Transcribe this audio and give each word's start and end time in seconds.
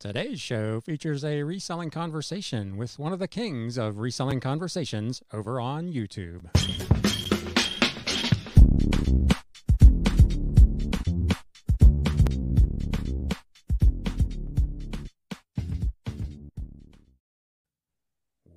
Today's 0.00 0.40
show 0.40 0.80
features 0.80 1.22
a 1.26 1.42
reselling 1.42 1.90
conversation 1.90 2.78
with 2.78 2.98
one 2.98 3.12
of 3.12 3.18
the 3.18 3.28
kings 3.28 3.76
of 3.76 3.98
reselling 3.98 4.40
conversations 4.40 5.22
over 5.30 5.60
on 5.60 5.92
YouTube. 5.92 6.46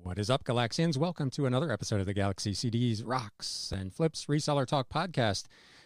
What 0.02 0.18
is 0.18 0.30
up, 0.30 0.44
Galaxians? 0.44 0.96
Welcome 0.96 1.28
to 1.32 1.44
another 1.44 1.70
episode 1.70 2.00
of 2.00 2.06
the 2.06 2.14
Galaxy 2.14 2.52
CDs, 2.52 3.02
Rocks, 3.04 3.70
and 3.70 3.92
Flips 3.92 4.24
Reseller 4.24 4.66
Talk 4.66 4.88
podcast. 4.88 5.44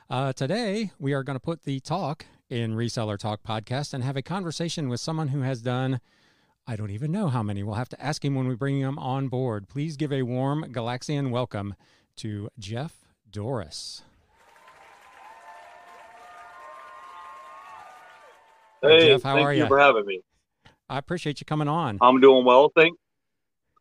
Uh, 0.09 0.33
today, 0.33 0.93
we 1.01 1.13
are 1.15 1.25
going 1.25 1.35
to 1.35 1.41
put 1.41 1.65
the 1.65 1.81
talk 1.81 2.27
in 2.51 2.75
Reseller 2.75 3.19
Talk 3.19 3.43
podcast 3.43 3.93
and 3.93 4.03
have 4.03 4.17
a 4.17 4.23
conversation 4.23 4.89
with 4.89 5.01
someone 5.01 5.29
who 5.29 5.43
has 5.43 5.61
done, 5.61 6.01
I 6.67 6.77
don't 6.77 6.91
even 6.91 7.13
know 7.13 7.29
how 7.29 7.43
many. 7.43 7.63
We'll 7.63 7.75
have 7.75 7.89
to 7.91 8.03
ask 8.03 8.25
him 8.25 8.35
when 8.35 8.49
we 8.49 8.55
bring 8.55 8.81
him 8.81 8.99
on 8.99 9.29
board. 9.29 9.69
Please 9.69 9.97
give 9.97 10.13
a 10.13 10.23
warm 10.23 10.65
Galaxian 10.73 11.31
welcome 11.31 11.75
to 12.17 12.49
Jeff 12.59 12.95
Doris. 13.31 14.03
Hey, 18.81 19.09
Jeff, 19.09 19.23
how 19.23 19.35
thank 19.35 19.47
are 19.47 19.53
you, 19.53 19.63
you 19.63 19.69
for 19.69 19.79
having 19.79 20.07
me. 20.07 20.23
I 20.89 20.99
appreciate 20.99 21.41
you 21.41 21.45
coming 21.45 21.69
on. 21.69 21.99
I'm 22.01 22.21
doing 22.21 22.45
well. 22.45 22.73
Thank, 22.75 22.97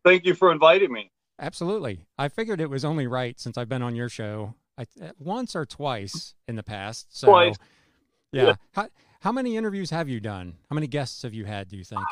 thank 0.04 0.26
you 0.26 0.34
for 0.34 0.52
inviting 0.52 0.92
me. 0.92 1.10
Absolutely. 1.38 2.04
I 2.18 2.28
figured 2.28 2.60
it 2.60 2.68
was 2.68 2.84
only 2.84 3.06
right 3.06 3.38
since 3.38 3.56
I've 3.56 3.68
been 3.68 3.82
on 3.82 3.94
your 3.94 4.08
show 4.08 4.54
I, 4.76 4.86
once 5.18 5.56
or 5.56 5.64
twice 5.64 6.34
in 6.46 6.56
the 6.56 6.62
past. 6.62 7.06
So 7.16 7.28
twice. 7.28 7.56
Yeah. 8.32 8.46
yeah. 8.46 8.54
How 8.72 8.88
how 9.20 9.32
many 9.32 9.56
interviews 9.56 9.90
have 9.90 10.08
you 10.08 10.20
done? 10.20 10.54
How 10.70 10.74
many 10.74 10.86
guests 10.86 11.22
have 11.22 11.34
you 11.34 11.44
had? 11.44 11.68
Do 11.68 11.76
you 11.76 11.84
think? 11.84 12.02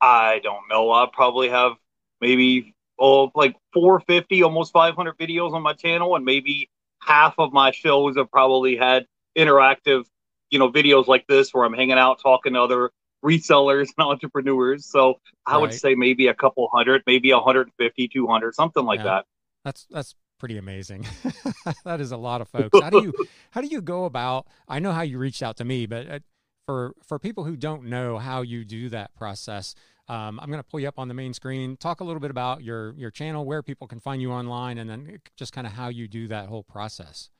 I 0.00 0.40
don't 0.42 0.68
know. 0.70 0.92
I 0.92 1.06
probably 1.12 1.48
have 1.48 1.72
maybe 2.20 2.74
oh 2.98 3.32
like 3.34 3.56
450, 3.74 4.42
almost 4.42 4.72
500 4.72 5.18
videos 5.18 5.52
on 5.52 5.62
my 5.62 5.72
channel, 5.72 6.14
and 6.14 6.24
maybe 6.24 6.70
half 7.02 7.34
of 7.38 7.52
my 7.52 7.72
shows 7.72 8.16
have 8.16 8.30
probably 8.30 8.76
had 8.76 9.06
interactive, 9.36 10.04
you 10.50 10.58
know, 10.58 10.70
videos 10.70 11.06
like 11.06 11.26
this 11.26 11.52
where 11.52 11.64
I'm 11.64 11.72
hanging 11.72 11.98
out 11.98 12.20
talking 12.22 12.52
to 12.54 12.60
other 12.62 12.90
resellers 13.24 13.88
and 13.98 14.06
entrepreneurs. 14.06 14.86
So 14.86 15.20
I 15.46 15.54
right. 15.54 15.62
would 15.62 15.74
say 15.74 15.94
maybe 15.94 16.28
a 16.28 16.34
couple 16.34 16.68
hundred, 16.72 17.02
maybe 17.06 17.32
150, 17.32 18.08
200, 18.08 18.54
something 18.54 18.84
like 18.84 19.00
yeah. 19.00 19.04
that. 19.04 19.24
That's 19.64 19.86
that's 19.90 20.14
pretty 20.40 20.58
amazing. 20.58 21.06
that 21.84 22.00
is 22.00 22.10
a 22.10 22.16
lot 22.16 22.40
of 22.40 22.48
folks. 22.48 22.80
How 22.80 22.90
do 22.90 23.02
you 23.02 23.14
how 23.52 23.60
do 23.60 23.68
you 23.68 23.80
go 23.80 24.06
about? 24.06 24.48
I 24.66 24.80
know 24.80 24.90
how 24.90 25.02
you 25.02 25.18
reached 25.18 25.42
out 25.42 25.56
to 25.58 25.64
me, 25.64 25.86
but 25.86 26.10
uh, 26.10 26.18
for 26.66 26.94
for 27.06 27.20
people 27.20 27.44
who 27.44 27.56
don't 27.56 27.84
know 27.84 28.18
how 28.18 28.42
you 28.42 28.64
do 28.64 28.88
that 28.88 29.14
process, 29.14 29.74
um, 30.08 30.40
I'm 30.40 30.50
going 30.50 30.62
to 30.62 30.68
pull 30.68 30.80
you 30.80 30.88
up 30.88 30.98
on 30.98 31.06
the 31.06 31.14
main 31.14 31.34
screen. 31.34 31.76
Talk 31.76 32.00
a 32.00 32.04
little 32.04 32.20
bit 32.20 32.32
about 32.32 32.64
your 32.64 32.94
your 32.94 33.10
channel, 33.12 33.44
where 33.44 33.62
people 33.62 33.86
can 33.86 34.00
find 34.00 34.20
you 34.20 34.32
online, 34.32 34.78
and 34.78 34.90
then 34.90 35.18
just 35.36 35.52
kind 35.52 35.66
of 35.66 35.74
how 35.74 35.88
you 35.88 36.08
do 36.08 36.26
that 36.28 36.48
whole 36.48 36.64
process. 36.64 37.30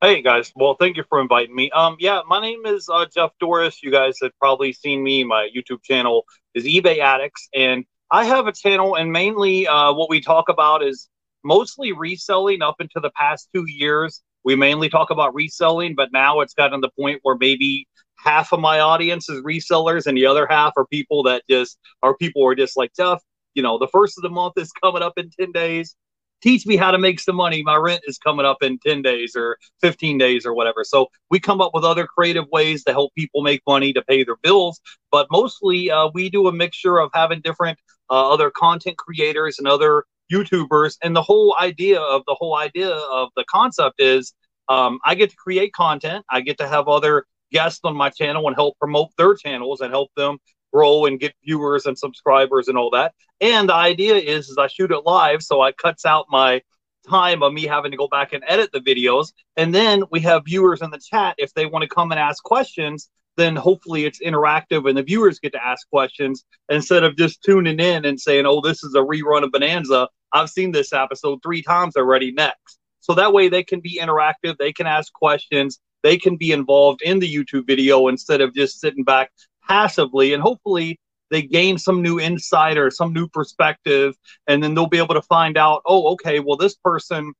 Hey 0.00 0.22
guys, 0.22 0.52
well, 0.54 0.76
thank 0.78 0.96
you 0.96 1.04
for 1.08 1.20
inviting 1.20 1.56
me. 1.56 1.70
Um, 1.70 1.96
yeah, 1.98 2.20
my 2.28 2.40
name 2.40 2.66
is 2.66 2.88
uh, 2.88 3.06
Jeff 3.06 3.30
Doris. 3.40 3.82
You 3.82 3.90
guys 3.90 4.18
have 4.22 4.30
probably 4.38 4.72
seen 4.72 5.02
me. 5.02 5.24
My 5.24 5.48
YouTube 5.56 5.82
channel 5.82 6.24
is 6.54 6.64
eBay 6.64 6.98
Addicts, 6.98 7.48
and 7.54 7.84
I 8.10 8.24
have 8.24 8.46
a 8.46 8.52
channel, 8.52 8.94
and 8.94 9.12
mainly 9.12 9.66
uh, 9.66 9.92
what 9.92 10.08
we 10.08 10.20
talk 10.20 10.48
about 10.48 10.82
is 10.82 11.08
mostly 11.44 11.92
reselling 11.92 12.62
up 12.62 12.76
into 12.80 13.00
the 13.00 13.10
past 13.10 13.48
two 13.54 13.64
years. 13.66 14.22
We 14.44 14.56
mainly 14.56 14.88
talk 14.88 15.10
about 15.10 15.34
reselling, 15.34 15.94
but 15.94 16.10
now 16.12 16.40
it's 16.40 16.54
gotten 16.54 16.80
to 16.80 16.86
the 16.86 17.02
point 17.02 17.20
where 17.22 17.36
maybe 17.38 17.86
half 18.18 18.52
of 18.52 18.60
my 18.60 18.80
audience 18.80 19.28
is 19.28 19.42
resellers 19.42 20.06
and 20.06 20.16
the 20.16 20.26
other 20.26 20.46
half 20.46 20.72
are 20.76 20.86
people 20.86 21.22
that 21.24 21.42
just 21.48 21.78
are 22.02 22.16
people 22.16 22.42
who 22.42 22.48
are 22.48 22.54
just 22.54 22.76
like, 22.76 22.92
Jeff, 22.96 23.22
you 23.54 23.62
know, 23.62 23.78
the 23.78 23.88
first 23.88 24.18
of 24.18 24.22
the 24.22 24.30
month 24.30 24.54
is 24.56 24.70
coming 24.72 25.02
up 25.02 25.14
in 25.16 25.30
10 25.38 25.52
days. 25.52 25.96
Teach 26.40 26.66
me 26.66 26.76
how 26.76 26.92
to 26.92 26.98
make 26.98 27.18
some 27.18 27.34
money. 27.34 27.62
My 27.64 27.74
rent 27.74 28.02
is 28.06 28.16
coming 28.16 28.46
up 28.46 28.62
in 28.62 28.78
10 28.78 29.02
days 29.02 29.34
or 29.36 29.58
15 29.80 30.18
days 30.18 30.46
or 30.46 30.54
whatever. 30.54 30.84
So 30.84 31.08
we 31.30 31.40
come 31.40 31.60
up 31.60 31.72
with 31.74 31.84
other 31.84 32.06
creative 32.06 32.44
ways 32.52 32.84
to 32.84 32.92
help 32.92 33.12
people 33.16 33.42
make 33.42 33.60
money 33.66 33.92
to 33.92 34.02
pay 34.02 34.22
their 34.22 34.36
bills. 34.36 34.80
But 35.10 35.26
mostly 35.32 35.90
uh, 35.90 36.10
we 36.14 36.30
do 36.30 36.46
a 36.46 36.52
mixture 36.52 37.00
of 37.00 37.10
having 37.12 37.40
different 37.40 37.78
uh, 38.08 38.32
other 38.32 38.50
content 38.50 38.96
creators 38.96 39.58
and 39.58 39.66
other 39.66 40.04
YouTubers. 40.32 40.96
And 41.02 41.14
the 41.14 41.22
whole 41.22 41.56
idea 41.60 42.00
of 42.00 42.22
the 42.26 42.34
whole 42.34 42.56
idea 42.56 42.90
of 42.90 43.30
the 43.36 43.44
concept 43.50 44.00
is 44.00 44.32
um, 44.68 44.98
I 45.04 45.14
get 45.14 45.30
to 45.30 45.36
create 45.36 45.72
content. 45.72 46.24
I 46.30 46.40
get 46.40 46.58
to 46.58 46.68
have 46.68 46.88
other 46.88 47.24
guests 47.50 47.80
on 47.84 47.96
my 47.96 48.10
channel 48.10 48.46
and 48.46 48.54
help 48.54 48.78
promote 48.78 49.10
their 49.16 49.34
channels 49.34 49.80
and 49.80 49.90
help 49.90 50.10
them 50.16 50.38
grow 50.72 51.06
and 51.06 51.18
get 51.18 51.32
viewers 51.44 51.86
and 51.86 51.98
subscribers 51.98 52.68
and 52.68 52.76
all 52.76 52.90
that. 52.90 53.14
And 53.40 53.68
the 53.68 53.74
idea 53.74 54.16
is, 54.16 54.48
is 54.48 54.58
I 54.58 54.66
shoot 54.66 54.90
it 54.90 55.06
live, 55.06 55.42
so 55.42 55.62
I 55.62 55.72
cuts 55.72 56.04
out 56.04 56.26
my 56.28 56.60
time 57.08 57.42
of 57.42 57.54
me 57.54 57.64
having 57.64 57.90
to 57.92 57.96
go 57.96 58.08
back 58.08 58.34
and 58.34 58.44
edit 58.46 58.70
the 58.72 58.80
videos. 58.80 59.32
And 59.56 59.74
then 59.74 60.02
we 60.10 60.20
have 60.20 60.44
viewers 60.44 60.82
in 60.82 60.90
the 60.90 61.00
chat 61.00 61.36
if 61.38 61.54
they 61.54 61.64
want 61.64 61.84
to 61.84 61.88
come 61.88 62.10
and 62.10 62.20
ask 62.20 62.42
questions 62.42 63.08
then 63.38 63.56
hopefully 63.56 64.04
it's 64.04 64.20
interactive 64.20 64.86
and 64.86 64.98
the 64.98 65.02
viewers 65.02 65.38
get 65.38 65.52
to 65.52 65.64
ask 65.64 65.88
questions 65.88 66.44
instead 66.68 67.04
of 67.04 67.16
just 67.16 67.42
tuning 67.42 67.78
in 67.78 68.04
and 68.04 68.20
saying, 68.20 68.44
oh, 68.44 68.60
this 68.60 68.82
is 68.82 68.94
a 68.94 68.98
rerun 68.98 69.44
of 69.44 69.52
Bonanza. 69.52 70.08
I've 70.32 70.50
seen 70.50 70.72
this 70.72 70.92
episode 70.92 71.40
three 71.42 71.62
times 71.62 71.96
already. 71.96 72.32
Next. 72.32 72.78
So 73.00 73.14
that 73.14 73.32
way 73.32 73.48
they 73.48 73.62
can 73.62 73.80
be 73.80 73.98
interactive, 74.00 74.58
they 74.58 74.72
can 74.72 74.86
ask 74.86 75.12
questions, 75.12 75.80
they 76.02 76.18
can 76.18 76.36
be 76.36 76.52
involved 76.52 77.02
in 77.02 77.18
the 77.18 77.32
YouTube 77.32 77.66
video 77.66 78.08
instead 78.08 78.40
of 78.40 78.54
just 78.54 78.80
sitting 78.80 79.04
back 79.04 79.30
passively. 79.66 80.34
And 80.34 80.42
hopefully 80.42 81.00
they 81.30 81.42
gain 81.42 81.78
some 81.78 82.02
new 82.02 82.20
insight 82.20 82.76
or 82.78 82.90
some 82.90 83.12
new 83.12 83.28
perspective. 83.28 84.14
And 84.46 84.62
then 84.62 84.74
they'll 84.74 84.86
be 84.86 84.98
able 84.98 85.14
to 85.14 85.22
find 85.22 85.56
out, 85.56 85.82
oh, 85.86 86.12
okay, 86.12 86.40
well, 86.40 86.56
this 86.56 86.74
person 86.76 87.32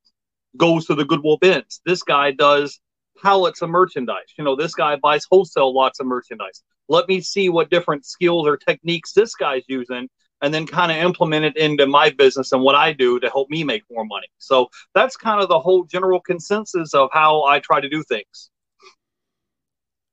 goes 0.56 0.87
to 0.87 0.94
the 0.94 1.04
Goodwill 1.04 1.38
bins. 1.38 1.81
This 1.84 2.03
guy 2.03 2.31
does 2.31 2.81
pallets 3.22 3.62
of 3.62 3.71
merchandise. 3.71 4.34
You 4.37 4.44
know, 4.44 4.56
this 4.56 4.75
guy 4.75 4.97
buys 4.97 5.27
wholesale 5.31 5.75
lots 5.75 6.00
of 6.00 6.06
merchandise. 6.06 6.62
Let 6.88 7.09
me 7.09 7.21
see 7.21 7.48
what 7.48 7.71
different 7.71 8.06
skills 8.06 8.47
or 8.47 8.56
techniques 8.56 9.12
this 9.12 9.34
guy's 9.34 9.65
using 9.69 10.09
and 10.41 10.53
then 10.54 10.66
kind 10.66 10.93
of 10.93 10.99
implement 10.99 11.44
it 11.44 11.56
into 11.56 11.87
my 11.87 12.10
business 12.10 12.53
and 12.53 12.62
what 12.62 12.75
I 12.75 12.93
do 12.93 13.19
to 13.21 13.28
help 13.28 13.50
me 13.50 13.65
make 13.65 13.82
more 13.91 14.04
money. 14.04 14.28
So 14.38 14.69
that's 14.94 15.16
kind 15.16 15.43
of 15.43 15.49
the 15.49 15.59
whole 15.59 15.84
general 15.84 16.21
consensus 16.21 16.94
of 16.94 17.09
how 17.12 17.44
I 17.44 17.60
try 17.60 17.81
to 17.81 17.88
do 17.88 18.03
things. 18.03 18.50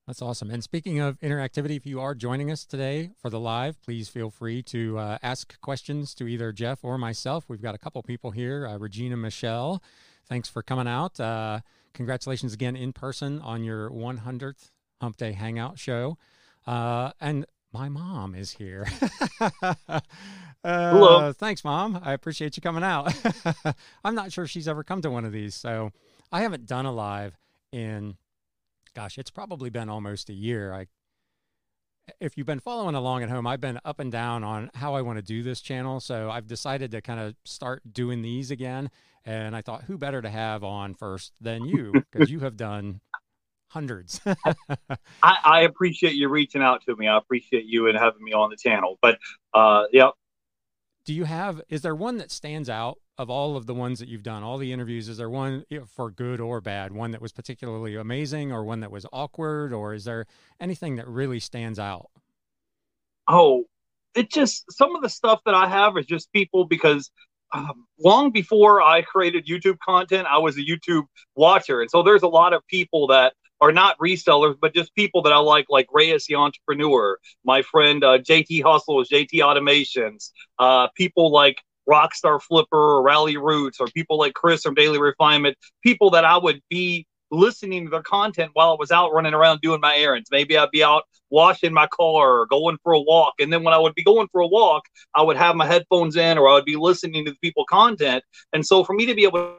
That's 0.08 0.22
awesome. 0.22 0.52
And 0.52 0.64
speaking 0.64 1.00
of 1.00 1.20
interactivity, 1.20 1.78
if 1.78 1.86
you 1.88 2.00
are 2.00 2.14
joining 2.14 2.52
us 2.52 2.64
today 2.64 3.10
for 3.18 3.32
the 3.32 3.40
live, 3.40 3.82
please 3.82 4.08
feel 4.08 4.30
free 4.30 4.62
to 4.64 5.00
uh, 5.00 5.18
ask 5.24 5.60
questions 5.62 6.14
to 6.16 6.28
either 6.28 6.52
Jeff 6.52 6.84
or 6.84 7.00
myself. 7.00 7.46
We've 7.48 7.62
got 7.62 7.74
a 7.74 7.80
couple 7.80 8.04
people 8.04 8.30
here. 8.30 8.68
Uh, 8.68 8.78
Regina 8.78 9.18
Michelle, 9.18 9.82
thanks 10.30 10.48
for 10.48 10.62
coming 10.62 10.88
out. 10.88 11.20
Uh, 11.20 11.62
congratulations 11.96 12.54
again 12.54 12.76
in 12.76 12.94
person 12.94 13.42
on 13.42 13.64
your 13.64 13.90
100th 13.90 14.70
Hump 15.02 15.18
Day 15.18 15.32
Hangout 15.32 15.80
show. 15.80 16.20
Uh, 16.68 17.12
and 17.20 17.48
my 17.76 17.90
mom 17.90 18.36
is 18.36 18.54
here. 18.54 18.88
uh, 19.42 20.00
Hello. 20.64 21.34
Thanks, 21.34 21.62
mom. 21.66 22.00
I 22.02 22.14
appreciate 22.14 22.56
you 22.56 22.62
coming 22.62 22.86
out. 22.86 23.14
I'm 24.06 24.16
not 24.16 24.32
sure 24.32 24.48
she's 24.48 24.70
ever 24.70 24.82
come 24.82 25.02
to 25.02 25.12
one 25.12 25.26
of 25.26 25.34
these, 25.34 25.56
so 25.56 25.92
I 26.32 26.42
haven't 26.42 26.68
done 26.68 26.86
a 26.86 26.94
live 26.94 27.38
in, 27.74 28.16
gosh, 28.94 29.18
it's 29.18 29.30
probably 29.30 29.70
been 29.70 29.90
almost 29.90 30.30
a 30.30 30.34
year. 30.34 30.74
I, 30.74 30.88
if 32.22 32.38
you've 32.38 32.48
been 32.48 32.62
following 32.62 32.96
along 32.96 33.24
at 33.24 33.30
home, 33.30 33.46
I've 33.46 33.60
been 33.60 33.82
up 33.84 34.00
and 34.00 34.10
down 34.10 34.46
on 34.46 34.72
how 34.76 34.94
I 34.94 35.02
want 35.02 35.18
to 35.18 35.22
do 35.22 35.44
this 35.44 35.60
channel. 35.60 36.00
So 36.00 36.32
I've 36.32 36.48
decided 36.48 36.92
to 36.92 37.02
kind 37.02 37.20
of 37.20 37.36
start 37.44 37.82
doing 37.92 38.22
these 38.22 38.52
again. 38.52 38.90
And 39.26 39.54
I 39.54 39.62
thought, 39.62 39.84
who 39.84 39.98
better 39.98 40.22
to 40.22 40.30
have 40.30 40.64
on 40.64 40.94
first 40.94 41.34
than 41.42 41.66
you? 41.66 41.92
Because 41.92 42.32
you 42.32 42.40
have 42.40 42.56
done 42.56 43.02
hundreds. 43.76 44.22
I, 45.22 45.38
I, 45.44 45.62
appreciate 45.64 46.14
you 46.16 46.30
reaching 46.30 46.62
out 46.62 46.82
to 46.86 46.96
me. 46.96 47.10
I 47.10 47.18
appreciate 47.18 47.66
you 47.66 47.90
and 47.90 47.98
having 47.98 48.24
me 48.24 48.32
on 48.32 48.50
the 48.50 48.56
channel. 48.56 48.98
But 49.02 49.20
uh, 49.54 49.84
yeah. 49.92 50.12
Do 51.04 51.14
you 51.14 51.26
have? 51.26 51.62
Is 51.68 51.82
there 51.82 51.94
one 51.94 52.18
that 52.20 52.32
stands 52.32 52.70
out 52.70 53.00
of 53.18 53.30
all 53.30 53.58
of 53.58 53.66
the 53.66 53.74
ones 53.74 54.00
that 54.00 54.08
you've 54.08 54.24
done, 54.24 54.44
all 54.44 54.58
the 54.58 54.72
interviews? 54.72 55.10
Is 55.10 55.18
there 55.18 55.30
one 55.30 55.66
you 55.70 55.80
know, 55.80 55.86
for 55.86 56.10
good 56.10 56.40
or 56.40 56.62
bad? 56.62 56.94
One 56.94 57.12
that 57.12 57.22
was 57.22 57.34
particularly 57.34 57.96
amazing, 57.96 58.54
or 58.54 58.64
one 58.64 58.80
that 58.80 58.92
was 58.92 59.06
awkward, 59.12 59.74
or 59.74 59.94
is 59.94 60.06
there 60.06 60.26
anything 60.62 60.96
that 60.96 61.08
really 61.08 61.42
stands 61.42 61.78
out? 61.78 62.10
Oh, 63.28 63.66
it 64.16 64.32
just 64.32 64.72
some 64.72 64.96
of 64.96 65.02
the 65.02 65.10
stuff 65.10 65.42
that 65.46 65.54
I 65.54 65.68
have 65.68 65.98
is 65.98 66.06
just 66.06 66.32
people 66.32 66.64
because 66.64 67.12
um, 67.52 67.86
long 68.00 68.32
before 68.32 68.82
I 68.82 69.02
created 69.02 69.46
YouTube 69.46 69.80
content, 69.86 70.28
I 70.32 70.38
was 70.38 70.58
a 70.58 70.62
YouTube 70.62 71.08
watcher, 71.36 71.82
and 71.82 71.92
so 71.92 72.04
there's 72.04 72.24
a 72.24 72.28
lot 72.28 72.54
of 72.54 72.66
people 72.68 73.08
that 73.08 73.34
are 73.62 73.72
not 73.72 73.98
resellers, 74.00 74.56
but 74.60 74.74
just 74.74 74.94
people 74.96 75.22
that 75.24 75.34
I 75.34 75.38
like, 75.38 75.66
like 75.70 75.88
Reyes 75.92 76.26
the 76.26 76.36
entrepreneur, 76.36 77.18
my 77.44 77.62
friend 77.62 78.04
uh, 78.04 78.20
JT 78.20 78.64
Hustles, 78.64 79.10
JT 79.10 79.34
Automations, 79.36 80.32
uh, 80.60 80.88
people 80.96 81.32
like 81.32 81.62
Rockstar 81.90 82.42
Flipper 82.42 82.78
or 82.78 83.04
Rally 83.04 83.38
Roots, 83.38 83.80
or 83.80 83.88
people 83.88 84.18
like 84.18 84.34
Chris 84.34 84.64
from 84.64 84.74
Daily 84.74 85.00
Refinement, 85.00 85.58
people 85.84 86.10
that 86.12 86.26
I 86.26 86.38
would 86.38 86.62
be 86.70 87.08
listening 87.32 87.86
to 87.86 87.90
their 87.90 88.04
content 88.04 88.52
while 88.54 88.72
I 88.72 88.76
was 88.78 88.92
out 88.92 89.14
running 89.14 89.34
around 89.34 89.62
doing 89.62 89.82
my 89.82 89.96
errands. 89.96 90.30
Maybe 90.32 90.58
I'd 90.58 90.72
be 90.72 90.84
out 90.84 91.04
washing 91.30 91.74
my 91.74 91.88
car 91.88 92.40
or 92.40 92.46
going 92.46 92.78
for 92.84 92.94
a 92.94 93.02
walk. 93.02 93.34
And 93.40 93.52
then 93.52 93.64
when 93.64 93.74
I 93.74 93.78
would 93.78 93.96
be 93.96 94.04
going 94.04 94.28
for 94.32 94.42
a 94.42 94.48
walk, 94.48 94.84
I 95.16 95.22
would 95.22 95.38
have 95.38 95.56
my 95.56 95.66
headphones 95.66 96.16
in 96.16 96.38
or 96.38 96.48
I 96.48 96.54
would 96.54 96.66
be 96.66 96.76
listening 96.76 97.26
to 97.26 97.32
the 97.32 97.38
people 97.42 97.66
content. 97.66 98.24
And 98.54 98.66
so 98.66 98.84
for 98.84 98.94
me 98.94 99.06
to 99.08 99.16
be 99.16 99.24
able 99.24 99.56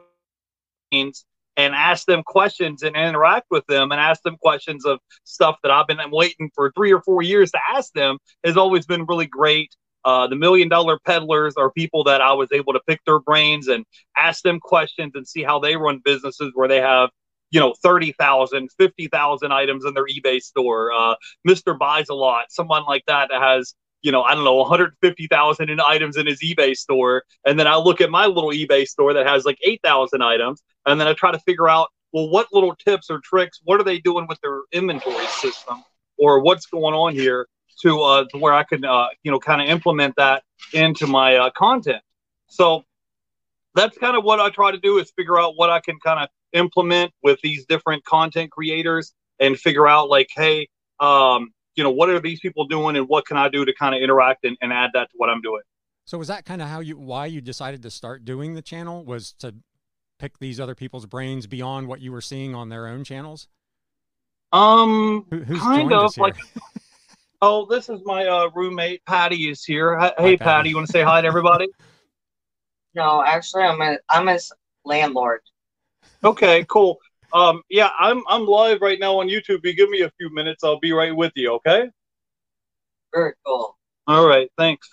to 0.91 1.13
and 1.57 1.73
ask 1.73 2.05
them 2.05 2.21
questions 2.23 2.83
and 2.83 2.95
interact 2.95 3.47
with 3.49 3.65
them 3.65 3.91
and 3.91 3.99
ask 3.99 4.21
them 4.21 4.37
questions 4.37 4.85
of 4.85 4.99
stuff 5.23 5.57
that 5.63 5.71
I've 5.71 5.87
been 5.87 5.99
waiting 6.11 6.51
for 6.53 6.71
three 6.71 6.93
or 6.93 7.01
four 7.01 7.23
years 7.23 7.51
to 7.51 7.59
ask 7.75 7.91
them 7.93 8.19
has 8.45 8.55
always 8.55 8.85
been 8.85 9.05
really 9.05 9.25
great. 9.25 9.75
Uh, 10.05 10.27
the 10.27 10.35
million 10.35 10.69
dollar 10.69 10.99
peddlers 11.03 11.55
are 11.57 11.71
people 11.71 12.03
that 12.05 12.21
I 12.21 12.31
was 12.31 12.49
able 12.53 12.73
to 12.73 12.79
pick 12.87 13.01
their 13.05 13.19
brains 13.19 13.67
and 13.67 13.83
ask 14.15 14.43
them 14.43 14.59
questions 14.59 15.13
and 15.15 15.27
see 15.27 15.43
how 15.43 15.59
they 15.59 15.75
run 15.75 15.99
businesses 16.05 16.51
where 16.53 16.67
they 16.67 16.79
have, 16.79 17.09
you 17.49 17.59
know, 17.59 17.73
30,000, 17.83 18.69
50,000 18.77 19.51
items 19.51 19.83
in 19.83 19.95
their 19.95 20.05
eBay 20.05 20.39
store. 20.39 20.93
Uh, 20.93 21.15
Mr. 21.45 21.77
Buys 21.77 22.07
a 22.09 22.13
Lot, 22.13 22.45
someone 22.51 22.85
like 22.85 23.03
that 23.07 23.29
that 23.31 23.41
has, 23.41 23.73
you 24.01 24.11
know, 24.11 24.23
I 24.23 24.35
don't 24.35 24.43
know, 24.43 24.55
150,000 24.55 25.69
in 25.69 25.79
items 25.79 26.17
in 26.17 26.27
his 26.27 26.41
eBay 26.41 26.75
store. 26.75 27.23
And 27.45 27.59
then 27.59 27.67
I 27.67 27.75
look 27.75 28.01
at 28.01 28.09
my 28.09 28.25
little 28.25 28.51
eBay 28.51 28.87
store 28.87 29.13
that 29.13 29.25
has 29.25 29.45
like 29.45 29.57
8,000 29.63 30.21
items. 30.21 30.61
And 30.85 30.99
then 30.99 31.07
I 31.07 31.13
try 31.13 31.31
to 31.31 31.39
figure 31.39 31.67
out, 31.67 31.89
well, 32.13 32.29
what 32.29 32.47
little 32.53 32.75
tips 32.75 33.09
or 33.09 33.19
tricks, 33.23 33.59
what 33.63 33.79
are 33.79 33.83
they 33.83 33.99
doing 33.99 34.27
with 34.27 34.39
their 34.41 34.61
inventory 34.71 35.25
system 35.27 35.83
or 36.17 36.39
what's 36.41 36.65
going 36.67 36.93
on 36.93 37.13
here 37.13 37.47
to, 37.81 38.01
uh, 38.01 38.25
to 38.31 38.37
where 38.37 38.53
I 38.53 38.63
can, 38.63 38.85
uh, 38.85 39.07
you 39.23 39.31
know, 39.31 39.39
kind 39.39 39.61
of 39.61 39.67
implement 39.67 40.15
that 40.17 40.43
into 40.73 41.07
my 41.07 41.35
uh, 41.35 41.49
content. 41.51 42.01
So 42.47 42.83
that's 43.75 43.97
kind 43.97 44.15
of 44.15 44.23
what 44.23 44.39
I 44.39 44.49
try 44.49 44.71
to 44.71 44.79
do 44.79 44.97
is 44.99 45.11
figure 45.11 45.39
out 45.39 45.53
what 45.55 45.69
I 45.69 45.79
can 45.79 45.99
kind 45.99 46.19
of 46.19 46.29
implement 46.53 47.11
with 47.21 47.39
these 47.41 47.65
different 47.65 48.03
content 48.05 48.51
creators 48.51 49.13
and 49.39 49.57
figure 49.57 49.87
out 49.87 50.09
like, 50.09 50.29
hey, 50.35 50.69
um, 50.99 51.51
you 51.77 51.83
know, 51.83 51.91
what 51.91 52.09
are 52.09 52.19
these 52.19 52.39
people 52.39 52.65
doing 52.65 52.97
and 52.97 53.07
what 53.07 53.25
can 53.25 53.37
I 53.37 53.47
do 53.47 53.63
to 53.63 53.73
kind 53.73 53.95
of 53.95 54.01
interact 54.01 54.43
and, 54.43 54.57
and 54.61 54.73
add 54.73 54.89
that 54.95 55.11
to 55.11 55.13
what 55.15 55.29
I'm 55.29 55.41
doing. 55.41 55.61
So 56.05 56.17
was 56.17 56.27
that 56.27 56.43
kind 56.43 56.61
of 56.61 56.67
how 56.67 56.79
you 56.79 56.97
why 56.97 57.27
you 57.27 57.39
decided 57.39 57.83
to 57.83 57.91
start 57.91 58.25
doing 58.25 58.55
the 58.55 58.61
channel 58.61 59.05
was 59.05 59.33
to 59.39 59.53
pick 60.19 60.39
these 60.39 60.59
other 60.59 60.73
people's 60.73 61.05
brains 61.05 61.45
beyond 61.45 61.87
what 61.87 62.01
you 62.01 62.11
were 62.11 62.21
seeing 62.21 62.55
on 62.55 62.69
their 62.69 62.87
own 62.87 63.03
channels? 63.03 63.47
Um, 64.51 65.25
Who, 65.29 65.39
who's 65.43 65.59
kind 65.61 65.93
of 65.93 66.17
like. 66.17 66.35
Oh, 67.41 67.65
this 67.65 67.87
is 67.89 67.99
my 68.03 68.25
uh, 68.25 68.49
roommate 68.55 69.05
Patty 69.05 69.49
is 69.49 69.63
here. 69.63 69.95
Hi- 69.95 70.13
Hi, 70.17 70.23
Hey, 70.23 70.37
Patty. 70.37 70.37
Patty, 70.37 70.69
you 70.69 70.75
want 70.77 70.87
to 70.87 70.91
say 70.91 71.03
hi 71.03 71.21
to 71.21 71.27
everybody? 71.27 71.67
No, 72.95 73.23
actually, 73.23 73.61
I'm 73.61 73.79
a 73.79 73.99
I'm 74.09 74.27
a 74.27 74.39
landlord. 74.83 75.41
okay, 76.23 76.65
cool. 76.67 76.97
Um, 77.33 77.61
yeah, 77.69 77.89
I'm 77.99 78.23
I'm 78.27 78.45
live 78.45 78.81
right 78.81 78.99
now 78.99 79.19
on 79.19 79.27
YouTube. 79.27 79.59
You 79.63 79.75
give 79.75 79.89
me 79.89 80.01
a 80.01 80.11
few 80.17 80.33
minutes, 80.33 80.63
I'll 80.63 80.79
be 80.79 80.93
right 80.93 81.15
with 81.15 81.33
you. 81.35 81.53
Okay. 81.53 81.89
Very 83.13 83.33
cool. 83.45 83.77
All 84.07 84.27
right. 84.27 84.49
Thanks. 84.57 84.87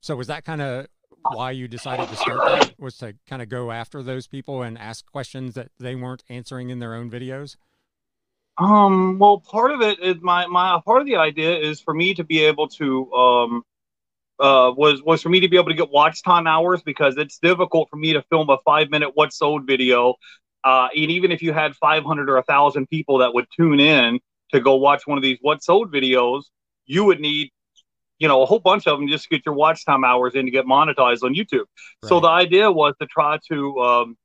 So 0.00 0.14
was 0.14 0.28
that 0.28 0.44
kind 0.44 0.62
of 0.62 0.86
why 1.32 1.50
you 1.50 1.66
decided 1.66 2.08
to 2.08 2.16
start 2.16 2.38
that? 2.44 2.74
Was 2.78 2.98
to 2.98 3.14
kind 3.28 3.42
of 3.42 3.48
go 3.48 3.72
after 3.72 4.02
those 4.02 4.26
people 4.26 4.62
and 4.62 4.78
ask 4.78 5.04
questions 5.10 5.54
that 5.54 5.70
they 5.78 5.96
weren't 5.96 6.22
answering 6.28 6.70
in 6.70 6.78
their 6.78 6.94
own 6.94 7.10
videos? 7.10 7.56
Um, 8.58 9.18
well, 9.18 9.38
part 9.38 9.72
of 9.72 9.82
it 9.82 9.98
is 10.00 10.16
my 10.20 10.46
my 10.46 10.80
part 10.84 11.00
of 11.00 11.06
the 11.06 11.16
idea 11.16 11.58
is 11.58 11.80
for 11.80 11.92
me 11.92 12.14
to 12.14 12.24
be 12.24 12.44
able 12.44 12.68
to 12.68 13.12
um 13.12 13.62
uh 14.38 14.72
was 14.76 15.02
was 15.02 15.22
for 15.22 15.28
me 15.28 15.40
to 15.40 15.48
be 15.48 15.56
able 15.56 15.68
to 15.68 15.74
get 15.74 15.90
watch 15.90 16.22
time 16.22 16.46
hours 16.46 16.82
because 16.82 17.16
it's 17.16 17.38
difficult 17.38 17.88
for 17.90 17.96
me 17.96 18.12
to 18.12 18.22
film 18.30 18.50
a 18.50 18.58
five 18.64 18.90
minute 18.90 19.10
what's 19.14 19.38
sold 19.38 19.66
video. 19.66 20.14
Uh, 20.64 20.88
and 20.96 21.10
even 21.12 21.30
if 21.30 21.42
you 21.42 21.52
had 21.52 21.76
500 21.76 22.28
or 22.28 22.34
1,000 22.34 22.88
people 22.88 23.18
that 23.18 23.32
would 23.32 23.46
tune 23.56 23.78
in 23.78 24.18
to 24.52 24.60
go 24.60 24.74
watch 24.74 25.06
one 25.06 25.16
of 25.16 25.22
these 25.22 25.38
what's 25.40 25.66
sold 25.66 25.92
videos, 25.92 26.42
you 26.86 27.04
would 27.04 27.20
need, 27.20 27.50
you 28.18 28.26
know, 28.26 28.42
a 28.42 28.46
whole 28.46 28.58
bunch 28.58 28.88
of 28.88 28.98
them 28.98 29.06
just 29.06 29.24
to 29.24 29.30
get 29.30 29.46
your 29.46 29.54
watch 29.54 29.84
time 29.84 30.02
hours 30.02 30.34
in 30.34 30.44
to 30.46 30.50
get 30.50 30.64
monetized 30.66 31.22
on 31.22 31.34
YouTube. 31.36 31.66
So 32.04 32.18
the 32.18 32.28
idea 32.28 32.70
was 32.72 32.94
to 33.00 33.06
try 33.06 33.38
to 33.48 33.78
um, 33.80 34.16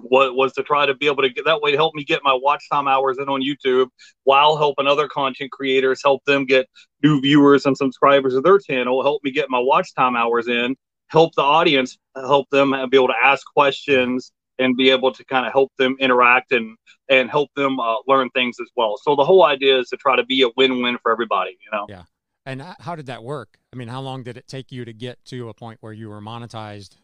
was, 0.00 0.32
was 0.32 0.52
to 0.54 0.62
try 0.62 0.86
to 0.86 0.94
be 0.94 1.06
able 1.06 1.22
to 1.22 1.28
get 1.28 1.44
that 1.44 1.60
way 1.60 1.70
to 1.70 1.76
help 1.76 1.94
me 1.94 2.04
get 2.04 2.20
my 2.22 2.32
watch 2.32 2.64
time 2.70 2.88
hours 2.88 3.18
in 3.18 3.28
on 3.28 3.42
YouTube 3.42 3.88
while 4.24 4.56
helping 4.56 4.86
other 4.86 5.08
content 5.08 5.50
creators 5.50 6.00
help 6.02 6.24
them 6.24 6.44
get 6.44 6.66
new 7.02 7.20
viewers 7.20 7.66
and 7.66 7.76
subscribers 7.76 8.34
of 8.34 8.42
their 8.42 8.58
channel, 8.58 9.02
help 9.02 9.22
me 9.24 9.30
get 9.30 9.50
my 9.50 9.58
watch 9.58 9.94
time 9.94 10.16
hours 10.16 10.48
in, 10.48 10.76
help 11.08 11.34
the 11.34 11.42
audience, 11.42 11.98
help 12.14 12.48
them 12.50 12.70
be 12.90 12.96
able 12.96 13.08
to 13.08 13.14
ask 13.22 13.44
questions 13.54 14.32
and 14.58 14.76
be 14.76 14.90
able 14.90 15.12
to 15.12 15.24
kind 15.24 15.46
of 15.46 15.52
help 15.52 15.72
them 15.78 15.96
interact 15.98 16.52
and 16.52 16.76
and 17.08 17.30
help 17.30 17.50
them 17.56 17.78
uh, 17.80 17.96
learn 18.06 18.30
things 18.30 18.56
as 18.60 18.68
well. 18.76 18.96
So 19.02 19.16
the 19.16 19.24
whole 19.24 19.44
idea 19.44 19.78
is 19.78 19.88
to 19.88 19.96
try 19.96 20.16
to 20.16 20.24
be 20.24 20.42
a 20.42 20.48
win-win 20.56 20.98
for 21.02 21.12
everybody, 21.12 21.50
you 21.50 21.70
know. 21.76 21.86
Yeah. 21.88 22.02
And 22.44 22.62
how 22.80 22.96
did 22.96 23.06
that 23.06 23.22
work? 23.22 23.58
I 23.72 23.76
mean, 23.76 23.88
how 23.88 24.00
long 24.00 24.22
did 24.22 24.36
it 24.36 24.48
take 24.48 24.72
you 24.72 24.84
to 24.84 24.92
get 24.92 25.24
to 25.26 25.48
a 25.48 25.54
point 25.54 25.78
where 25.80 25.92
you 25.92 26.08
were 26.08 26.20
monetized 26.20 26.96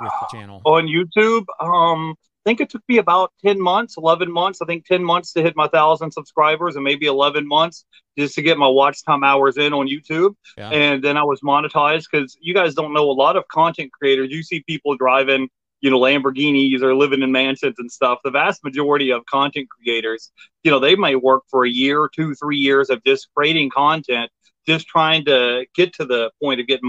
with 0.00 0.12
the 0.20 0.36
channel? 0.36 0.60
on 0.64 0.86
YouTube. 0.86 1.44
Um, 1.60 2.14
I 2.44 2.50
think 2.50 2.60
it 2.60 2.68
took 2.68 2.82
me 2.88 2.98
about 2.98 3.32
10 3.44 3.58
months, 3.58 3.96
11 3.96 4.30
months. 4.30 4.60
I 4.60 4.66
think 4.66 4.84
10 4.84 5.02
months 5.02 5.32
to 5.32 5.42
hit 5.42 5.56
my 5.56 5.66
thousand 5.68 6.10
subscribers 6.10 6.74
and 6.74 6.84
maybe 6.84 7.06
11 7.06 7.48
months 7.48 7.86
just 8.18 8.34
to 8.34 8.42
get 8.42 8.58
my 8.58 8.66
watch 8.66 9.02
time 9.02 9.24
hours 9.24 9.56
in 9.56 9.72
on 9.72 9.88
YouTube. 9.88 10.34
Yeah. 10.58 10.68
And 10.68 11.02
then 11.02 11.16
I 11.16 11.22
was 11.22 11.40
monetized 11.40 12.04
because 12.10 12.36
you 12.42 12.52
guys 12.52 12.74
don't 12.74 12.92
know 12.92 13.10
a 13.10 13.12
lot 13.12 13.36
of 13.36 13.48
content 13.48 13.92
creators. 13.92 14.30
You 14.30 14.42
see 14.42 14.62
people 14.66 14.94
driving, 14.94 15.48
you 15.80 15.90
know, 15.90 15.98
Lamborghinis 15.98 16.82
or 16.82 16.94
living 16.94 17.22
in 17.22 17.32
mansions 17.32 17.76
and 17.78 17.90
stuff. 17.90 18.18
The 18.24 18.30
vast 18.30 18.62
majority 18.62 19.10
of 19.10 19.24
content 19.24 19.68
creators, 19.70 20.30
you 20.64 20.70
know, 20.70 20.78
they 20.78 20.96
may 20.96 21.14
work 21.14 21.44
for 21.50 21.64
a 21.64 21.70
year, 21.70 22.10
two, 22.14 22.34
three 22.34 22.58
years 22.58 22.90
of 22.90 23.02
just 23.04 23.28
creating 23.34 23.70
content, 23.70 24.30
just 24.66 24.86
trying 24.86 25.24
to 25.24 25.64
get 25.74 25.94
to 25.94 26.04
the 26.04 26.30
point 26.42 26.60
of 26.60 26.66
getting 26.66 26.86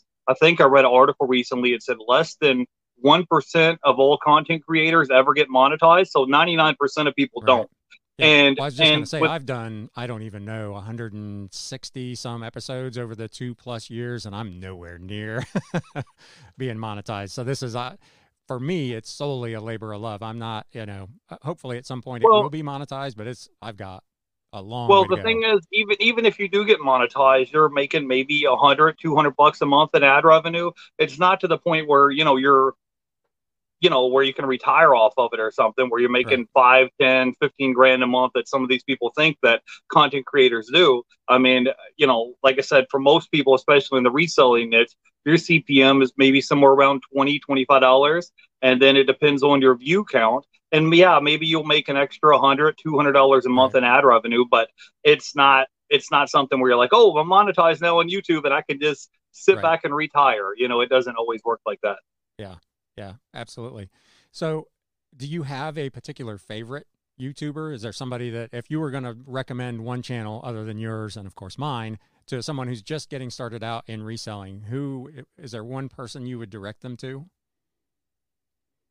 Right. 0.00 0.08
I 0.28 0.34
think 0.34 0.60
I 0.60 0.64
read 0.64 0.84
an 0.84 0.90
article 0.92 1.26
recently. 1.26 1.72
It 1.72 1.82
said 1.82 1.96
less 2.06 2.36
than 2.40 2.66
1% 3.04 3.78
of 3.84 3.98
all 3.98 4.18
content 4.22 4.64
creators 4.66 5.08
ever 5.10 5.32
get 5.32 5.48
monetized. 5.48 6.08
So 6.08 6.26
99% 6.26 6.74
of 7.08 7.14
people 7.14 7.40
Right. 7.42 7.46
don't. 7.46 7.70
Yeah. 8.18 8.26
And, 8.26 8.56
Well, 8.58 8.64
I 8.64 8.66
was 8.66 8.76
just 8.76 8.90
going 8.90 9.00
to 9.00 9.06
say, 9.06 9.20
with- 9.20 9.30
I've 9.30 9.46
done, 9.46 9.90
I 9.96 10.06
don't 10.08 10.22
even 10.22 10.44
know, 10.44 10.72
160 10.72 12.14
some 12.16 12.42
episodes 12.42 12.98
over 12.98 13.14
the 13.14 13.28
two 13.28 13.54
plus 13.54 13.88
years, 13.90 14.26
and 14.26 14.34
I'm 14.34 14.58
nowhere 14.60 14.98
near 14.98 15.44
being 16.58 16.76
monetized. 16.76 17.30
So 17.30 17.44
this 17.44 17.62
is, 17.62 17.76
uh, 17.76 17.94
for 18.48 18.58
me, 18.58 18.92
it's 18.94 19.10
solely 19.10 19.52
a 19.54 19.60
labor 19.60 19.92
of 19.92 20.00
love. 20.00 20.22
I'm 20.22 20.38
not, 20.38 20.66
you 20.72 20.84
know, 20.86 21.08
hopefully 21.42 21.78
at 21.78 21.86
some 21.86 22.02
point 22.02 22.24
it 22.24 22.26
will 22.26 22.50
be 22.50 22.62
monetized, 22.62 23.16
but 23.16 23.26
it's, 23.26 23.48
I've 23.62 23.76
got 23.76 24.02
a 24.52 24.62
long 24.62 24.88
well, 24.88 25.04
the 25.04 25.16
go. 25.16 25.22
thing 25.22 25.42
is, 25.44 25.60
even 25.72 25.96
even 26.00 26.26
if 26.26 26.38
you 26.38 26.48
do 26.48 26.64
get 26.64 26.80
monetized, 26.80 27.52
you're 27.52 27.68
making 27.68 28.08
maybe 28.08 28.44
100, 28.46 28.96
200 29.00 29.36
bucks 29.36 29.60
a 29.60 29.66
month 29.66 29.94
in 29.94 30.02
ad 30.02 30.24
revenue. 30.24 30.70
It's 30.98 31.18
not 31.18 31.40
to 31.40 31.48
the 31.48 31.58
point 31.58 31.86
where, 31.86 32.10
you 32.10 32.24
know, 32.24 32.36
you're, 32.36 32.74
you 33.80 33.90
know, 33.90 34.06
where 34.06 34.24
you 34.24 34.32
can 34.32 34.46
retire 34.46 34.94
off 34.94 35.12
of 35.18 35.30
it 35.34 35.40
or 35.40 35.50
something, 35.50 35.90
where 35.90 36.00
you're 36.00 36.10
making 36.10 36.48
five, 36.54 36.88
ten, 37.00 37.34
fifteen 37.40 37.74
grand 37.74 38.02
a 38.02 38.06
month 38.06 38.32
that 38.34 38.48
some 38.48 38.62
of 38.62 38.70
these 38.70 38.82
people 38.82 39.12
think 39.14 39.36
that 39.42 39.62
content 39.92 40.24
creators 40.24 40.70
do. 40.72 41.02
I 41.28 41.36
mean, 41.36 41.68
you 41.96 42.06
know, 42.06 42.34
like 42.42 42.58
I 42.58 42.62
said, 42.62 42.86
for 42.90 42.98
most 42.98 43.30
people, 43.30 43.54
especially 43.54 43.98
in 43.98 44.04
the 44.04 44.10
reselling 44.10 44.70
niche, 44.70 44.94
your 45.26 45.36
CPM 45.36 46.02
is 46.02 46.12
maybe 46.16 46.40
somewhere 46.40 46.72
around 46.72 47.02
20 47.12 47.40
$25. 47.40 48.30
And 48.62 48.82
then 48.82 48.96
it 48.96 49.04
depends 49.04 49.42
on 49.42 49.60
your 49.60 49.76
view 49.76 50.04
count. 50.04 50.44
And 50.72 50.94
yeah, 50.94 51.18
maybe 51.20 51.46
you'll 51.46 51.64
make 51.64 51.88
an 51.88 51.96
extra 51.96 52.36
100 52.36 52.76
$200 52.78 53.46
a 53.46 53.48
month 53.48 53.74
in 53.74 53.84
ad 53.84 54.04
revenue, 54.04 54.44
but 54.50 54.68
it's 55.04 55.34
not 55.34 55.68
it's 55.90 56.10
not 56.10 56.28
something 56.28 56.60
where 56.60 56.70
you're 56.70 56.78
like, 56.78 56.90
oh, 56.92 57.16
I'm 57.16 57.28
monetized 57.28 57.80
now 57.80 57.98
on 58.00 58.10
YouTube 58.10 58.44
and 58.44 58.52
I 58.52 58.62
can 58.62 58.78
just 58.80 59.10
sit 59.32 59.54
Right. 59.56 59.62
back 59.62 59.84
and 59.84 59.94
retire. 59.94 60.52
You 60.56 60.68
know, 60.68 60.80
it 60.82 60.90
doesn't 60.90 61.16
always 61.16 61.40
work 61.44 61.60
like 61.66 61.80
that. 61.82 61.96
Yeah, 62.38 62.56
yeah, 62.96 63.14
absolutely. 63.34 63.90
So, 64.30 64.68
do 65.16 65.26
you 65.26 65.42
have 65.44 65.76
a 65.78 65.90
particular 65.90 66.38
favorite 66.38 66.86
YouTuber? 67.20 67.74
Is 67.74 67.82
there 67.82 67.92
somebody 67.92 68.30
that, 68.30 68.50
if 68.52 68.70
you 68.70 68.78
were 68.80 68.90
going 68.90 69.04
to 69.04 69.16
recommend 69.26 69.84
one 69.84 70.02
channel 70.02 70.40
other 70.44 70.64
than 70.64 70.78
yours 70.78 71.16
and 71.16 71.26
of 71.26 71.34
course 71.34 71.58
mine 71.58 71.98
to 72.26 72.42
someone 72.42 72.68
who's 72.68 72.82
just 72.82 73.08
getting 73.08 73.30
started 73.30 73.64
out 73.64 73.84
in 73.86 74.02
reselling, 74.02 74.62
who 74.68 75.10
is 75.38 75.52
there 75.52 75.64
one 75.64 75.88
person 75.88 76.26
you 76.26 76.38
would 76.38 76.50
direct 76.50 76.82
them 76.82 76.96
to? 76.98 77.26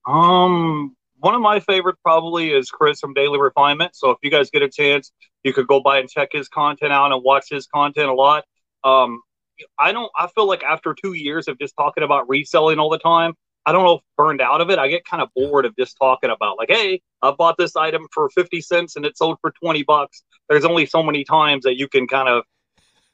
Um, 0.06 0.96
one 1.20 1.36
of 1.36 1.42
my 1.42 1.60
favorites 1.60 2.00
probably 2.04 2.52
is 2.52 2.70
Chris 2.70 3.00
from 3.00 3.14
Daily 3.14 3.40
Refinement. 3.40 3.96
So 3.96 4.12
if 4.12 4.18
you 4.22 4.32
guys 4.32 4.50
get 4.50 4.62
a 4.62 4.70
chance, 4.70 5.12
you 5.44 5.54
could 5.54 5.68
go 5.68 5.82
by 5.82 6.00
and 6.00 6.10
check 6.10 6.30
his 6.32 6.48
content 6.48 6.92
out 6.92 7.12
and 7.12 7.24
watch 7.24 7.46
his 7.50 7.68
content 7.68 8.10
a 8.10 8.14
lot. 8.14 8.46
Um, 8.84 9.22
I 9.80 9.92
don't. 9.92 10.12
I 10.16 10.28
feel 10.28 10.46
like 10.46 10.64
after 10.64 10.94
two 10.94 11.14
years 11.14 11.48
of 11.48 11.58
just 11.58 11.76
talking 11.76 12.04
about 12.04 12.30
reselling 12.30 12.78
all 12.80 12.90
the 12.90 13.00
time, 13.00 13.34
I 13.66 13.72
don't 13.72 13.84
know 13.84 13.96
if 13.96 14.02
burned 14.16 14.40
out 14.40 14.62
of 14.62 14.70
it. 14.70 14.78
I 14.78 14.88
get 14.88 15.04
kind 15.06 15.22
of 15.22 15.30
bored 15.36 15.66
of 15.66 15.76
just 15.76 15.98
talking 16.00 16.30
about 16.30 16.58
like, 16.58 16.70
hey, 16.70 17.02
I 17.22 17.32
bought 17.32 17.58
this 17.58 17.76
item 17.76 18.08
for 18.14 18.30
fifty 18.30 18.62
cents 18.62 18.96
and 18.96 19.06
it 19.06 19.18
sold 19.18 19.38
for 19.42 19.52
twenty 19.52 19.84
bucks. 19.84 20.24
There's 20.48 20.66
only 20.66 20.86
so 20.86 21.02
many 21.02 21.24
times 21.24 21.64
that 21.64 21.78
you 21.78 21.88
can 21.88 22.08
kind 22.08 22.30
of 22.30 22.44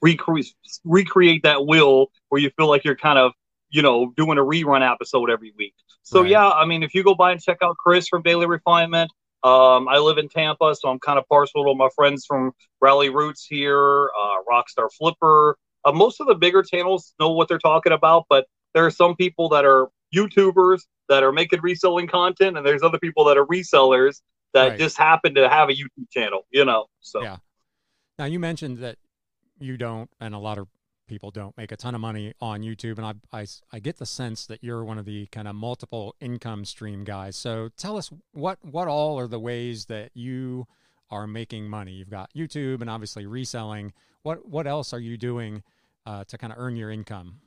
recreate 0.01 1.43
that 1.43 1.65
will 1.65 2.11
where 2.27 2.41
you 2.41 2.51
feel 2.57 2.67
like 2.67 2.83
you're 2.83 2.95
kind 2.97 3.17
of 3.17 3.31
you 3.73 3.81
know, 3.81 4.13
doing 4.15 4.37
a 4.37 4.41
rerun 4.41 4.89
episode 4.89 5.29
every 5.31 5.51
week. 5.57 5.73
So 6.03 6.21
Right. 6.21 6.29
yeah, 6.31 6.49
I 6.49 6.65
mean, 6.65 6.83
if 6.83 6.93
you 6.93 7.03
go 7.03 7.15
by 7.15 7.31
and 7.31 7.41
check 7.41 7.57
out 7.63 7.75
Chris 7.77 8.07
from 8.07 8.21
Daily 8.21 8.45
Refinement, 8.45 9.11
um, 9.43 9.87
I 9.89 9.97
live 9.97 10.17
in 10.19 10.29
Tampa, 10.29 10.75
so 10.75 10.89
I'm 10.89 10.99
kind 10.99 11.17
of 11.19 11.27
partial 11.27 11.65
to 11.65 11.75
my 11.75 11.89
friends 11.95 12.25
from 12.25 12.53
Rally 12.79 13.09
Roots 13.09 13.45
here, 13.45 14.05
uh, 14.17 14.35
Rockstar 14.49 14.89
Flipper. 14.97 15.57
Uh, 15.83 15.91
most 15.91 16.21
of 16.21 16.27
the 16.27 16.35
bigger 16.35 16.61
channels 16.63 17.13
know 17.19 17.31
what 17.31 17.47
they're 17.49 17.57
talking 17.57 17.91
about, 17.91 18.25
but 18.29 18.45
there 18.73 18.85
are 18.85 18.91
some 18.91 19.15
people 19.15 19.49
that 19.49 19.65
are 19.65 19.89
YouTubers 20.15 20.81
that 21.09 21.23
are 21.23 21.31
making 21.33 21.61
reselling 21.61 22.07
content, 22.07 22.55
and 22.55 22.65
there's 22.65 22.83
other 22.83 22.99
people 22.99 23.25
that 23.25 23.37
are 23.37 23.45
resellers 23.47 24.21
that 24.53 24.69
Right. 24.69 24.79
just 24.79 24.97
happen 24.97 25.33
to 25.33 25.49
have 25.49 25.69
a 25.69 25.73
YouTube 25.73 26.09
channel, 26.11 26.45
you 26.51 26.63
know. 26.63 26.85
So 27.01 27.21
Yeah. 27.23 27.37
Now 28.19 28.25
you 28.25 28.39
mentioned 28.39 28.77
that 28.77 28.97
you 29.59 29.77
don't, 29.77 30.09
and 30.19 30.35
a 30.35 30.37
lot 30.37 30.59
of 30.59 30.67
people 31.07 31.31
don't 31.31 31.55
make 31.57 31.71
a 31.71 31.77
ton 31.77 31.95
of 31.95 32.01
money 32.01 32.33
on 32.41 32.61
YouTube, 32.61 32.97
and 32.97 33.05
I, 33.05 33.41
I, 33.41 33.45
I 33.71 33.79
get 33.79 33.97
the 33.97 34.05
sense 34.05 34.45
that 34.47 34.63
you're 34.63 34.83
one 34.83 34.97
of 34.97 35.05
the 35.05 35.27
kind 35.27 35.47
of 35.47 35.55
multiple 35.55 36.15
income 36.19 36.65
stream 36.65 37.03
guys. 37.03 37.35
So 37.35 37.69
tell 37.77 37.97
us 37.97 38.11
what 38.31 38.59
what 38.63 38.87
all 38.87 39.19
are 39.19 39.27
the 39.27 39.39
ways 39.39 39.85
that 39.85 40.11
you 40.13 40.67
are 41.09 41.27
making 41.27 41.69
money? 41.69 41.93
You've 41.93 42.09
got 42.09 42.31
YouTube 42.33 42.81
and 42.81 42.89
obviously 42.89 43.25
reselling. 43.25 43.93
What 44.23 44.47
what 44.47 44.67
else 44.67 44.93
are 44.93 44.99
you 44.99 45.17
doing 45.17 45.63
uh, 46.05 46.23
to 46.25 46.37
kind 46.37 46.53
of 46.53 46.59
earn 46.59 46.75
your 46.75 46.91
income? 46.91 47.41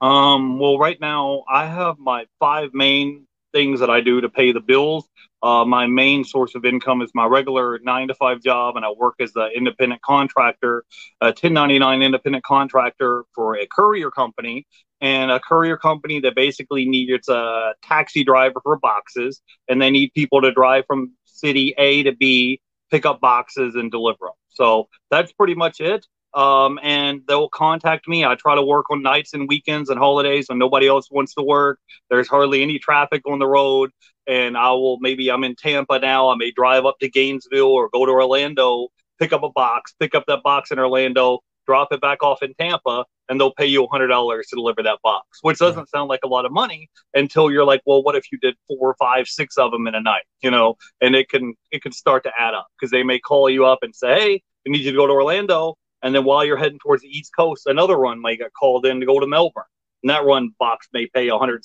Um, 0.00 0.58
well, 0.58 0.78
right 0.78 1.00
now 1.00 1.44
I 1.48 1.66
have 1.66 1.98
my 1.98 2.26
five 2.38 2.74
main 2.74 3.26
things 3.54 3.80
that 3.80 3.88
I 3.88 4.00
do 4.00 4.20
to 4.20 4.28
pay 4.28 4.52
the 4.52 4.60
bills. 4.60 5.08
Uh, 5.42 5.64
my 5.64 5.86
main 5.86 6.24
source 6.24 6.54
of 6.54 6.64
income 6.64 7.00
is 7.00 7.10
my 7.14 7.24
regular 7.26 7.78
nine 7.82 8.08
to 8.08 8.14
five 8.14 8.42
job, 8.42 8.76
and 8.76 8.84
I 8.84 8.90
work 8.90 9.14
as 9.20 9.32
an 9.36 9.50
independent 9.54 10.02
contractor, 10.02 10.84
a 11.20 11.26
1099 11.26 12.02
independent 12.02 12.44
contractor 12.44 13.24
for 13.34 13.56
a 13.56 13.66
courier 13.66 14.10
company. 14.10 14.66
And 15.00 15.30
a 15.30 15.38
courier 15.38 15.76
company 15.76 16.20
that 16.20 16.34
basically 16.34 16.86
needs 16.86 17.28
a 17.28 17.74
taxi 17.82 18.24
driver 18.24 18.60
for 18.62 18.78
boxes, 18.78 19.42
and 19.68 19.80
they 19.80 19.90
need 19.90 20.12
people 20.14 20.40
to 20.40 20.50
drive 20.50 20.84
from 20.86 21.12
city 21.24 21.74
A 21.76 22.04
to 22.04 22.12
B, 22.12 22.60
pick 22.90 23.04
up 23.04 23.20
boxes, 23.20 23.74
and 23.74 23.90
deliver 23.90 24.26
them. 24.26 24.34
So 24.48 24.88
that's 25.10 25.30
pretty 25.32 25.54
much 25.54 25.80
it 25.80 26.06
um, 26.34 26.78
and 26.82 27.22
they'll 27.28 27.48
contact 27.48 28.08
me. 28.08 28.24
I 28.24 28.34
try 28.34 28.54
to 28.54 28.62
work 28.62 28.90
on 28.90 29.02
nights 29.02 29.34
and 29.34 29.48
weekends 29.48 29.90
and 29.90 29.98
holidays 29.98 30.46
when 30.48 30.58
nobody 30.58 30.88
else 30.88 31.10
wants 31.10 31.34
to 31.34 31.42
work. 31.42 31.78
There's 32.10 32.28
hardly 32.28 32.62
any 32.62 32.78
traffic 32.78 33.22
on 33.26 33.38
the 33.38 33.46
road, 33.46 33.90
and 34.26 34.56
I 34.56 34.70
will 34.72 34.98
maybe 35.00 35.30
I'm 35.30 35.44
in 35.44 35.54
Tampa 35.54 35.98
now. 35.98 36.28
I 36.28 36.36
may 36.36 36.50
drive 36.50 36.84
up 36.84 36.98
to 37.00 37.08
Gainesville 37.08 37.70
or 37.70 37.88
go 37.88 38.04
to 38.04 38.12
Orlando, 38.12 38.88
pick 39.18 39.32
up 39.32 39.42
a 39.42 39.50
box, 39.50 39.94
pick 39.98 40.14
up 40.14 40.24
that 40.26 40.42
box 40.42 40.70
in 40.70 40.78
Orlando, 40.78 41.40
drop 41.66 41.92
it 41.92 42.00
back 42.00 42.22
off 42.22 42.42
in 42.42 42.54
Tampa, 42.54 43.04
and 43.28 43.40
they'll 43.40 43.54
pay 43.54 43.66
you 43.66 43.86
$100 43.86 44.08
to 44.08 44.56
deliver 44.56 44.82
that 44.82 44.98
box, 45.02 45.38
which 45.42 45.58
doesn't 45.58 45.88
sound 45.88 46.08
like 46.08 46.20
a 46.24 46.28
lot 46.28 46.44
of 46.44 46.52
money 46.52 46.90
until 47.14 47.50
you're 47.50 47.64
like, 47.64 47.80
well, 47.86 48.02
what 48.02 48.16
if 48.16 48.30
you 48.30 48.38
did 48.38 48.54
four, 48.66 48.94
five, 48.98 49.26
six 49.26 49.56
of 49.56 49.70
them 49.70 49.86
in 49.86 49.94
a 49.94 50.00
night, 50.00 50.24
you 50.42 50.50
know? 50.50 50.76
And 51.00 51.14
it 51.14 51.28
can 51.28 51.54
it 51.70 51.82
can 51.82 51.92
start 51.92 52.24
to 52.24 52.32
add 52.38 52.54
up 52.54 52.66
because 52.78 52.90
they 52.90 53.02
may 53.02 53.18
call 53.18 53.48
you 53.48 53.64
up 53.64 53.78
and 53.82 53.94
say, 53.94 54.20
hey, 54.20 54.42
we 54.64 54.72
need 54.72 54.84
you 54.84 54.92
to 54.92 54.96
go 54.96 55.06
to 55.06 55.12
Orlando. 55.12 55.76
And 56.04 56.14
then 56.14 56.24
while 56.24 56.44
you're 56.44 56.58
heading 56.58 56.78
towards 56.78 57.02
the 57.02 57.08
East 57.08 57.32
Coast, 57.36 57.66
another 57.66 57.96
run 57.96 58.20
may 58.20 58.36
get 58.36 58.52
called 58.52 58.84
in 58.86 59.00
to 59.00 59.06
go 59.06 59.18
to 59.18 59.26
Melbourne. 59.26 59.64
And 60.02 60.10
that 60.10 60.24
run 60.24 60.54
box 60.58 60.86
may 60.92 61.06
pay 61.06 61.28
$165. 61.28 61.62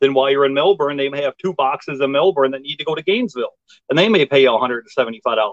Then 0.00 0.14
while 0.14 0.30
you're 0.30 0.44
in 0.44 0.54
Melbourne, 0.54 0.98
they 0.98 1.08
may 1.08 1.22
have 1.22 1.32
two 1.38 1.54
boxes 1.54 2.00
in 2.00 2.12
Melbourne 2.12 2.50
that 2.50 2.60
need 2.60 2.76
to 2.76 2.84
go 2.84 2.94
to 2.94 3.02
Gainesville. 3.02 3.54
And 3.88 3.98
they 3.98 4.10
may 4.10 4.26
pay 4.26 4.44
$175. 4.44 5.52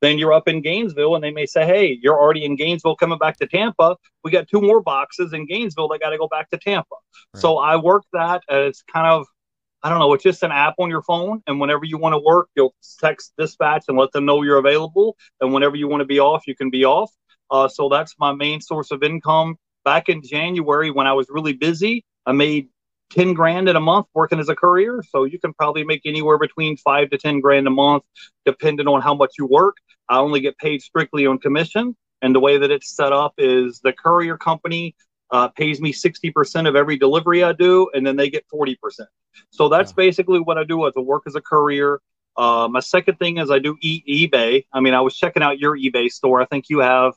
Then 0.00 0.16
you're 0.16 0.32
up 0.32 0.46
in 0.46 0.62
Gainesville 0.62 1.16
and 1.16 1.22
they 1.22 1.30
may 1.32 1.44
say, 1.44 1.66
hey, 1.66 1.98
you're 2.00 2.18
already 2.18 2.44
in 2.44 2.56
Gainesville 2.56 2.96
coming 2.96 3.18
back 3.18 3.36
to 3.38 3.46
Tampa. 3.46 3.96
We 4.22 4.30
got 4.30 4.48
two 4.48 4.60
more 4.60 4.80
boxes 4.80 5.32
in 5.32 5.46
Gainesville 5.46 5.88
that 5.88 6.00
got 6.00 6.10
to 6.10 6.18
go 6.18 6.28
back 6.28 6.50
to 6.50 6.58
Tampa. 6.58 6.96
So 7.36 7.58
I 7.58 7.76
work 7.76 8.04
that. 8.12 8.42
Uh, 8.50 8.62
it's 8.62 8.82
kind 8.82 9.06
of 9.06 9.26
I 9.82 9.90
don't 9.90 9.98
know, 9.98 10.12
it's 10.12 10.22
just 10.22 10.42
an 10.42 10.52
app 10.52 10.74
on 10.78 10.90
your 10.90 11.02
phone. 11.02 11.42
And 11.46 11.60
whenever 11.60 11.84
you 11.84 11.98
want 11.98 12.12
to 12.12 12.18
work, 12.18 12.48
you'll 12.54 12.74
text 13.00 13.32
dispatch 13.36 13.84
and 13.88 13.98
let 13.98 14.12
them 14.12 14.24
know 14.24 14.42
you're 14.42 14.58
available. 14.58 15.16
And 15.40 15.52
whenever 15.52 15.76
you 15.76 15.88
want 15.88 16.02
to 16.02 16.06
be 16.06 16.20
off, 16.20 16.44
you 16.46 16.54
can 16.54 16.70
be 16.70 16.84
off. 16.84 17.10
Uh, 17.50 17.68
so 17.68 17.88
that's 17.88 18.14
my 18.18 18.32
main 18.32 18.60
source 18.60 18.90
of 18.90 19.02
income. 19.02 19.56
Back 19.84 20.08
in 20.08 20.22
January, 20.22 20.90
when 20.90 21.06
I 21.06 21.12
was 21.12 21.26
really 21.28 21.52
busy, 21.52 22.04
I 22.24 22.32
made 22.32 22.68
10 23.10 23.34
grand 23.34 23.68
in 23.68 23.76
a 23.76 23.80
month 23.80 24.06
working 24.14 24.38
as 24.38 24.48
a 24.48 24.54
courier. 24.54 25.02
So 25.10 25.24
you 25.24 25.38
can 25.38 25.52
probably 25.52 25.84
make 25.84 26.02
anywhere 26.04 26.38
between 26.38 26.76
five 26.76 27.10
to 27.10 27.18
10 27.18 27.40
grand 27.40 27.66
a 27.66 27.70
month, 27.70 28.04
depending 28.46 28.88
on 28.88 29.02
how 29.02 29.14
much 29.14 29.32
you 29.38 29.46
work. 29.46 29.76
I 30.08 30.18
only 30.18 30.40
get 30.40 30.56
paid 30.58 30.82
strictly 30.82 31.26
on 31.26 31.38
commission. 31.38 31.96
And 32.22 32.34
the 32.34 32.40
way 32.40 32.56
that 32.56 32.70
it's 32.70 32.94
set 32.94 33.12
up 33.12 33.34
is 33.36 33.80
the 33.82 33.92
courier 33.92 34.38
company 34.38 34.94
uh, 35.32 35.48
pays 35.48 35.80
me 35.80 35.92
60% 35.92 36.68
of 36.68 36.76
every 36.76 36.96
delivery 36.98 37.42
I 37.42 37.52
do, 37.52 37.90
and 37.94 38.06
then 38.06 38.16
they 38.16 38.28
get 38.30 38.44
40%. 38.52 38.76
So 39.50 39.68
that's 39.68 39.90
Yeah. 39.90 39.96
basically 39.96 40.40
what 40.40 40.58
I 40.58 40.64
do 40.64 40.86
as 40.86 40.92
a 40.96 41.00
work 41.00 41.22
as 41.26 41.34
a 41.34 41.40
courier. 41.40 42.00
Uh, 42.36 42.68
my 42.70 42.80
second 42.80 43.18
thing 43.18 43.38
is 43.38 43.50
I 43.50 43.58
do 43.58 43.76
e- 43.80 44.28
eBay. 44.28 44.64
I 44.72 44.80
mean, 44.80 44.94
I 44.94 45.00
was 45.00 45.16
checking 45.16 45.42
out 45.42 45.58
your 45.58 45.76
eBay 45.76 46.10
store. 46.10 46.40
I 46.40 46.44
think 46.44 46.68
you 46.68 46.80
have 46.80 47.14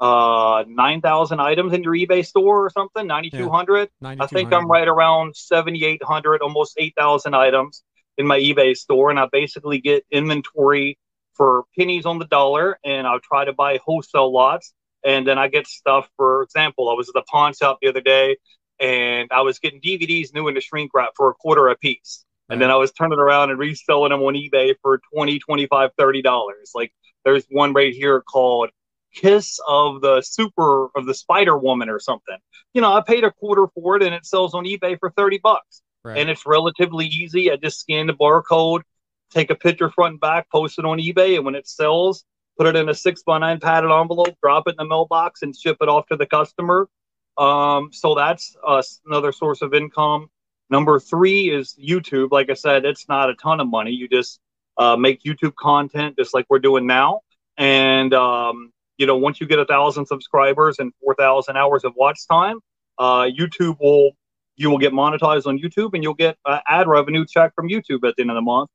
uh, 0.00 0.64
9,000 0.68 1.40
items 1.40 1.72
in 1.72 1.82
your 1.82 1.94
eBay 1.94 2.24
store 2.24 2.66
or 2.66 2.70
something, 2.70 3.06
9,200. 3.06 3.88
I 4.20 4.26
think 4.26 4.50
I'm 4.52 4.70
right 4.70 4.88
around 4.88 5.34
7,800, 5.36 6.42
almost 6.42 6.74
8,000 6.78 7.34
items 7.34 7.82
in 8.18 8.26
my 8.26 8.38
eBay 8.38 8.76
store. 8.76 9.08
And 9.10 9.18
I 9.18 9.26
basically 9.32 9.78
get 9.80 10.04
inventory 10.10 10.98
for 11.34 11.64
pennies 11.78 12.04
on 12.06 12.18
the 12.18 12.26
dollar 12.26 12.78
and 12.84 13.06
I'll 13.06 13.20
try 13.20 13.44
to 13.46 13.52
buy 13.54 13.78
wholesale 13.84 14.30
lots. 14.32 14.72
And 15.06 15.26
then 15.26 15.38
I 15.38 15.46
get 15.46 15.68
stuff, 15.68 16.08
for 16.16 16.42
example, 16.42 16.90
I 16.90 16.94
was 16.94 17.08
at 17.08 17.14
the 17.14 17.22
pawn 17.22 17.54
shop 17.54 17.78
the 17.80 17.88
other 17.88 18.00
day 18.00 18.36
and 18.80 19.30
I 19.32 19.42
was 19.42 19.60
getting 19.60 19.80
DVDs 19.80 20.34
new 20.34 20.48
in 20.48 20.54
the 20.54 20.60
shrink 20.60 20.90
wrap 20.92 21.10
for 21.16 21.30
a 21.30 21.34
quarter 21.34 21.68
a 21.68 21.76
piece. 21.76 22.24
And 22.48 22.60
then 22.60 22.70
I 22.70 22.76
was 22.76 22.92
turning 22.92 23.18
around 23.18 23.50
and 23.50 23.58
reselling 23.58 24.10
them 24.10 24.22
on 24.22 24.34
eBay 24.34 24.74
for 24.82 25.00
20, 25.14 25.38
25, 25.38 25.90
30 25.96 26.22
dollars. 26.22 26.72
Like 26.74 26.92
there's 27.24 27.44
one 27.50 27.72
right 27.72 27.92
here 27.92 28.20
called 28.20 28.70
Kiss 29.14 29.58
of 29.66 30.00
the 30.00 30.22
Super 30.22 30.88
of 30.96 31.06
the 31.06 31.14
Spider 31.14 31.56
Woman 31.56 31.88
or 31.88 31.98
something. 31.98 32.36
You 32.74 32.82
know, 32.82 32.92
I 32.92 33.00
paid 33.00 33.24
a 33.24 33.32
quarter 33.32 33.66
for 33.74 33.96
it 33.96 34.02
and 34.02 34.14
it 34.14 34.26
sells 34.26 34.54
on 34.54 34.64
eBay 34.64 34.98
for 34.98 35.10
30 35.10 35.38
bucks. 35.38 35.82
Right. 36.04 36.18
And 36.18 36.30
it's 36.30 36.46
relatively 36.46 37.06
easy. 37.06 37.50
I 37.50 37.56
just 37.56 37.80
scan 37.80 38.06
the 38.06 38.12
barcode, 38.12 38.82
take 39.30 39.50
a 39.50 39.56
picture 39.56 39.90
front 39.90 40.12
and 40.12 40.20
back, 40.20 40.50
post 40.50 40.78
it 40.78 40.84
on 40.84 40.98
eBay, 40.98 41.36
and 41.36 41.44
when 41.44 41.56
it 41.56 41.66
sells, 41.66 42.24
put 42.56 42.66
it 42.66 42.76
in 42.76 42.88
a 42.88 42.94
six 42.94 43.22
by 43.22 43.38
nine 43.38 43.60
padded 43.60 43.90
envelope, 43.90 44.36
drop 44.42 44.66
it 44.66 44.70
in 44.70 44.76
the 44.78 44.84
mailbox, 44.84 45.42
and 45.42 45.54
ship 45.56 45.76
it 45.80 45.88
off 45.88 46.06
to 46.08 46.16
the 46.16 46.26
customer. 46.26 46.88
Um, 47.36 47.90
so 47.92 48.14
that's 48.14 48.56
uh, 48.66 48.82
another 49.06 49.32
source 49.32 49.62
of 49.62 49.74
income. 49.74 50.30
Number 50.70 50.98
three 50.98 51.50
is 51.50 51.76
YouTube. 51.80 52.30
Like 52.32 52.50
I 52.50 52.54
said, 52.54 52.84
it's 52.84 53.08
not 53.08 53.30
a 53.30 53.34
ton 53.34 53.60
of 53.60 53.68
money. 53.68 53.92
You 53.92 54.08
just 54.08 54.40
uh, 54.78 54.96
make 54.96 55.22
YouTube 55.22 55.54
content 55.54 56.16
just 56.18 56.34
like 56.34 56.46
we're 56.48 56.58
doing 56.58 56.86
now. 56.86 57.20
And, 57.56 58.12
um, 58.14 58.72
you 58.98 59.06
know, 59.06 59.16
once 59.16 59.40
you 59.40 59.46
get 59.46 59.58
a 59.58 59.64
thousand 59.64 60.06
subscribers 60.06 60.78
and 60.78 60.92
4,000 61.02 61.56
hours 61.56 61.84
of 61.84 61.92
watch 61.96 62.20
time, 62.28 62.58
uh, 62.98 63.22
YouTube 63.22 63.78
will, 63.80 64.12
you 64.56 64.70
will 64.70 64.78
get 64.78 64.92
monetized 64.92 65.46
on 65.46 65.58
YouTube 65.58 65.90
and 65.94 66.02
you'll 66.02 66.14
get 66.14 66.36
uh, 66.44 66.60
ad 66.66 66.88
revenue 66.88 67.24
check 67.26 67.54
from 67.54 67.68
YouTube 67.68 68.06
at 68.08 68.16
the 68.16 68.22
end 68.22 68.30
of 68.30 68.36
the 68.36 68.42
month. 68.42 68.70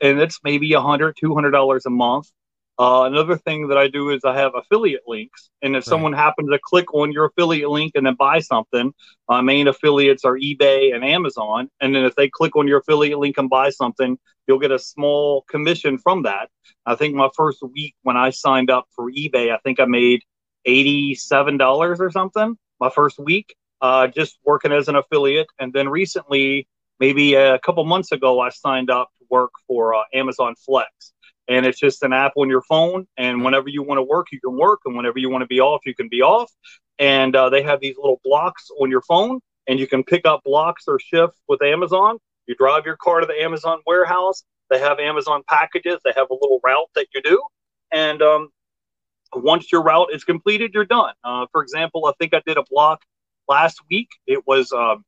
And 0.00 0.20
it's 0.20 0.40
maybe 0.44 0.72
a 0.74 0.80
hundred, 0.80 1.16
two 1.18 1.34
hundred 1.34 1.52
dollars 1.52 1.86
a 1.86 1.90
month. 1.90 2.28
Uh, 2.78 3.02
another 3.04 3.36
thing 3.36 3.68
that 3.68 3.76
I 3.76 3.88
do 3.88 4.10
is 4.10 4.24
I 4.24 4.34
have 4.34 4.52
affiliate 4.54 5.02
links, 5.06 5.50
and 5.60 5.76
if 5.76 5.80
Right. 5.80 5.90
someone 5.90 6.14
happens 6.14 6.48
to 6.50 6.58
click 6.62 6.94
on 6.94 7.12
your 7.12 7.26
affiliate 7.26 7.68
link 7.68 7.92
and 7.94 8.06
then 8.06 8.14
buy 8.14 8.40
something, 8.40 8.94
my 9.28 9.42
main 9.42 9.68
affiliates 9.68 10.24
are 10.24 10.38
eBay 10.38 10.94
and 10.94 11.04
Amazon. 11.04 11.68
And 11.80 11.94
then 11.94 12.04
if 12.04 12.14
they 12.14 12.28
click 12.28 12.56
on 12.56 12.66
your 12.66 12.78
affiliate 12.78 13.18
link 13.18 13.36
and 13.36 13.50
buy 13.50 13.70
something, 13.70 14.18
you'll 14.46 14.58
get 14.58 14.72
a 14.72 14.78
small 14.78 15.42
commission 15.42 15.98
from 15.98 16.22
that. 16.22 16.48
I 16.86 16.94
think 16.94 17.14
my 17.14 17.28
first 17.36 17.62
week 17.62 17.94
when 18.02 18.16
I 18.16 18.30
signed 18.30 18.70
up 18.70 18.86
for 18.96 19.10
eBay, 19.10 19.54
I 19.54 19.58
think 19.58 19.78
I 19.78 19.84
made 19.84 20.22
eighty-seven 20.64 21.58
dollars 21.58 22.00
or 22.00 22.10
something. 22.10 22.56
My 22.80 22.90
first 22.90 23.18
week, 23.18 23.54
uh, 23.82 24.06
just 24.08 24.38
working 24.44 24.72
as 24.72 24.88
an 24.88 24.96
affiliate, 24.96 25.48
and 25.58 25.72
then 25.72 25.88
recently, 25.88 26.66
maybe 26.98 27.34
a 27.34 27.58
couple 27.58 27.84
months 27.84 28.12
ago, 28.12 28.40
I 28.40 28.48
signed 28.48 28.90
up 28.90 29.10
to 29.18 29.26
work 29.28 29.50
for 29.68 29.94
uh, 29.94 30.02
Amazon 30.14 30.54
Flex 30.64 31.12
and 31.48 31.66
it's 31.66 31.78
just 31.78 32.02
an 32.02 32.12
app 32.12 32.32
on 32.36 32.48
your 32.48 32.62
phone. 32.62 33.06
And 33.16 33.44
whenever 33.44 33.68
you 33.68 33.82
want 33.82 33.98
to 33.98 34.02
work, 34.02 34.28
you 34.32 34.40
can 34.40 34.56
work, 34.56 34.80
and 34.84 34.96
whenever 34.96 35.18
you 35.18 35.30
want 35.30 35.42
to 35.42 35.46
be 35.46 35.60
off, 35.60 35.82
you 35.86 35.94
can 35.94 36.08
be 36.08 36.22
off. 36.22 36.50
And 36.98 37.34
uh, 37.34 37.50
they 37.50 37.62
have 37.62 37.80
these 37.80 37.96
little 37.96 38.20
blocks 38.24 38.68
on 38.80 38.90
your 38.90 39.02
phone, 39.02 39.40
and 39.66 39.78
you 39.78 39.86
can 39.86 40.04
pick 40.04 40.26
up 40.26 40.42
blocks 40.44 40.84
or 40.86 40.98
shifts 40.98 41.40
with 41.48 41.62
Amazon. 41.62 42.18
You 42.46 42.54
drive 42.54 42.86
your 42.86 42.96
car 42.96 43.20
to 43.20 43.26
the 43.26 43.40
Amazon 43.40 43.80
warehouse. 43.86 44.44
They 44.70 44.78
have 44.78 44.98
Amazon 44.98 45.42
packages. 45.48 46.00
They 46.04 46.12
have 46.16 46.28
a 46.30 46.34
little 46.34 46.60
route 46.64 46.88
that 46.94 47.06
you 47.14 47.22
do, 47.22 47.42
and 47.92 48.22
um, 48.22 48.48
once 49.34 49.70
your 49.72 49.82
route 49.82 50.08
is 50.12 50.24
completed, 50.24 50.72
you're 50.74 50.84
done. 50.84 51.14
Uh, 51.24 51.46
for 51.52 51.62
example, 51.62 52.06
I 52.06 52.12
think 52.18 52.34
I 52.34 52.42
did 52.44 52.56
a 52.56 52.64
block 52.70 53.02
last 53.48 53.80
week. 53.90 54.08
It 54.26 54.46
was 54.46 54.72
um, 54.72 55.04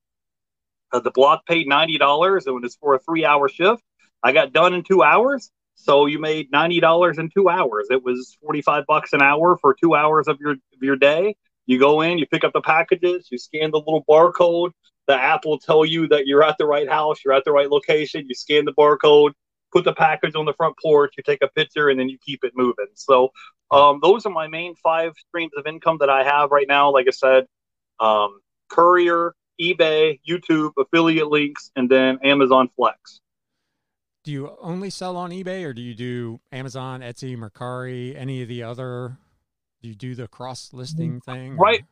uh, 0.93 1.00
the 1.00 1.11
block 1.11 1.47
paid 1.47 1.67
ninety 1.67 1.99
dollars, 1.99 2.47
and 2.47 2.57
it 2.57 2.62
was 2.62 2.76
for 2.76 2.95
a 2.95 2.99
three-hour 2.99 3.49
shift. 3.49 3.83
I 4.23 4.33
got 4.33 4.53
done 4.53 4.75
in 4.75 4.83
two 4.83 5.03
hours. 5.03 5.50
So 5.75 6.07
you 6.07 6.19
made 6.19 6.50
ninety 6.50 6.81
dollars 6.81 7.19
in 7.19 7.31
two 7.31 7.49
hours. 7.49 7.88
It 7.90 8.02
was 8.02 8.37
forty 8.43 8.62
five 8.62 8.85
bucks 8.87 9.12
an 9.12 9.23
hour 9.23 9.59
for 9.61 9.75
two 9.75 9.95
hours 9.95 10.28
of 10.28 10.38
your 10.40 10.52
of 10.52 10.83
your 10.83 10.97
day, 10.97 11.37
You 11.66 11.78
go 11.78 12.00
in, 12.02 12.19
you 12.19 12.26
pick 12.26 12.45
up 12.45 12.52
the 12.52 12.61
packages, 12.61 13.28
you 13.31 13.38
scan 13.38 13.71
the 13.71 13.78
little 13.78 14.04
barcode. 14.09 14.71
The 15.07 15.14
app 15.14 15.45
will 15.45 15.59
tell 15.59 15.85
you 15.85 16.09
that 16.09 16.26
you're 16.26 16.43
at 16.43 16.57
the 16.59 16.66
right 16.66 16.88
house, 16.88 17.19
you're 17.25 17.35
at 17.35 17.45
the 17.45 17.52
right 17.52 17.69
location. 17.71 18.25
You 18.28 18.35
scan 18.35 18.64
the 18.64 18.73
barcode, 18.73 19.33
put 19.73 19.85
the 19.85 19.93
package 19.95 20.35
on 20.35 20.47
the 20.47 20.54
front 20.54 20.76
porch, 20.83 21.14
you 21.16 21.23
take 21.25 21.43
a 21.43 21.49
picture, 21.49 21.88
and 21.88 21.99
then 21.99 22.09
you 22.09 22.19
keep 22.25 22.45
it 22.45 22.52
moving. 22.54 22.87
So 22.95 23.31
um, 23.71 24.00
those 24.02 24.26
are 24.26 24.31
my 24.33 24.49
main 24.49 24.75
five 24.76 25.12
streams 25.28 25.52
of 25.57 25.66
income 25.66 25.99
that 26.00 26.11
I 26.11 26.25
have 26.25 26.50
right 26.50 26.66
now. 26.69 26.90
Like 26.93 27.07
I 27.09 27.11
said, 27.11 27.47
um, 28.00 28.40
courier, 28.69 29.35
eBay, 29.61 30.21
YouTube, 30.28 30.73
affiliate 30.78 31.28
links, 31.28 31.71
and 31.76 31.88
then 31.90 32.19
Amazon 32.23 32.69
Flex. 32.76 33.21
Do 34.25 34.33
you 34.33 34.57
only 34.61 34.88
sell 34.88 35.19
on 35.19 35.31
eBay, 35.31 35.64
or 35.64 35.75
do 35.75 35.83
you 35.83 35.95
do 35.95 36.40
Amazon, 36.50 37.02
Etsy, 37.02 37.37
Mercari, 37.37 38.16
any 38.16 38.40
of 38.40 38.49
the 38.49 38.62
other? 38.62 39.19
Do 39.83 39.88
you 39.90 39.95
do 39.95 40.14
the 40.14 40.26
cross 40.26 40.73
listing 40.73 41.21
thing? 41.21 41.59
Right. 41.59 41.83
Or? 41.83 41.87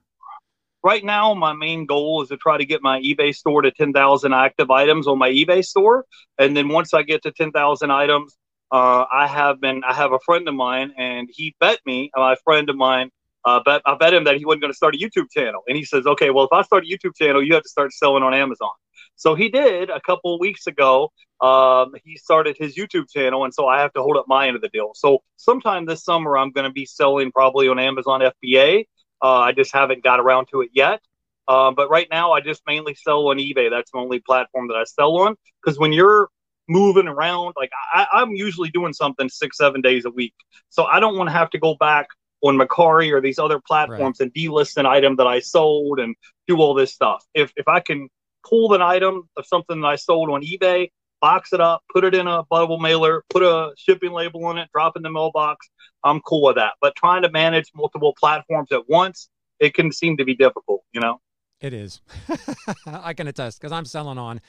Right 0.85 1.05
now, 1.05 1.35
my 1.35 1.53
main 1.53 1.85
goal 1.85 2.23
is 2.23 2.31
to 2.31 2.39
try 2.39 2.57
to 2.57 2.65
get 2.65 2.83
my 2.83 3.01
eBay 3.01 3.35
store 3.35 3.63
to 3.63 3.71
10,000 3.71 4.33
active 4.33 4.71
items 4.71 5.07
on 5.07 5.19
my 5.19 5.31
eBay 5.31 5.63
store. 5.65 6.07
And 6.39 6.57
then 6.57 6.71
once 6.71 6.93
I 6.93 7.03
get 7.03 7.23
to 7.23 7.31
10,000 7.31 7.91
items, 7.91 8.37
uh, 8.73 9.05
I 9.13 9.29
have 9.29 9.61
been, 9.61 9.85
I 9.85 9.93
have 9.93 10.13
a 10.13 10.19
friend 10.25 10.49
of 10.49 10.55
mine 10.55 10.93
and 10.99 11.29
he 11.31 11.55
bet 11.61 11.79
me, 11.87 12.11
my 12.17 12.35
friend 12.43 12.69
of 12.69 12.77
mine, 12.77 13.11
uh, 13.45 13.61
bet, 13.65 13.83
I 13.87 13.95
bet 13.95 14.15
him 14.15 14.25
that 14.25 14.39
he 14.39 14.45
wasn't 14.45 14.63
going 14.63 14.73
to 14.73 14.77
start 14.77 14.97
a 14.97 14.99
YouTube 14.99 15.31
channel. 15.31 15.63
And 15.69 15.77
he 15.77 15.85
says, 15.85 16.07
okay, 16.07 16.31
well, 16.31 16.47
if 16.47 16.53
I 16.53 16.63
start 16.63 16.85
a 16.85 16.89
YouTube 16.89 17.15
channel, 17.15 17.45
you 17.45 17.55
have 17.55 17.63
to 17.63 17.69
start 17.69 17.93
selling 17.93 18.23
on 18.25 18.35
Amazon. 18.35 18.71
So 19.17 19.35
he 19.35 19.49
did 19.49 19.91
a 19.91 20.01
couple 20.01 20.39
weeks 20.39 20.67
ago. 20.67 21.13
Um, 21.41 21.95
he 22.05 22.17
started 22.17 22.57
his 22.59 22.77
YouTube 22.77 23.11
channel, 23.11 23.45
and 23.45 23.53
so 23.53 23.67
I 23.67 23.81
have 23.81 23.93
to 23.95 24.03
hold 24.03 24.17
up 24.17 24.27
my 24.29 24.47
end 24.47 24.57
of 24.57 24.63
the 24.63 24.69
deal. 24.69 24.93
So 24.95 25.23
sometime 25.37 25.87
this 25.87 26.05
summer, 26.05 26.37
I'm 26.37 26.51
going 26.53 26.67
to 26.67 26.73
be 26.73 26.87
selling 26.87 27.33
probably 27.33 27.69
on 27.69 27.79
Amazon 27.79 28.21
FBA. 28.21 28.87
Uh, 29.23 29.39
I 29.39 29.53
just 29.53 29.73
haven't 29.73 30.03
got 30.03 30.21
around 30.21 30.49
to 30.53 30.63
it 30.63 30.71
yet. 30.73 31.01
Uh, 31.49 31.73
but 31.73 31.91
right 31.91 32.07
now, 32.11 32.33
I 32.33 32.41
just 32.41 32.63
mainly 32.67 32.95
sell 32.95 33.29
on 33.29 33.39
eBay. 33.39 33.71
That's 33.71 33.91
the 33.91 33.99
only 33.99 34.21
platform 34.21 34.69
that 34.69 34.77
I 34.77 34.85
sell 34.85 35.17
on. 35.19 35.37
Because 35.63 35.79
when 35.79 35.93
you're 35.93 36.29
moving 36.69 37.09
around, 37.09 37.55
like 37.57 37.71
I, 37.93 38.07
I'm 38.13 38.31
usually 38.31 38.71
doing 38.71 38.93
something 38.93 39.29
six, 39.29 39.59
seven 39.59 39.81
days 39.81 40.05
a 40.05 40.11
week. 40.11 40.35
So 40.69 40.85
I 40.85 41.01
don't 41.01 41.17
want 41.17 41.29
to 41.29 41.33
have 41.33 41.51
to 41.51 41.59
go 41.59 41.75
back 41.75 42.09
on 42.43 42.57
Mercari 42.57 43.13
or 43.13 43.21
these 43.21 43.39
other 43.39 43.61
platforms 43.61 44.19
right. 44.21 44.27
and 44.27 44.35
delist 44.35 44.77
an 44.77 44.87
item 44.87 45.17
that 45.17 45.27
I 45.27 45.41
sold 45.41 46.01
and 46.01 46.15
do 46.47 46.59
all 46.59 46.75
this 46.75 46.93
stuff. 46.93 47.25
If 47.35 47.53
if 47.57 47.69
I 47.69 47.81
can 47.81 48.09
pull 48.49 48.75
an 48.75 48.83
item 48.83 49.29
of 49.37 49.47
something 49.47 49.81
that 49.81 49.87
I 49.87 49.97
sold 49.97 50.31
on 50.31 50.43
eBay, 50.43 50.91
box 51.21 51.53
it 51.53 51.61
up, 51.61 51.83
put 51.93 52.05
it 52.05 52.15
in 52.15 52.27
a 52.27 52.43
bubble 52.45 52.79
mailer, 52.79 53.25
put 53.31 53.43
a 53.43 53.73
shipping 53.77 54.13
label 54.13 54.45
on 54.45 54.59
it, 54.59 54.69
drop 54.73 54.97
in 54.97 55.03
the 55.03 55.11
mailbox. 55.11 55.69
I'm 56.05 56.21
cool 56.21 56.43
with 56.43 56.57
that. 56.57 56.73
But 56.81 56.97
trying 56.97 57.23
to 57.23 57.31
manage 57.31 57.71
multiple 57.75 58.15
platforms 58.19 58.73
at 58.73 58.89
once, 58.89 59.29
it 59.61 59.75
can 59.75 59.93
seem 59.93 60.17
to 60.17 60.25
be 60.25 60.35
difficult, 60.35 60.83
you 60.93 61.01
know? 61.01 61.21
It 61.61 61.73
is. 61.73 62.01
I 62.87 63.15
can 63.15 63.29
attest 63.29 63.61
because 63.61 63.71
I'm 63.71 63.85
selling 63.85 64.19
on 64.19 64.41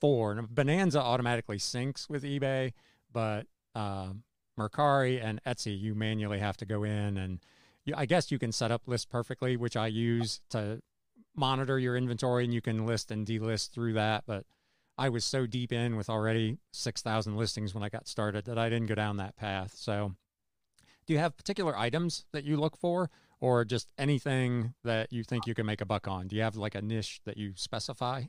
four. 0.00 0.40
Bonanza 0.48 1.00
automatically 1.00 1.58
syncs 1.58 2.08
with 2.08 2.22
eBay, 2.22 2.72
but 3.12 3.46
um, 3.74 4.22
Mercari 4.56 5.22
and 5.22 5.42
Etsy, 5.44 5.78
you 5.78 5.96
manually 5.96 6.38
have 6.38 6.56
to 6.58 6.64
go 6.64 6.84
in 6.84 7.16
and 7.16 7.40
you, 7.84 7.94
I 7.96 8.06
guess 8.06 8.30
you 8.30 8.38
can 8.38 8.52
set 8.52 8.70
up 8.70 8.82
List 8.86 9.10
Perfectly, 9.10 9.56
which 9.56 9.76
I 9.76 9.88
use 9.88 10.40
to 10.50 10.80
monitor 11.38 11.78
your 11.78 11.96
inventory 11.96 12.44
and 12.44 12.52
you 12.52 12.60
can 12.60 12.86
list 12.86 13.10
and 13.10 13.26
delist 13.26 13.70
through 13.70 13.94
that. 13.94 14.24
But 14.26 14.44
I 14.96 15.08
was 15.08 15.24
so 15.24 15.46
deep 15.46 15.72
in 15.72 15.96
with 15.96 16.10
already 16.10 16.58
6,000 16.72 17.36
listings 17.36 17.74
when 17.74 17.84
I 17.84 17.88
got 17.88 18.08
started 18.08 18.44
that 18.46 18.58
I 18.58 18.68
didn't 18.68 18.88
go 18.88 18.94
down 18.94 19.16
that 19.18 19.36
path. 19.36 19.74
So, 19.76 20.14
do 21.06 21.12
you 21.12 21.20
have 21.20 21.36
particular 21.36 21.78
items 21.78 22.26
that 22.32 22.44
you 22.44 22.56
look 22.56 22.76
for 22.76 23.08
or 23.40 23.64
just 23.64 23.88
anything 23.96 24.74
that 24.84 25.12
you 25.12 25.22
think 25.22 25.46
you 25.46 25.54
can 25.54 25.64
make 25.64 25.80
a 25.80 25.86
buck 25.86 26.08
on? 26.08 26.26
Do 26.26 26.36
you 26.36 26.42
have 26.42 26.56
like 26.56 26.74
a 26.74 26.82
niche 26.82 27.20
that 27.24 27.36
you 27.36 27.52
specify? 27.54 28.24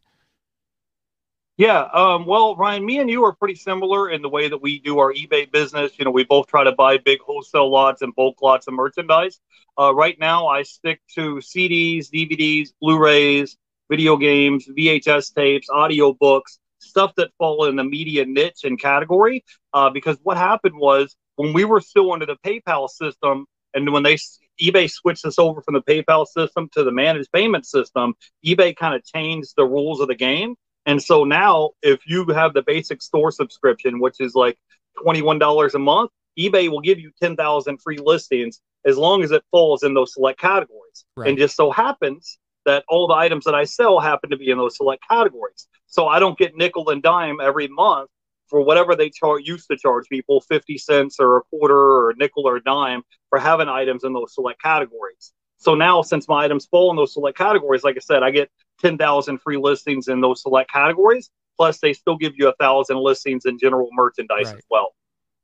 Yeah, 1.59 1.89
um, 1.93 2.25
well, 2.25 2.55
Ryan, 2.55 2.85
me 2.85 2.99
and 2.99 3.09
you 3.09 3.25
are 3.25 3.33
pretty 3.33 3.55
similar 3.55 4.09
in 4.09 4.21
the 4.21 4.29
way 4.29 4.47
that 4.47 4.61
we 4.61 4.79
do 4.79 4.99
our 4.99 5.13
eBay 5.13 5.51
business. 5.51 5.91
You 5.99 6.05
know, 6.05 6.11
we 6.11 6.23
both 6.23 6.47
try 6.47 6.63
to 6.63 6.71
buy 6.71 6.99
big 6.99 7.19
wholesale 7.19 7.69
lots 7.69 8.01
and 8.01 8.15
bulk 8.15 8.41
lots 8.41 8.67
of 8.67 8.75
merchandise. 8.75 9.41
Uh, 9.77 9.93
right 9.93 10.17
now, 10.17 10.47
I 10.47 10.63
stick 10.63 11.01
to 11.15 11.41
CDs, 11.41 12.09
DVDs, 12.09 12.69
Blu-rays, 12.79 13.57
video 13.91 14.15
games, 14.15 14.69
VHS 14.69 15.33
tapes, 15.33 15.67
audio 15.69 16.13
books, 16.13 16.59
stuff 16.79 17.11
that 17.17 17.31
fall 17.37 17.65
in 17.65 17.75
the 17.75 17.83
media 17.83 18.23
niche 18.25 18.63
and 18.63 18.79
category. 18.79 19.43
Uh, 19.73 19.89
because 19.89 20.15
what 20.23 20.37
happened 20.37 20.77
was 20.77 21.13
when 21.35 21.51
we 21.51 21.65
were 21.65 21.81
still 21.81 22.13
under 22.13 22.25
the 22.25 22.37
PayPal 22.37 22.89
system, 22.89 23.47
and 23.73 23.91
when 23.91 24.03
they 24.03 24.15
eBay 24.61 24.89
switched 24.89 25.25
us 25.25 25.37
over 25.37 25.61
from 25.61 25.73
the 25.73 25.81
PayPal 25.81 26.25
system 26.25 26.69
to 26.71 26.85
the 26.85 26.91
managed 26.93 27.33
payment 27.33 27.65
system, 27.65 28.13
eBay 28.45 28.73
kind 28.73 28.95
of 28.95 29.03
changed 29.03 29.55
the 29.57 29.65
rules 29.65 29.99
of 29.99 30.07
the 30.07 30.15
game. 30.15 30.55
And 30.89 30.99
so 30.99 31.23
now, 31.23 31.69
if 31.83 31.99
you 32.07 32.25
have 32.29 32.55
the 32.55 32.63
basic 32.63 33.03
store 33.03 33.31
subscription, 33.31 33.99
which 33.99 34.15
is 34.19 34.33
like 34.33 34.57
$21 35.05 35.75
a 35.75 35.79
month, 35.79 36.09
eBay 36.37 36.67
will 36.67 36.81
give 36.81 36.99
you 36.99 37.11
10,000 37.21 37.77
free 37.77 37.99
listings 37.99 38.59
as 38.85 38.97
long 38.97 39.21
as 39.21 39.29
it 39.29 39.43
falls 39.51 39.83
in 39.83 39.93
those 39.93 40.15
select 40.15 40.39
categories. 40.39 41.05
Right. 41.15 41.29
And 41.29 41.37
just 41.37 41.55
so 41.55 41.69
happens 41.69 42.39
that 42.65 42.85
all 42.89 43.05
the 43.05 43.13
items 43.13 43.45
that 43.45 43.53
I 43.53 43.65
sell 43.65 43.99
happen 43.99 44.31
to 44.31 44.37
be 44.37 44.49
in 44.49 44.57
those 44.57 44.77
select 44.77 45.03
categories. 45.07 45.67
So 45.85 46.07
I 46.07 46.17
don't 46.17 46.39
get 46.39 46.55
nickel 46.55 46.89
and 46.89 47.03
dime 47.03 47.37
every 47.39 47.67
month 47.67 48.09
for 48.47 48.59
whatever 48.61 48.95
they 48.95 49.11
char- 49.11 49.39
used 49.39 49.67
to 49.69 49.77
charge 49.77 50.07
people 50.09 50.41
50 50.41 50.75
cents 50.79 51.17
or 51.19 51.37
a 51.37 51.41
quarter 51.43 51.77
or 51.77 52.09
a 52.09 52.15
nickel 52.15 52.47
or 52.47 52.55
a 52.55 52.63
dime 52.63 53.03
for 53.29 53.37
having 53.37 53.69
items 53.69 54.03
in 54.03 54.13
those 54.13 54.33
select 54.33 54.59
categories. 54.59 55.33
So 55.57 55.75
now, 55.75 56.01
since 56.01 56.27
my 56.27 56.45
items 56.45 56.65
fall 56.65 56.89
in 56.89 56.97
those 56.97 57.13
select 57.13 57.37
categories, 57.37 57.83
like 57.83 57.95
I 57.95 57.99
said, 57.99 58.23
I 58.23 58.31
get 58.31 58.49
10,000 58.79 59.37
free 59.39 59.57
listings 59.57 60.07
in 60.07 60.21
those 60.21 60.41
select 60.41 60.71
categories. 60.71 61.29
Plus, 61.57 61.79
they 61.79 61.93
still 61.93 62.15
give 62.15 62.33
you 62.37 62.47
a 62.47 62.53
thousand 62.55 62.97
listings 62.97 63.45
in 63.45 63.59
general 63.59 63.89
merchandise 63.91 64.45
right. 64.45 64.55
as 64.55 64.63
well. 64.69 64.95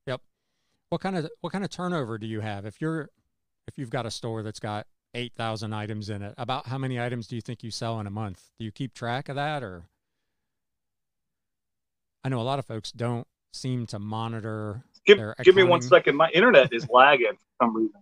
Yep. 0.07 0.21
What 0.89 1.01
kind 1.01 1.17
of 1.17 1.29
what 1.41 1.51
kind 1.51 1.63
of 1.63 1.69
turnover 1.69 2.17
do 2.17 2.25
you 2.25 2.39
have 2.39 2.65
if 2.65 2.79
you're 2.79 3.09
if 3.67 3.77
you've 3.77 3.89
got 3.89 4.05
a 4.05 4.11
store 4.11 4.41
that's 4.41 4.59
got 4.59 4.87
8,000 5.13 5.73
items 5.73 6.09
in 6.09 6.21
it? 6.21 6.33
About 6.37 6.67
how 6.67 6.77
many 6.77 6.99
items 6.99 7.27
do 7.27 7.35
you 7.35 7.41
think 7.41 7.63
you 7.63 7.71
sell 7.71 7.99
in 7.99 8.07
a 8.07 8.11
month? 8.11 8.41
Do 8.57 8.65
you 8.65 8.71
keep 8.71 8.93
track 8.93 9.27
of 9.27 9.35
that 9.35 9.61
or? 9.61 9.83
I 12.23 12.29
know 12.29 12.39
a 12.39 12.43
lot 12.43 12.59
of 12.59 12.65
folks 12.65 12.91
don't 12.91 13.27
seem 13.53 13.85
to 13.87 13.99
monitor. 13.99 14.83
Give, 15.05 15.19
give 15.43 15.55
me 15.55 15.63
one 15.63 15.81
second. 15.81 16.15
My 16.15 16.29
internet 16.31 16.73
is 16.73 16.87
lagging 16.89 17.33
for 17.33 17.65
some 17.65 17.75
reason. 17.75 18.01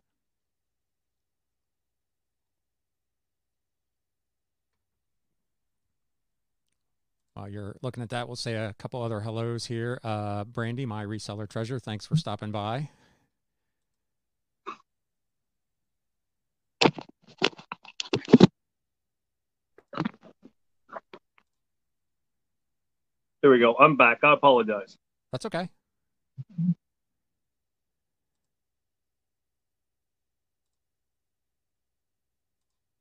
While 7.34 7.50
you're 7.50 7.76
looking 7.82 8.04
at 8.04 8.10
that, 8.10 8.28
we'll 8.28 8.36
say 8.36 8.54
a 8.54 8.74
couple 8.74 9.02
other 9.02 9.20
hellos 9.20 9.66
here. 9.66 10.00
Uh, 10.04 10.44
Brandy, 10.44 10.86
my 10.86 11.04
reseller 11.04 11.50
treasure, 11.50 11.80
thanks 11.80 12.06
for 12.06 12.16
stopping 12.16 12.52
by. 12.52 12.90
There 23.42 23.52
we 23.52 23.60
go. 23.60 23.76
I'm 23.76 23.98
back. 23.98 24.20
I 24.24 24.34
apologize. 24.34 24.98
That's 25.32 25.46
okay. 25.48 25.70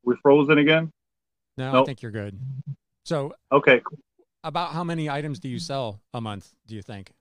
We're 0.05 0.17
frozen 0.17 0.59
again? 0.59 0.91
No, 1.57 1.73
nope. 1.73 1.83
I 1.83 1.87
think 1.87 2.03
you're 2.03 2.11
good. 2.11 2.37
So, 3.05 3.35
okay, 3.53 3.83
about 4.45 4.73
how 4.73 4.85
many 4.85 5.09
items 5.09 5.39
do 5.39 5.49
you 5.49 5.59
sell 5.59 6.01
a 6.13 6.21
month? 6.21 6.53
Do 6.67 6.75
you 6.75 6.83
think? 6.83 7.13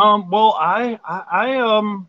Um. 0.00 0.30
Well, 0.30 0.56
I, 0.58 0.98
I, 1.04 1.24
I 1.30 1.56
um, 1.58 2.08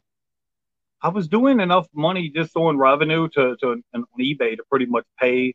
I 1.02 1.10
was 1.10 1.28
doing 1.28 1.60
enough 1.60 1.88
money 1.94 2.32
just 2.34 2.56
on 2.56 2.78
revenue 2.78 3.28
to 3.34 3.56
to 3.62 3.84
on 3.94 4.06
eBay 4.20 4.56
to 4.56 4.64
pretty 4.70 4.86
much 4.86 5.06
pay 5.20 5.54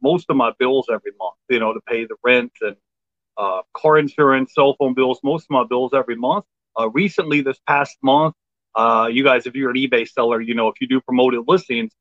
most 0.00 0.26
of 0.28 0.36
my 0.36 0.52
bills 0.58 0.86
every 0.92 1.12
month. 1.18 1.34
You 1.48 1.58
know, 1.58 1.72
to 1.72 1.80
pay 1.88 2.04
the 2.04 2.14
rent 2.22 2.52
and 2.60 2.76
uh, 3.36 3.62
car 3.76 3.98
insurance, 3.98 4.54
cell 4.54 4.76
phone 4.78 4.94
bills, 4.94 5.20
most 5.24 5.44
of 5.44 5.50
my 5.50 5.64
bills 5.64 5.92
every 5.94 6.16
month. 6.16 6.44
Uh, 6.78 6.88
recently, 6.90 7.40
this 7.40 7.58
past 7.66 7.96
month, 8.02 8.34
uh, 8.76 9.08
you 9.10 9.24
guys, 9.24 9.46
if 9.46 9.54
you're 9.54 9.70
an 9.70 9.76
eBay 9.76 10.08
seller, 10.08 10.40
you 10.40 10.54
know, 10.54 10.68
if 10.68 10.80
you 10.80 10.86
do 10.86 11.00
promoted 11.00 11.44
listings, 11.48 11.92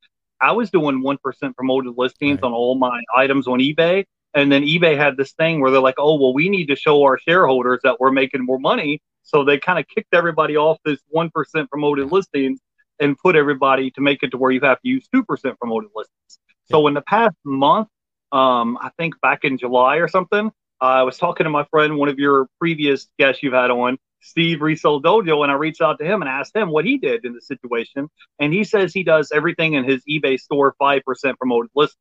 I 0.42 0.52
was 0.52 0.70
doing 0.70 1.02
1% 1.02 1.56
promoted 1.56 1.94
listings 1.98 2.36
right. 2.36 2.44
on 2.44 2.54
all 2.54 2.76
my 2.76 3.02
items 3.16 3.48
on 3.48 3.60
eBay. 3.60 4.06
And 4.34 4.52
then 4.52 4.64
eBay 4.64 4.98
had 4.98 5.18
this 5.18 5.32
thing 5.34 5.62
where 5.62 5.72
they're 5.72 5.82
like, 5.82 5.96
oh, 5.98 6.20
well, 6.20 6.34
we 6.34 6.50
need 6.50 6.68
to 6.68 6.76
show 6.76 7.04
our 7.04 7.18
shareholders 7.18 7.80
that 7.84 8.00
we're 8.00 8.12
making 8.12 8.46
more 8.46 8.60
money. 8.60 9.02
So 9.24 9.44
they 9.44 9.58
kind 9.58 9.80
of 9.80 9.86
kicked 9.88 10.14
everybody 10.14 10.56
off 10.58 10.78
this 10.86 11.00
1% 11.14 11.32
promoted 11.70 12.12
listings 12.12 12.60
and 13.00 13.18
put 13.18 13.36
everybody 13.36 13.92
to 13.92 14.02
make 14.02 14.24
it 14.24 14.32
to 14.32 14.38
where 14.38 14.52
you 14.52 14.62
have 14.62 14.80
to 14.82 14.88
use 14.88 15.08
2% 15.14 15.24
promoted 15.58 15.90
listings. 15.96 16.40
So 16.66 16.88
in 16.88 16.94
the 16.94 17.02
past 17.02 17.36
month, 17.44 17.88
um, 18.32 18.78
I 18.82 18.90
think 18.98 19.20
back 19.22 19.44
in 19.44 19.58
July 19.58 19.98
or 19.98 20.08
something, 20.08 20.52
uh, 20.82 20.84
I 20.84 21.04
was 21.04 21.18
talking 21.18 21.46
to 21.46 21.50
my 21.50 21.66
friend, 21.66 21.98
one 21.98 22.10
of 22.10 22.20
your 22.20 22.48
previous 22.60 23.08
guests 23.18 23.42
you've 23.42 23.54
had 23.54 23.72
on, 23.72 23.98
Steve 24.22 24.62
Resell 24.62 25.02
Dojo, 25.02 25.44
and 25.44 25.52
I 25.52 25.56
reached 25.56 25.82
out 25.82 26.00
to 26.00 26.06
him 26.06 26.22
and 26.22 26.30
asked 26.30 26.56
him 26.56 26.70
what 26.70 26.86
he 26.86 26.98
did 26.98 27.24
in 27.26 27.34
the 27.34 27.42
situation. 27.42 28.10
And 28.40 28.54
he 28.54 28.64
says 28.64 28.94
he 28.94 29.04
does 29.04 29.32
everything 29.32 29.74
in 29.74 29.84
his 29.84 30.04
eBay 30.10 30.40
store 30.40 30.76
5% 30.82 31.02
promoted 31.38 31.72
listing. 31.76 31.98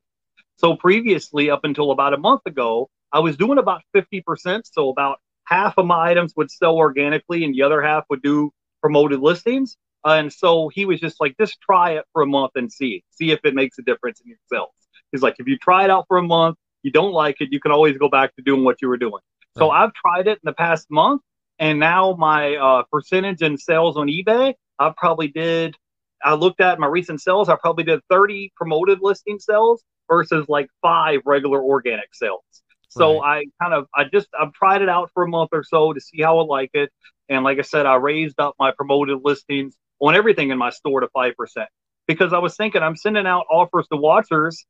So 0.57 0.77
previously, 0.77 1.51
up 1.51 1.65
until 1.65 1.91
about 1.91 2.15
a 2.15 2.19
month 2.19 2.43
ago, 2.47 2.89
I 3.13 3.21
was 3.21 3.37
doing 3.37 3.59
about 3.59 3.83
50%. 3.95 4.63
So 4.71 4.89
about 4.89 5.19
half 5.45 5.75
of 5.79 5.87
my 5.87 6.11
items 6.11 6.35
would 6.37 6.51
sell 6.51 6.77
organically 6.77 7.45
and 7.45 7.55
the 7.55 7.63
other 7.63 7.83
half 7.83 8.05
would 8.11 8.23
do 8.23 8.53
promoted 8.81 9.21
listings. 9.21 9.77
and 10.05 10.33
so 10.33 10.69
he 10.69 10.85
was 10.85 11.01
just 11.01 11.21
like, 11.21 11.37
just 11.39 11.61
try 11.61 11.93
it 11.93 12.05
for 12.13 12.23
a 12.23 12.27
month 12.27 12.53
and 12.55 12.71
see, 12.71 13.03
see 13.11 13.33
if 13.33 13.41
it 13.45 13.55
makes 13.55 13.79
a 13.79 13.83
difference 13.83 14.21
in 14.21 14.29
your 14.29 14.39
sales. 14.53 14.71
He's 15.13 15.23
like, 15.23 15.37
if 15.39 15.47
you 15.49 15.57
try 15.59 15.85
it 15.85 15.91
out 15.91 16.05
for 16.09 16.19
a 16.19 16.23
month, 16.23 16.57
you 16.83 16.93
don't 16.93 17.13
like 17.13 17.41
it, 17.41 17.49
you 17.53 17.61
can 17.61 17.73
always 17.73 17.99
go 17.99 18.09
back 18.09 18.35
to 18.37 18.43
doing 18.43 18.65
what 18.65 18.81
you 18.81 18.89
were 18.89 18.97
doing. 18.97 19.13
Right. 19.15 19.59
So 19.59 19.71
I've 19.71 19.93
tried 19.95 20.29
it 20.29 20.35
in 20.35 20.45
the 20.45 20.53
past 20.53 20.87
month, 20.91 21.23
and 21.59 21.81
now 21.81 22.15
my 22.19 22.57
uh, 22.57 22.83
percentage 22.93 23.43
in 23.43 23.57
sales 23.59 23.97
on 23.97 24.07
eBay, 24.07 24.55
I 24.79 24.93
probably 24.97 25.29
did. 25.29 25.75
I 26.23 26.35
looked 26.35 26.61
at 26.61 26.79
my 26.79 26.87
recent 26.87 27.21
sales. 27.21 27.49
I 27.49 27.57
probably 27.57 27.85
did 27.85 28.01
30 28.11 28.53
promoted 28.57 28.99
listing 29.03 29.39
sales 29.39 29.83
versus 30.09 30.47
like 30.49 30.69
five 30.83 31.21
regular 31.25 31.63
organic 31.63 32.15
sales. 32.15 32.43
So 32.89 33.21
right. 33.21 33.47
I 33.61 33.65
kind 33.65 33.75
of 33.75 33.87
I 33.95 34.05
just 34.05 34.29
I've 34.39 34.53
tried 34.53 34.83
it 34.83 34.89
out 34.89 35.11
for 35.13 35.25
a 35.25 35.29
month 35.29 35.51
or 35.53 35.65
so 35.65 35.93
to 35.93 36.01
see 36.01 36.23
how 36.23 36.39
I 36.39 36.45
like 36.45 36.71
it. 36.75 36.91
And 37.29 37.45
like 37.45 37.59
I 37.59 37.63
said, 37.63 37.87
I 37.87 37.97
raised 37.97 38.41
up 38.41 38.55
my 38.59 38.73
promoted 38.73 39.19
listings 39.23 39.77
on 40.01 40.15
everything 40.15 40.51
in 40.51 40.59
my 40.59 40.71
store 40.71 41.01
to 41.01 41.09
five 41.09 41.35
percent 41.37 41.69
because 42.07 42.33
I 42.33 42.39
was 42.39 42.57
thinking 42.57 42.83
I'm 42.83 42.97
sending 42.97 43.27
out 43.27 43.47
offers 43.51 43.87
to 43.89 43.97
watchers 43.97 44.65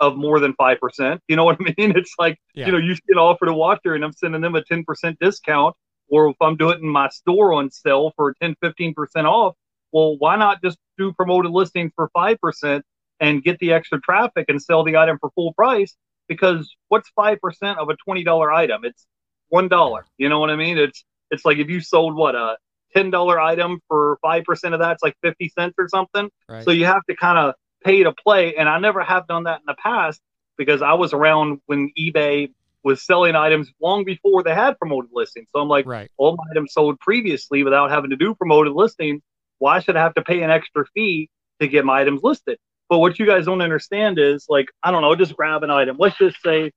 of 0.00 0.16
more 0.16 0.40
than 0.40 0.54
5%. 0.54 1.18
You 1.28 1.36
know 1.36 1.44
what 1.44 1.58
I 1.60 1.64
mean? 1.78 1.96
It's 1.96 2.14
like, 2.18 2.38
yeah. 2.54 2.66
you 2.66 2.72
know, 2.72 2.78
you 2.78 2.94
an 3.08 3.18
offer 3.18 3.46
to 3.46 3.52
watcher 3.52 3.94
and 3.94 4.04
I'm 4.04 4.12
sending 4.12 4.40
them 4.40 4.54
a 4.54 4.62
10% 4.62 4.84
discount. 5.20 5.74
Or 6.08 6.28
if 6.28 6.36
I'm 6.40 6.56
doing 6.56 6.76
it 6.76 6.82
in 6.82 6.88
my 6.88 7.08
store 7.08 7.52
on 7.54 7.70
sale 7.70 8.12
for 8.14 8.34
10, 8.40 8.54
15% 8.62 8.94
off, 9.24 9.54
well, 9.90 10.16
why 10.18 10.36
not 10.36 10.62
just 10.62 10.78
do 10.98 11.12
promoted 11.12 11.50
listings 11.50 11.92
for 11.96 12.10
5% 12.16 12.82
and 13.20 13.42
get 13.42 13.58
the 13.58 13.72
extra 13.72 14.00
traffic 14.00 14.46
and 14.48 14.62
sell 14.62 14.84
the 14.84 14.96
item 14.96 15.18
for 15.20 15.30
full 15.30 15.52
price? 15.54 15.96
Because 16.28 16.74
what's 16.88 17.10
5% 17.18 17.38
of 17.76 17.88
a 17.88 17.96
$20 18.08 18.54
item? 18.54 18.84
It's 18.84 19.06
$1. 19.52 20.02
You 20.18 20.28
know 20.28 20.40
what 20.40 20.50
I 20.50 20.56
mean? 20.56 20.78
It's, 20.78 21.04
it's 21.30 21.44
like 21.44 21.58
if 21.58 21.68
you 21.68 21.80
sold 21.80 22.16
what 22.16 22.34
a 22.34 22.56
$10 22.96 23.42
item 23.42 23.80
for 23.88 24.18
5% 24.24 24.72
of 24.72 24.80
that, 24.80 24.92
it's 24.92 25.02
like 25.02 25.16
50 25.22 25.48
cents 25.50 25.74
or 25.78 25.88
something. 25.88 26.28
Right. 26.48 26.64
So 26.64 26.70
you 26.70 26.86
have 26.86 27.04
to 27.08 27.16
kind 27.16 27.38
of 27.38 27.54
pay 27.84 28.02
to 28.02 28.12
play. 28.12 28.56
And 28.56 28.68
I 28.68 28.78
never 28.78 29.02
have 29.02 29.26
done 29.26 29.44
that 29.44 29.60
in 29.60 29.66
the 29.66 29.76
past 29.80 30.20
because 30.56 30.82
I 30.82 30.94
was 30.94 31.12
around 31.12 31.60
when 31.66 31.92
eBay 31.98 32.50
was 32.82 33.02
selling 33.04 33.34
items 33.34 33.70
long 33.80 34.04
before 34.04 34.42
they 34.42 34.54
had 34.54 34.78
promoted 34.78 35.10
listings. 35.12 35.48
So 35.54 35.60
I'm 35.60 35.68
like, 35.68 35.86
right. 35.86 36.10
all 36.16 36.36
my 36.36 36.44
items 36.52 36.72
sold 36.72 37.00
previously 37.00 37.64
without 37.64 37.90
having 37.90 38.10
to 38.10 38.16
do 38.16 38.34
promoted 38.34 38.72
listings. 38.74 39.22
Why 39.58 39.80
should 39.80 39.96
I 39.96 40.02
have 40.02 40.14
to 40.14 40.22
pay 40.22 40.42
an 40.42 40.50
extra 40.50 40.84
fee 40.94 41.28
to 41.60 41.68
get 41.68 41.84
my 41.84 42.00
items 42.00 42.22
listed? 42.22 42.58
But 42.88 42.98
what 42.98 43.18
you 43.18 43.26
guys 43.26 43.46
don't 43.46 43.62
understand 43.62 44.18
is 44.18 44.46
like, 44.48 44.68
I 44.82 44.90
don't 44.90 45.02
know, 45.02 45.14
just 45.16 45.36
grab 45.36 45.62
an 45.62 45.70
item. 45.70 45.96
Let's 45.98 46.18
just 46.18 46.40
say, 46.42 46.72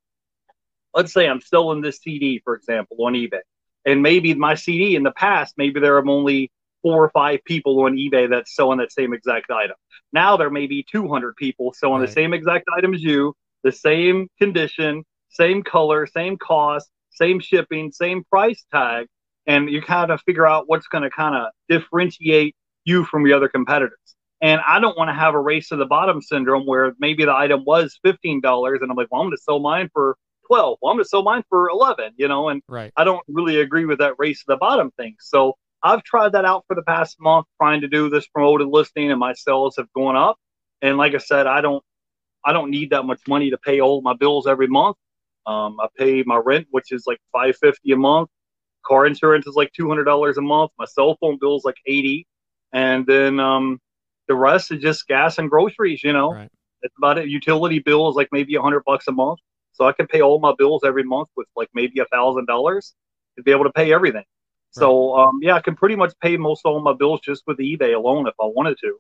let's 0.94 1.14
say 1.14 1.28
I'm 1.28 1.42
selling 1.42 1.82
this 1.82 2.00
CD, 2.00 2.42
for 2.44 2.56
example, 2.56 2.98
on 3.06 3.14
eBay. 3.14 3.42
And 3.86 4.02
maybe 4.02 4.34
my 4.34 4.56
CD 4.56 4.96
in 4.96 5.04
the 5.04 5.12
past, 5.12 5.54
maybe 5.58 5.80
there 5.80 5.98
are 5.98 6.08
only 6.08 6.52
four 6.82 7.04
or 7.04 7.10
five 7.10 7.40
people 7.46 7.80
on 7.82 7.96
eBay 7.96 8.30
that's 8.30 8.56
selling 8.56 8.80
that 8.80 8.92
same 8.92 9.14
exact 9.14 9.52
item. 9.52 9.76
Now 10.12 10.38
there 10.38 10.50
may 10.50 10.68
be 10.68 10.86
200 10.92 11.36
people 11.36 11.74
selling 11.74 12.00
right. 12.00 12.08
the 12.08 12.14
same 12.14 12.34
exact 12.34 12.66
item 12.76 12.94
as 12.94 13.04
you, 13.04 13.36
the 13.64 13.72
same 13.72 14.28
condition, 14.40 15.04
same 15.30 15.64
color, 15.64 16.08
same 16.08 16.38
cost, 16.38 16.90
same 17.12 17.40
shipping, 17.40 17.92
same 17.92 18.24
price 18.24 18.66
tag, 18.72 19.08
and 19.46 19.70
you 19.70 19.82
kind 19.82 20.12
of 20.12 20.22
figure 20.22 20.48
out 20.48 20.66
what's 20.68 20.88
going 20.88 21.04
to 21.04 21.10
kind 21.10 21.36
of 21.36 21.52
differentiate 21.68 22.56
you 22.86 23.04
from 23.06 23.24
the 23.24 23.34
other 23.34 23.50
competitors. 23.50 23.98
And 24.42 24.62
I 24.68 24.80
don't 24.80 24.98
want 24.98 25.10
to 25.10 25.14
have 25.14 25.34
a 25.34 25.40
race 25.40 25.70
to 25.70 25.76
the 25.76 25.86
bottom 25.86 26.22
syndrome 26.22 26.66
where 26.66 26.94
maybe 27.00 27.26
the 27.26 27.36
item 27.36 27.66
was 27.66 28.00
fifteen 28.04 28.40
dollars, 28.42 28.80
and 28.82 28.90
I'm 28.90 28.98
like, 28.98 29.08
well, 29.12 29.22
I'm 29.22 29.28
going 29.28 29.38
to 29.38 29.44
sell 29.44 29.60
mine 29.60 29.90
for 29.94 30.16
twelve. 30.48 30.78
Well, 30.82 30.92
I'm 30.92 30.98
going 30.98 31.04
to 31.04 31.10
sell 31.10 31.24
mine 31.24 31.44
for 31.50 31.70
eleven. 31.70 32.14
You 32.16 32.28
know, 32.28 32.50
and 32.50 32.62
right. 32.68 32.94
I 32.96 33.04
don't 33.04 33.24
really 33.28 33.60
agree 33.60 33.86
with 33.86 34.00
that 34.00 34.14
race 34.18 34.40
to 34.40 34.46
the 34.48 34.58
bottom 34.58 34.92
thing. 34.92 35.16
So 35.20 35.56
I've 35.84 36.04
tried 36.04 36.34
that 36.34 36.46
out 36.46 36.66
for 36.68 36.76
the 36.76 36.84
past 36.84 37.20
month, 37.20 37.48
trying 37.62 37.82
to 37.82 37.88
do 37.88 38.10
this 38.10 38.28
promoted 38.28 38.68
listing, 38.68 39.12
and 39.12 39.20
my 39.20 39.34
sales 39.34 39.76
have 39.78 39.92
gone 39.94 40.16
up. 40.16 40.38
And 40.82 40.98
like 40.98 41.16
I 41.16 41.20
said, 41.20 41.48
I 41.48 41.62
don't, 41.62 41.84
I 42.46 42.54
don't 42.54 42.70
need 42.70 42.92
that 42.92 43.04
much 43.04 43.22
money 43.28 43.50
to 43.50 43.58
pay 43.58 43.82
all 43.82 44.02
my 44.02 44.14
bills 44.14 44.48
every 44.48 44.68
month. 44.68 44.96
Um, 45.46 45.78
I 45.82 45.88
pay 45.98 46.24
my 46.24 46.38
rent, 46.38 46.68
which 46.72 46.92
is 46.92 47.04
like 47.08 47.20
five 47.32 47.58
fifty 47.58 47.92
a 47.92 47.98
month. 47.98 48.30
Car 48.86 49.06
insurance 49.06 49.48
is 49.48 49.56
like 49.56 49.74
two 49.74 49.88
hundred 49.90 50.06
dollars 50.06 50.38
a 50.38 50.42
month. 50.42 50.72
My 50.78 50.86
cell 50.86 51.18
phone 51.20 51.38
bill 51.40 51.58
is 51.58 51.66
like 51.66 51.78
eighty, 51.86 52.26
and 52.72 53.06
then 53.06 53.40
um, 53.40 53.80
the 54.30 54.36
rest 54.36 54.72
is 54.72 54.82
just 54.82 55.06
gas 55.08 55.38
and 55.38 55.50
groceries. 55.50 56.02
You 56.02 56.14
know, 56.14 56.32
right. 56.32 56.50
it's 56.82 56.96
about 56.98 57.18
it. 57.18 57.28
Utility 57.28 57.80
bill 57.80 58.08
is 58.10 58.16
like 58.16 58.30
maybe 58.32 58.56
a 58.56 58.62
hundred 58.62 58.84
bucks 58.86 59.08
a 59.10 59.12
month, 59.12 59.40
so 59.74 59.86
I 59.86 59.92
can 59.92 60.08
pay 60.08 60.22
all 60.22 60.40
my 60.40 60.54
bills 60.58 60.84
every 60.86 61.04
month 61.04 61.28
with 61.36 61.48
like 61.58 61.68
maybe 61.74 62.00
a 62.00 62.06
thousand 62.06 62.46
dollars 62.46 62.94
to 63.36 63.44
be 63.44 63.52
able 63.52 63.66
to 63.66 63.72
pay 63.72 63.92
everything. 63.92 64.24
So 64.72 65.16
um, 65.18 65.40
yeah, 65.42 65.56
I 65.56 65.62
can 65.62 65.76
pretty 65.76 65.96
much 65.96 66.14
pay 66.22 66.38
most 66.38 66.62
of 66.64 66.72
all 66.72 66.82
my 66.82 66.94
bills 66.94 67.20
just 67.22 67.44
with 67.48 67.58
eBay 67.58 67.96
alone 67.96 68.28
if 68.28 68.36
I 68.40 68.46
wanted 68.46 68.78
to. 68.82 69.00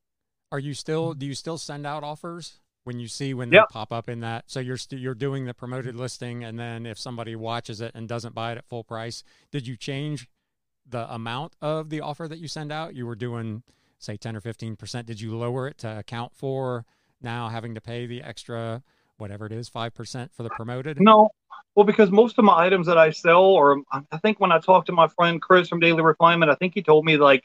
Are 0.51 0.59
you 0.59 0.73
still? 0.73 1.13
Do 1.13 1.25
you 1.25 1.35
still 1.35 1.57
send 1.57 1.85
out 1.85 2.03
offers 2.03 2.59
when 2.83 2.99
you 2.99 3.07
see 3.07 3.35
when 3.35 3.51
they 3.51 3.57
yep. 3.57 3.69
pop 3.69 3.93
up 3.93 4.09
in 4.09 4.21
that? 4.21 4.45
So 4.47 4.59
you're 4.59 4.77
you 4.89 4.97
you're 4.97 5.13
doing 5.13 5.45
the 5.45 5.53
promoted 5.53 5.95
listing, 5.95 6.43
and 6.43 6.59
then 6.59 6.85
if 6.87 6.97
somebody 6.97 7.35
watches 7.35 7.81
it 7.81 7.91
and 7.93 8.09
doesn't 8.09 8.33
buy 8.33 8.51
it 8.53 8.57
at 8.57 8.65
full 8.65 8.83
price, 8.83 9.23
did 9.51 9.67
you 9.67 9.77
change 9.77 10.27
the 10.87 11.11
amount 11.13 11.55
of 11.61 11.91
the 11.91 12.01
offer 12.01 12.27
that 12.27 12.39
you 12.39 12.47
send 12.47 12.71
out? 12.71 12.95
You 12.95 13.05
were 13.05 13.15
doing 13.15 13.61
say 13.99 14.17
ten 14.17 14.35
or 14.35 14.41
fifteen 14.41 14.75
percent. 14.75 15.05
Did 15.07 15.21
you 15.21 15.38
lower 15.38 15.67
it 15.67 15.77
to 15.79 15.99
account 15.99 16.33
for 16.35 16.85
now 17.21 17.49
having 17.49 17.75
to 17.75 17.81
pay 17.81 18.05
the 18.05 18.21
extra? 18.21 18.81
whatever 19.19 19.45
it 19.45 19.51
is, 19.51 19.69
5% 19.69 20.29
for 20.33 20.43
the 20.43 20.49
promoted? 20.49 20.99
No. 20.99 21.29
Well, 21.75 21.85
because 21.85 22.09
most 22.09 22.39
of 22.39 22.45
my 22.45 22.65
items 22.65 22.88
that 22.88 22.97
I 22.97 23.12
sell, 23.12 23.43
or 23.43 23.81
I 23.91 24.17
think 24.17 24.39
when 24.39 24.51
I 24.51 24.59
talked 24.59 24.88
to 24.88 24.91
my 24.91 25.07
friend 25.07 25.41
Chris 25.41 25.67
from 25.67 25.79
Daily 25.79 26.01
Refinement, 26.01 26.51
I 26.51 26.55
think 26.55 26.73
he 26.73 26.81
told 26.81 27.05
me 27.05 27.17
like 27.17 27.43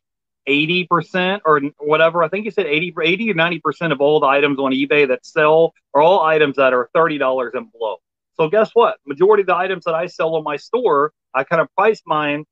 80% 0.48 1.40
or 1.44 1.60
whatever. 1.78 2.22
I 2.22 2.28
think 2.28 2.44
he 2.44 2.50
said 2.50 2.66
80, 2.66 2.94
80 3.02 3.30
or 3.30 3.34
90% 3.34 3.92
of 3.92 4.00
all 4.00 4.20
the 4.20 4.26
items 4.26 4.58
on 4.58 4.72
eBay 4.72 5.06
that 5.08 5.26
sell 5.26 5.72
are 5.94 6.00
all 6.00 6.20
items 6.22 6.56
that 6.56 6.72
are 6.72 6.88
$30 6.94 7.54
and 7.54 7.70
below. 7.72 7.96
So 8.34 8.48
guess 8.48 8.70
what? 8.74 8.96
Majority 9.06 9.42
of 9.42 9.46
the 9.48 9.56
items 9.56 9.84
that 9.84 9.94
I 9.94 10.06
sell 10.06 10.34
on 10.34 10.42
my 10.42 10.56
store, 10.56 11.12
I 11.34 11.44
kind 11.44 11.62
of 11.62 11.68
price 11.76 12.02
mine 12.06 12.44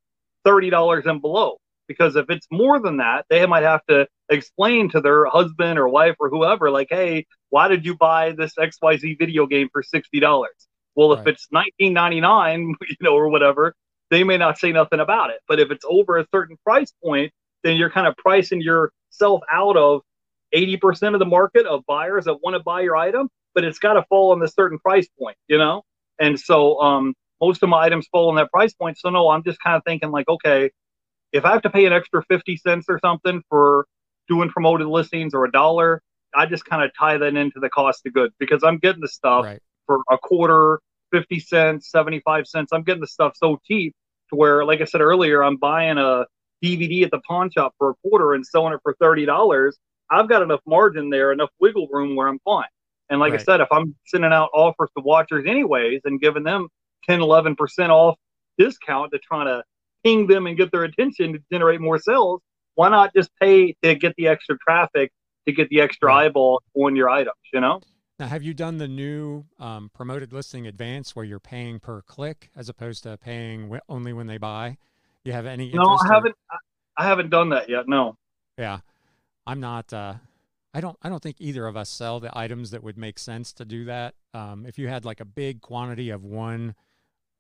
$30 0.46 1.06
and 1.06 1.20
below 1.20 1.58
because 1.92 2.16
if 2.16 2.26
it's 2.31 2.46
more 2.50 2.81
than 2.81 2.96
that, 2.98 3.26
they 3.28 3.44
might 3.46 3.62
have 3.62 3.85
to 3.88 4.07
explain 4.31 4.88
to 4.90 5.00
their 5.00 5.26
husband 5.26 5.78
or 5.78 5.88
wife 5.88 6.16
or 6.18 6.31
whoever, 6.31 6.70
like, 6.70 6.88
hey, 6.90 7.26
why 7.50 7.68
did 7.68 7.85
you 7.85 7.94
buy 7.96 8.33
this 8.33 8.55
XYZ 8.59 9.18
video 9.18 9.46
game 9.46 9.68
for 9.72 9.83
$60? 9.83 10.44
Well, 10.94 11.11
right. 11.11 11.20
if 11.20 11.26
it's 11.26 11.48
19.99, 11.55 12.74
you 12.88 12.96
know, 13.00 13.14
or 13.14 13.28
whatever, 13.28 13.74
they 14.11 14.24
may 14.24 14.38
not 14.38 14.59
say 14.59 14.72
nothing 14.72 15.00
about 15.00 15.31
it. 15.31 15.40
But 15.48 15.61
if 15.61 15.70
it's 15.70 15.85
over 15.88 16.18
a 16.18 16.26
certain 16.35 16.57
price 16.64 16.92
point, 17.05 17.33
then 17.62 17.76
you're 17.76 17.90
kind 17.90 18.07
of 18.07 18.16
pricing 18.16 18.61
yourself 18.61 19.40
out 19.50 19.76
of 19.76 20.02
80% 20.55 21.14
of 21.14 21.18
the 21.18 21.26
market 21.26 21.66
of 21.66 21.85
buyers 21.87 22.24
that 22.24 22.35
want 22.42 22.55
to 22.55 22.62
buy 22.62 22.83
your 22.83 22.96
item, 22.96 23.28
but 23.55 23.64
it's 23.64 23.78
got 23.78 23.94
to 23.94 24.05
fall 24.09 24.33
on 24.33 24.42
a 24.42 24.48
certain 24.48 24.78
price 24.78 25.09
point, 25.18 25.37
you 25.48 25.59
know? 25.59 25.83
And 26.18 26.38
so 26.38 26.81
um, 26.81 27.14
most 27.40 27.62
of 27.62 27.68
my 27.68 27.85
items 27.85 28.07
fall 28.11 28.28
on 28.28 28.37
that 28.37 28.50
price 28.50 28.72
point. 28.74 28.98
So 28.98 29.11
no, 29.11 29.31
I'm 29.31 29.42
just 29.42 29.59
kind 29.61 29.76
of 29.76 29.83
thinking 29.85 30.11
like, 30.11 30.28
okay, 30.28 30.70
if 31.32 31.44
I 31.44 31.52
have 31.52 31.62
to 31.62 31.70
pay 31.70 31.86
an 31.86 31.92
extra 31.92 32.22
50 32.28 32.56
cents 32.58 32.86
or 32.88 32.98
something 33.04 33.42
for 33.48 33.86
doing 34.28 34.48
promoted 34.50 34.86
listings 34.86 35.34
or 35.34 35.44
a 35.44 35.52
dollar, 35.52 36.02
I 36.34 36.46
just 36.46 36.64
kind 36.64 36.82
of 36.82 36.90
tie 36.98 37.18
that 37.18 37.36
into 37.36 37.60
the 37.60 37.68
cost 37.68 38.06
of 38.06 38.14
goods 38.14 38.34
because 38.38 38.62
I'm 38.62 38.78
getting 38.78 39.00
the 39.00 39.08
stuff 39.08 39.44
right. 39.44 39.62
for 39.86 40.00
a 40.10 40.18
quarter, 40.18 40.80
50 41.12 41.40
cents, 41.40 41.90
75 41.90 42.46
cents. 42.46 42.70
I'm 42.72 42.82
getting 42.82 43.00
the 43.00 43.06
stuff 43.06 43.34
so 43.36 43.58
cheap 43.66 43.94
to 44.30 44.36
where, 44.36 44.64
like 44.64 44.80
I 44.80 44.84
said 44.84 45.00
earlier, 45.00 45.42
I'm 45.42 45.56
buying 45.56 45.98
a 45.98 46.26
DVD 46.62 47.04
at 47.04 47.10
the 47.10 47.20
pawn 47.26 47.50
shop 47.50 47.74
for 47.78 47.90
a 47.90 47.94
quarter 48.08 48.34
and 48.34 48.46
selling 48.46 48.72
it 48.72 48.80
for 48.82 48.94
$30. 48.94 49.72
I've 50.10 50.28
got 50.28 50.42
enough 50.42 50.60
margin 50.66 51.10
there, 51.10 51.32
enough 51.32 51.50
wiggle 51.60 51.88
room 51.90 52.16
where 52.16 52.28
I'm 52.28 52.38
fine. 52.44 52.66
And 53.10 53.20
like 53.20 53.32
right. 53.32 53.40
I 53.40 53.44
said, 53.44 53.60
if 53.60 53.68
I'm 53.70 53.94
sending 54.06 54.32
out 54.32 54.50
offers 54.54 54.90
to 54.96 55.02
watchers 55.02 55.44
anyways 55.46 56.02
and 56.04 56.20
giving 56.20 56.44
them 56.44 56.68
10, 57.08 57.20
11% 57.20 57.88
off 57.90 58.16
discount 58.58 59.12
to 59.12 59.18
try 59.18 59.44
to 59.44 59.62
ping 60.04 60.26
them 60.26 60.46
and 60.46 60.56
get 60.56 60.72
their 60.72 60.84
attention 60.84 61.32
to 61.34 61.38
generate 61.50 61.80
more 61.80 61.98
sales, 61.98 62.40
why 62.74 62.88
not 62.88 63.12
just 63.14 63.30
pay 63.40 63.74
to 63.82 63.94
get 63.94 64.14
the 64.16 64.28
extra 64.28 64.56
traffic 64.58 65.12
to 65.46 65.52
get 65.52 65.68
the 65.68 65.80
extra 65.80 66.12
eyeball 66.12 66.62
on 66.74 66.96
your 66.96 67.08
items, 67.08 67.36
you 67.52 67.60
know? 67.60 67.80
Now, 68.18 68.28
have 68.28 68.42
you 68.42 68.54
done 68.54 68.78
the 68.78 68.88
new 68.88 69.44
um, 69.58 69.90
promoted 69.92 70.32
listing 70.32 70.66
advance 70.66 71.16
where 71.16 71.24
you're 71.24 71.40
paying 71.40 71.80
per 71.80 72.02
click 72.02 72.50
as 72.54 72.68
opposed 72.68 73.02
to 73.02 73.16
paying 73.16 73.62
w- 73.62 73.80
only 73.88 74.12
when 74.12 74.26
they 74.26 74.38
buy? 74.38 74.76
You 75.24 75.32
have 75.32 75.46
any? 75.46 75.72
No, 75.72 75.96
I 76.00 76.14
haven't. 76.14 76.36
I 76.96 77.04
haven't 77.04 77.30
done 77.30 77.48
that 77.48 77.68
yet. 77.68 77.88
No. 77.88 78.16
Yeah, 78.58 78.80
I'm 79.46 79.60
not. 79.60 79.92
Uh, 79.92 80.14
I 80.74 80.80
don't. 80.80 80.96
I 81.02 81.08
don't 81.08 81.22
think 81.22 81.36
either 81.40 81.66
of 81.66 81.76
us 81.76 81.88
sell 81.88 82.20
the 82.20 82.36
items 82.36 82.70
that 82.70 82.82
would 82.84 82.98
make 82.98 83.18
sense 83.18 83.52
to 83.54 83.64
do 83.64 83.86
that. 83.86 84.14
Um, 84.34 84.66
if 84.66 84.78
you 84.78 84.88
had 84.88 85.04
like 85.04 85.20
a 85.20 85.24
big 85.24 85.60
quantity 85.60 86.10
of 86.10 86.22
one, 86.22 86.74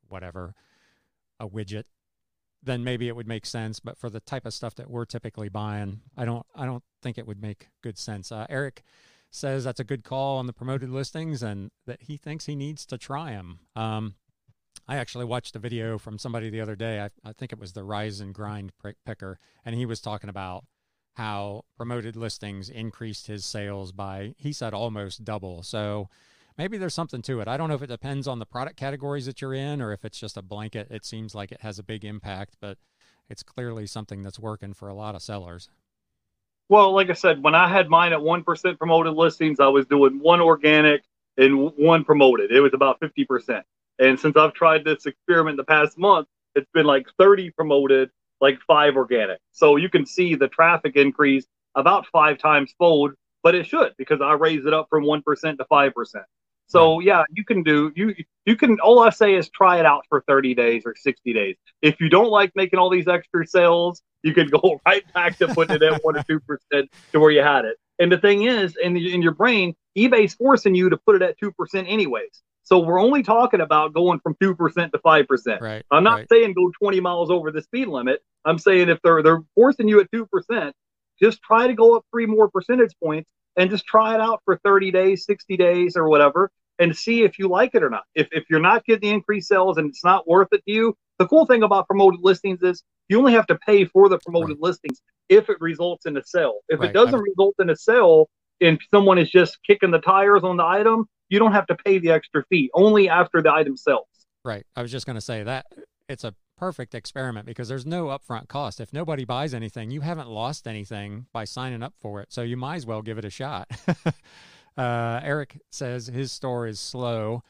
whatever, 0.08 0.54
a 1.38 1.48
widget 1.48 1.84
then 2.62 2.84
maybe 2.84 3.08
it 3.08 3.16
would 3.16 3.28
make 3.28 3.46
sense. 3.46 3.80
But 3.80 3.98
for 3.98 4.08
the 4.08 4.20
type 4.20 4.46
of 4.46 4.54
stuff 4.54 4.74
that 4.76 4.90
we're 4.90 5.04
typically 5.04 5.48
buying, 5.48 6.00
I 6.16 6.24
don't 6.24 6.46
I 6.54 6.64
don't 6.66 6.84
think 7.02 7.18
it 7.18 7.26
would 7.26 7.42
make 7.42 7.68
good 7.82 7.98
sense. 7.98 8.30
Uh, 8.30 8.46
Eric 8.48 8.82
says 9.30 9.64
that's 9.64 9.80
a 9.80 9.84
good 9.84 10.04
call 10.04 10.38
on 10.38 10.46
the 10.46 10.52
promoted 10.52 10.90
listings 10.90 11.42
and 11.42 11.70
that 11.86 12.02
he 12.02 12.16
thinks 12.16 12.46
he 12.46 12.54
needs 12.54 12.84
to 12.86 12.98
try 12.98 13.30
them. 13.30 13.60
Um, 13.74 14.14
I 14.86 14.96
actually 14.96 15.24
watched 15.24 15.56
a 15.56 15.58
video 15.58 15.98
from 15.98 16.18
somebody 16.18 16.50
the 16.50 16.60
other 16.60 16.76
day. 16.76 17.00
I, 17.00 17.10
I 17.28 17.32
think 17.32 17.52
it 17.52 17.58
was 17.58 17.72
the 17.72 17.84
Rise 17.84 18.20
and 18.20 18.34
Grind 18.34 18.72
picker, 19.06 19.38
and 19.64 19.74
he 19.74 19.86
was 19.86 20.00
talking 20.00 20.28
about 20.28 20.64
how 21.14 21.64
promoted 21.76 22.16
listings 22.16 22.68
increased 22.68 23.26
his 23.26 23.44
sales 23.44 23.92
by, 23.92 24.34
he 24.38 24.52
said, 24.52 24.74
almost 24.74 25.24
double. 25.24 25.62
So 25.62 26.08
maybe 26.56 26.78
there's 26.78 26.94
something 26.94 27.22
to 27.22 27.40
it. 27.40 27.48
I 27.48 27.56
don't 27.56 27.68
know 27.68 27.74
if 27.74 27.82
it 27.82 27.88
depends 27.88 28.26
on 28.26 28.38
the 28.38 28.46
product 28.46 28.76
categories 28.76 29.26
that 29.26 29.40
you're 29.40 29.54
in 29.54 29.80
or 29.80 29.92
if 29.92 30.04
it's 30.04 30.18
just 30.18 30.36
a 30.36 30.42
blanket. 30.42 30.88
It 30.90 31.04
seems 31.04 31.34
like 31.34 31.52
it 31.52 31.60
has 31.60 31.78
a 31.78 31.82
big 31.82 32.04
impact, 32.04 32.56
but 32.60 32.78
it's 33.28 33.42
clearly 33.42 33.86
something 33.86 34.22
that's 34.22 34.38
working 34.38 34.74
for 34.74 34.88
a 34.88 34.94
lot 34.94 35.14
of 35.14 35.22
sellers. 35.22 35.68
Well, 36.68 36.92
like 36.92 37.10
I 37.10 37.14
said, 37.14 37.42
when 37.42 37.54
I 37.54 37.68
had 37.68 37.88
mine 37.88 38.12
at 38.12 38.20
1% 38.20 38.78
promoted 38.78 39.14
listings, 39.14 39.60
I 39.60 39.68
was 39.68 39.86
doing 39.86 40.18
one 40.20 40.40
organic 40.40 41.02
and 41.36 41.72
one 41.76 42.04
promoted. 42.04 42.50
It 42.50 42.60
was 42.60 42.72
about 42.74 43.00
50%. 43.00 43.62
And 43.98 44.18
since 44.18 44.36
I've 44.36 44.54
tried 44.54 44.84
this 44.84 45.06
experiment 45.06 45.56
the 45.56 45.64
past 45.64 45.98
month, 45.98 46.28
it's 46.54 46.70
been 46.72 46.86
like 46.86 47.06
30 47.18 47.50
promoted, 47.50 48.10
like 48.40 48.58
five 48.66 48.96
organic. 48.96 49.38
So 49.52 49.76
you 49.76 49.88
can 49.88 50.06
see 50.06 50.34
the 50.34 50.48
traffic 50.48 50.96
increase 50.96 51.46
about 51.74 52.06
five 52.08 52.38
times 52.38 52.74
fold, 52.78 53.12
but 53.42 53.54
it 53.54 53.66
should 53.66 53.94
because 53.96 54.20
I 54.20 54.32
raised 54.32 54.66
it 54.66 54.74
up 54.74 54.88
from 54.90 55.04
1% 55.04 55.22
to 55.58 55.64
5%. 55.64 56.24
So 56.72 57.00
yeah, 57.00 57.24
you 57.30 57.44
can 57.44 57.62
do 57.62 57.92
you 57.94 58.14
you 58.46 58.56
can 58.56 58.80
all 58.80 59.00
I 59.00 59.10
say 59.10 59.34
is 59.34 59.48
try 59.50 59.78
it 59.78 59.86
out 59.86 60.04
for 60.08 60.24
30 60.26 60.54
days 60.54 60.82
or 60.86 60.94
60 60.96 61.32
days. 61.32 61.56
If 61.82 62.00
you 62.00 62.08
don't 62.08 62.30
like 62.30 62.52
making 62.54 62.78
all 62.78 62.88
these 62.90 63.08
extra 63.08 63.46
sales, 63.46 64.02
you 64.22 64.32
could 64.32 64.50
go 64.60 64.80
right 64.86 65.04
back 65.12 65.36
to 65.38 65.48
putting 65.48 65.76
it 65.76 65.82
at 65.82 66.02
one 66.02 66.16
or 66.16 66.22
two 66.22 66.40
percent 66.40 66.90
to 67.12 67.20
where 67.20 67.30
you 67.30 67.42
had 67.42 67.66
it. 67.66 67.76
And 67.98 68.10
the 68.10 68.18
thing 68.18 68.44
is, 68.44 68.76
in 68.82 68.94
the, 68.94 69.14
in 69.14 69.22
your 69.22 69.34
brain, 69.34 69.74
eBay's 69.96 70.34
forcing 70.34 70.74
you 70.74 70.88
to 70.88 70.96
put 70.96 71.14
it 71.14 71.22
at 71.22 71.38
two 71.38 71.52
percent 71.52 71.88
anyways. 71.88 72.42
So 72.64 72.78
we're 72.78 73.00
only 73.00 73.22
talking 73.22 73.60
about 73.60 73.92
going 73.92 74.20
from 74.20 74.34
two 74.40 74.54
percent 74.54 74.92
to 74.92 74.98
five 75.00 75.28
percent. 75.28 75.60
Right. 75.60 75.84
I'm 75.90 76.04
not 76.04 76.20
right. 76.20 76.28
saying 76.32 76.54
go 76.54 76.72
20 76.80 77.00
miles 77.00 77.30
over 77.30 77.50
the 77.52 77.60
speed 77.60 77.88
limit. 77.88 78.22
I'm 78.46 78.58
saying 78.58 78.88
if 78.88 78.98
they're 79.02 79.22
they're 79.22 79.42
forcing 79.54 79.88
you 79.88 80.00
at 80.00 80.10
two 80.10 80.26
percent, 80.26 80.74
just 81.20 81.42
try 81.42 81.66
to 81.66 81.74
go 81.74 81.96
up 81.96 82.06
three 82.10 82.26
more 82.26 82.48
percentage 82.48 82.94
points 83.02 83.28
and 83.56 83.70
just 83.70 83.84
try 83.84 84.14
it 84.14 84.20
out 84.20 84.40
for 84.44 84.58
30 84.64 84.90
days, 84.90 85.26
60 85.26 85.56
days, 85.56 85.96
or 85.96 86.08
whatever, 86.08 86.50
and 86.82 86.96
see 86.96 87.22
if 87.22 87.38
you 87.38 87.48
like 87.48 87.74
it 87.74 87.82
or 87.82 87.90
not. 87.90 88.04
If 88.14 88.28
if 88.32 88.44
you're 88.50 88.60
not 88.60 88.84
getting 88.84 89.08
the 89.08 89.14
increased 89.14 89.48
sales 89.48 89.78
and 89.78 89.88
it's 89.88 90.04
not 90.04 90.28
worth 90.28 90.48
it 90.52 90.64
to 90.66 90.72
you, 90.72 90.96
the 91.18 91.26
cool 91.26 91.46
thing 91.46 91.62
about 91.62 91.86
promoted 91.86 92.20
listings 92.22 92.62
is 92.62 92.82
you 93.08 93.18
only 93.18 93.32
have 93.32 93.46
to 93.46 93.58
pay 93.66 93.84
for 93.84 94.08
the 94.08 94.18
promoted 94.18 94.56
right. 94.56 94.68
listings 94.68 95.00
if 95.28 95.48
it 95.48 95.56
results 95.60 96.06
in 96.06 96.16
a 96.16 96.24
sale. 96.24 96.58
If 96.68 96.80
right. 96.80 96.90
it 96.90 96.92
doesn't 96.92 97.14
I've... 97.14 97.20
result 97.20 97.54
in 97.60 97.70
a 97.70 97.76
sale 97.76 98.28
and 98.60 98.80
someone 98.92 99.18
is 99.18 99.30
just 99.30 99.58
kicking 99.66 99.90
the 99.90 100.00
tires 100.00 100.42
on 100.42 100.56
the 100.56 100.64
item, 100.64 101.06
you 101.28 101.38
don't 101.38 101.52
have 101.52 101.66
to 101.68 101.76
pay 101.76 101.98
the 101.98 102.10
extra 102.10 102.44
fee 102.50 102.70
only 102.74 103.08
after 103.08 103.40
the 103.40 103.52
item 103.52 103.76
sells. 103.76 104.06
Right. 104.44 104.66
I 104.74 104.82
was 104.82 104.90
just 104.90 105.06
going 105.06 105.14
to 105.14 105.20
say 105.20 105.44
that 105.44 105.66
it's 106.08 106.24
a 106.24 106.34
perfect 106.58 106.94
experiment 106.94 107.46
because 107.46 107.68
there's 107.68 107.86
no 107.86 108.06
upfront 108.06 108.48
cost. 108.48 108.80
If 108.80 108.92
nobody 108.92 109.24
buys 109.24 109.54
anything, 109.54 109.90
you 109.90 110.00
haven't 110.00 110.28
lost 110.28 110.66
anything 110.66 111.26
by 111.32 111.44
signing 111.44 111.82
up 111.82 111.94
for 112.00 112.20
it. 112.20 112.32
So 112.32 112.42
you 112.42 112.56
might 112.56 112.76
as 112.76 112.86
well 112.86 113.02
give 113.02 113.18
it 113.18 113.24
a 113.24 113.30
shot. 113.30 113.70
uh, 114.76 115.20
Eric 115.22 115.60
says 115.70 116.06
his 116.06 116.32
store 116.32 116.66
is 116.66 116.80
slow. 116.80 117.42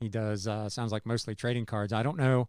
He 0.00 0.08
does, 0.08 0.46
uh, 0.46 0.68
sounds 0.68 0.92
like 0.92 1.06
mostly 1.06 1.34
trading 1.34 1.66
cards. 1.66 1.92
I 1.92 2.02
don't 2.02 2.16
know. 2.16 2.48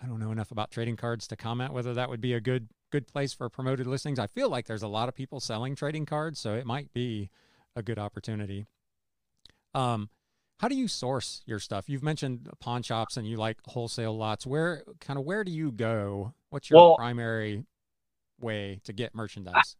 I 0.00 0.06
don't 0.06 0.20
know 0.20 0.30
enough 0.30 0.50
about 0.50 0.70
trading 0.70 0.96
cards 0.96 1.26
to 1.28 1.36
comment 1.36 1.72
whether 1.72 1.92
that 1.94 2.08
would 2.08 2.20
be 2.20 2.32
a 2.32 2.40
good 2.40 2.68
good 2.90 3.06
place 3.06 3.34
for 3.34 3.48
promoted 3.48 3.86
listings. 3.86 4.18
I 4.18 4.26
feel 4.28 4.48
like 4.48 4.66
there's 4.66 4.82
a 4.82 4.88
lot 4.88 5.08
of 5.08 5.14
people 5.14 5.40
selling 5.40 5.74
trading 5.74 6.06
cards, 6.06 6.38
so 6.38 6.54
it 6.54 6.64
might 6.64 6.92
be 6.94 7.28
a 7.76 7.82
good 7.82 7.98
opportunity. 7.98 8.66
Um, 9.74 10.08
how 10.58 10.68
do 10.68 10.74
you 10.74 10.88
source 10.88 11.42
your 11.46 11.58
stuff? 11.58 11.88
You've 11.88 12.02
mentioned 12.02 12.48
pawn 12.60 12.82
shops 12.82 13.16
and 13.16 13.26
you 13.26 13.36
like 13.36 13.58
wholesale 13.66 14.16
lots. 14.16 14.46
Where 14.46 14.84
kind 15.00 15.18
of 15.18 15.24
where 15.24 15.44
do 15.44 15.52
you 15.52 15.70
go? 15.70 16.32
What's 16.50 16.70
your 16.70 16.80
well, 16.80 16.96
primary 16.96 17.64
way 18.40 18.80
to 18.84 18.92
get 18.92 19.14
merchandise? 19.14 19.76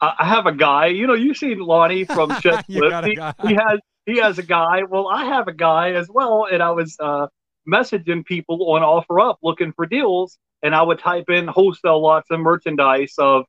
I 0.00 0.26
have 0.26 0.46
a 0.46 0.52
guy. 0.52 0.86
You 0.86 1.06
know, 1.06 1.14
you've 1.14 1.36
seen 1.36 1.58
Lonnie 1.58 2.04
from 2.04 2.30
Chet 2.40 2.64
he, 2.66 2.74
he, 2.74 3.54
has 3.54 3.80
he 4.04 4.18
has 4.18 4.38
a 4.38 4.42
guy. 4.42 4.82
Well, 4.88 5.08
I 5.08 5.24
have 5.24 5.48
a 5.48 5.54
guy 5.54 5.92
as 5.92 6.08
well, 6.08 6.46
and 6.50 6.62
I 6.62 6.70
was 6.70 6.96
uh, 7.00 7.28
messaging 7.68 8.24
people 8.24 8.70
on 8.72 8.82
OfferUp 8.82 9.36
looking 9.42 9.72
for 9.72 9.86
deals, 9.86 10.38
and 10.62 10.74
I 10.74 10.82
would 10.82 10.98
type 10.98 11.30
in 11.30 11.48
wholesale 11.48 12.02
lots 12.02 12.30
of 12.30 12.40
merchandise 12.40 13.14
of 13.18 13.44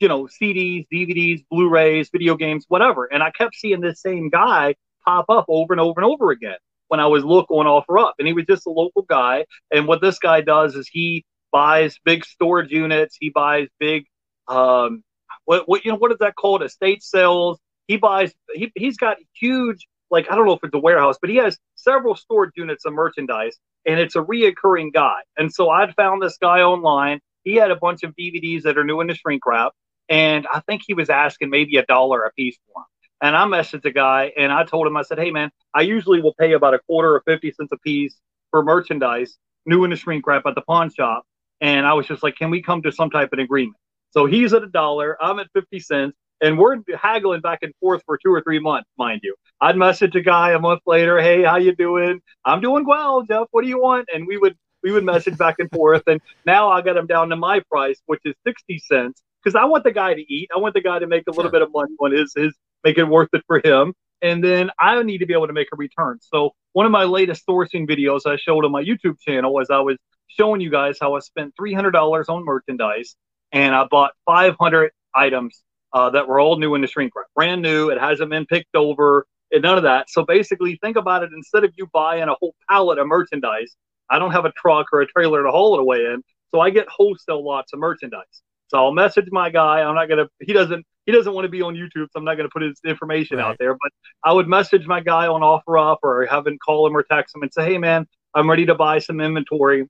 you 0.00 0.08
know 0.08 0.24
CDs, 0.24 0.86
DVDs, 0.92 1.44
Blu-rays, 1.50 2.10
video 2.10 2.36
games, 2.36 2.64
whatever, 2.68 3.04
and 3.04 3.22
I 3.22 3.30
kept 3.30 3.54
seeing 3.54 3.80
this 3.80 4.00
same 4.00 4.28
guy 4.28 4.74
pop 5.06 5.26
up 5.28 5.46
over 5.48 5.72
and 5.72 5.80
over 5.80 6.00
and 6.00 6.10
over 6.10 6.30
again 6.32 6.56
when 6.88 7.00
I 7.00 7.06
was 7.06 7.24
looking 7.24 7.56
on 7.56 7.66
OfferUp. 7.66 8.12
And 8.18 8.26
he 8.26 8.34
was 8.34 8.44
just 8.46 8.66
a 8.66 8.70
local 8.70 9.02
guy. 9.02 9.46
And 9.70 9.86
what 9.86 10.00
this 10.00 10.18
guy 10.18 10.40
does 10.40 10.74
is 10.74 10.88
he 10.88 11.24
buys 11.52 11.98
big 12.04 12.24
storage 12.24 12.70
units. 12.70 13.16
He 13.18 13.30
buys 13.30 13.68
big, 13.78 14.04
um, 14.48 15.02
what, 15.46 15.68
what 15.68 15.84
you 15.84 15.90
know, 15.90 15.98
what 15.98 16.12
is 16.12 16.18
that 16.18 16.36
called? 16.36 16.62
Estate 16.62 17.02
sales. 17.02 17.58
He 17.88 17.96
buys. 17.96 18.34
He 18.52 18.70
he's 18.74 18.96
got 18.96 19.16
huge, 19.32 19.86
like 20.10 20.30
I 20.30 20.34
don't 20.34 20.46
know 20.46 20.54
if 20.54 20.60
it's 20.62 20.74
a 20.74 20.78
warehouse, 20.78 21.16
but 21.20 21.30
he 21.30 21.36
has 21.36 21.56
several 21.76 22.14
storage 22.14 22.52
units 22.56 22.84
of 22.84 22.92
merchandise, 22.92 23.56
and 23.86 23.98
it's 23.98 24.16
a 24.16 24.22
reoccurring 24.22 24.92
guy. 24.92 25.20
And 25.36 25.52
so 25.52 25.70
I'd 25.70 25.94
found 25.94 26.22
this 26.22 26.36
guy 26.36 26.60
online. 26.60 27.20
He 27.44 27.54
had 27.54 27.70
a 27.70 27.76
bunch 27.76 28.02
of 28.02 28.14
DVDs 28.16 28.62
that 28.62 28.76
are 28.76 28.84
new 28.84 29.00
in 29.00 29.06
the 29.06 29.14
shrink 29.14 29.46
wrap, 29.46 29.72
and 30.08 30.46
I 30.52 30.60
think 30.60 30.82
he 30.86 30.94
was 30.94 31.08
asking 31.08 31.50
maybe 31.50 31.76
a 31.76 31.86
dollar 31.86 32.24
a 32.24 32.32
piece 32.32 32.58
for 32.66 32.80
them. 32.80 32.84
And 33.22 33.36
I 33.36 33.44
messaged 33.44 33.82
the 33.82 33.92
guy 33.92 34.32
and 34.36 34.52
I 34.52 34.64
told 34.64 34.86
him, 34.86 34.96
I 34.96 35.02
said, 35.02 35.18
hey, 35.18 35.30
man, 35.30 35.50
I 35.72 35.82
usually 35.82 36.20
will 36.20 36.34
pay 36.34 36.52
about 36.52 36.74
a 36.74 36.80
quarter 36.80 37.14
or 37.14 37.22
50 37.24 37.50
cents 37.52 37.70
a 37.72 37.78
piece 37.78 38.14
for 38.50 38.62
merchandise 38.62 39.38
new 39.64 39.84
in 39.84 39.90
the 39.90 39.96
shrink 39.96 40.26
wrap 40.26 40.44
at 40.46 40.54
the 40.54 40.60
pawn 40.60 40.92
shop. 40.92 41.24
And 41.60 41.86
I 41.86 41.94
was 41.94 42.06
just 42.06 42.22
like, 42.22 42.36
can 42.36 42.50
we 42.50 42.62
come 42.62 42.82
to 42.82 42.92
some 42.92 43.10
type 43.10 43.32
of 43.32 43.38
agreement? 43.38 43.76
So 44.16 44.24
he's 44.24 44.54
at 44.54 44.62
a 44.62 44.68
dollar, 44.68 45.22
I'm 45.22 45.38
at 45.40 45.48
50 45.52 45.78
cents, 45.78 46.16
and 46.40 46.58
we're 46.58 46.78
haggling 46.98 47.42
back 47.42 47.58
and 47.60 47.74
forth 47.80 48.02
for 48.06 48.16
two 48.16 48.32
or 48.32 48.40
three 48.40 48.58
months, 48.58 48.88
mind 48.96 49.20
you. 49.22 49.34
I'd 49.60 49.76
message 49.76 50.16
a 50.16 50.22
guy 50.22 50.52
a 50.52 50.58
month 50.58 50.80
later, 50.86 51.20
hey, 51.20 51.42
how 51.42 51.56
you 51.56 51.76
doing? 51.76 52.20
I'm 52.42 52.62
doing 52.62 52.86
well, 52.86 53.24
Jeff. 53.24 53.48
What 53.50 53.60
do 53.62 53.68
you 53.68 53.78
want? 53.78 54.08
And 54.14 54.26
we 54.26 54.38
would 54.38 54.56
we 54.82 54.90
would 54.90 55.04
message 55.04 55.36
back 55.36 55.56
and 55.58 55.70
forth. 55.70 56.02
And 56.06 56.22
now 56.46 56.70
I 56.70 56.80
got 56.80 56.96
him 56.96 57.06
down 57.06 57.28
to 57.28 57.36
my 57.36 57.60
price, 57.70 58.00
which 58.06 58.20
is 58.24 58.34
60 58.46 58.78
cents, 58.78 59.20
because 59.44 59.54
I 59.54 59.66
want 59.66 59.84
the 59.84 59.92
guy 59.92 60.14
to 60.14 60.32
eat. 60.32 60.48
I 60.54 60.58
want 60.58 60.72
the 60.72 60.80
guy 60.80 60.98
to 60.98 61.06
make 61.06 61.24
a 61.28 61.32
little 61.32 61.50
bit 61.50 61.60
of 61.60 61.70
money 61.74 61.92
on 62.00 62.12
his 62.12 62.32
his 62.34 62.54
make 62.84 62.96
it 62.96 63.04
worth 63.04 63.28
it 63.34 63.42
for 63.46 63.60
him. 63.62 63.92
And 64.22 64.42
then 64.42 64.70
I 64.80 65.02
need 65.02 65.18
to 65.18 65.26
be 65.26 65.34
able 65.34 65.48
to 65.48 65.52
make 65.52 65.68
a 65.74 65.76
return. 65.76 66.20
So 66.22 66.52
one 66.72 66.86
of 66.86 66.92
my 66.92 67.04
latest 67.04 67.46
sourcing 67.46 67.86
videos 67.86 68.22
I 68.24 68.36
showed 68.36 68.64
on 68.64 68.72
my 68.72 68.82
YouTube 68.82 69.20
channel 69.20 69.52
was 69.52 69.68
I 69.68 69.80
was 69.80 69.98
showing 70.28 70.62
you 70.62 70.70
guys 70.70 70.96
how 70.98 71.16
I 71.16 71.18
spent 71.18 71.54
$300 71.60 72.24
on 72.30 72.44
merchandise 72.46 73.14
and 73.52 73.74
I 73.74 73.84
bought 73.84 74.12
500 74.26 74.90
items 75.14 75.62
uh, 75.92 76.10
that 76.10 76.28
were 76.28 76.40
all 76.40 76.58
new 76.58 76.74
in 76.74 76.80
the 76.80 76.86
shrink 76.86 77.14
wrap, 77.16 77.26
brand 77.34 77.62
new. 77.62 77.90
It 77.90 77.98
hasn't 77.98 78.30
been 78.30 78.46
picked 78.46 78.74
over 78.74 79.26
and 79.52 79.62
none 79.62 79.76
of 79.76 79.84
that. 79.84 80.10
So 80.10 80.24
basically, 80.24 80.78
think 80.82 80.96
about 80.96 81.22
it. 81.22 81.30
Instead 81.34 81.64
of 81.64 81.72
you 81.76 81.88
buying 81.92 82.28
a 82.28 82.34
whole 82.34 82.54
pallet 82.68 82.98
of 82.98 83.06
merchandise, 83.06 83.76
I 84.10 84.18
don't 84.18 84.32
have 84.32 84.44
a 84.44 84.52
truck 84.52 84.86
or 84.92 85.00
a 85.00 85.06
trailer 85.06 85.42
to 85.42 85.50
haul 85.50 85.74
it 85.74 85.80
away 85.80 86.06
in. 86.06 86.22
So 86.52 86.60
I 86.60 86.70
get 86.70 86.88
wholesale 86.88 87.44
lots 87.44 87.72
of 87.72 87.78
merchandise. 87.78 88.24
So 88.68 88.78
I'll 88.78 88.92
message 88.92 89.28
my 89.30 89.50
guy. 89.50 89.82
I'm 89.82 89.94
not 89.94 90.08
gonna. 90.08 90.28
He 90.40 90.52
doesn't. 90.52 90.84
He 91.06 91.12
doesn't 91.12 91.32
want 91.32 91.44
to 91.44 91.48
be 91.48 91.62
on 91.62 91.74
YouTube, 91.74 92.06
so 92.06 92.16
I'm 92.16 92.24
not 92.24 92.36
gonna 92.36 92.48
put 92.48 92.62
his 92.62 92.80
information 92.84 93.36
right. 93.38 93.46
out 93.46 93.56
there. 93.58 93.74
But 93.74 93.92
I 94.24 94.32
would 94.32 94.48
message 94.48 94.86
my 94.86 95.00
guy 95.00 95.28
on 95.28 95.42
OfferUp 95.42 95.98
or 96.02 96.26
have 96.26 96.46
him 96.46 96.58
call 96.58 96.86
him 96.86 96.96
or 96.96 97.04
text 97.04 97.36
him 97.36 97.42
and 97.42 97.52
say, 97.52 97.64
"Hey, 97.64 97.78
man, 97.78 98.08
I'm 98.34 98.50
ready 98.50 98.66
to 98.66 98.74
buy 98.74 98.98
some 98.98 99.20
inventory." 99.20 99.86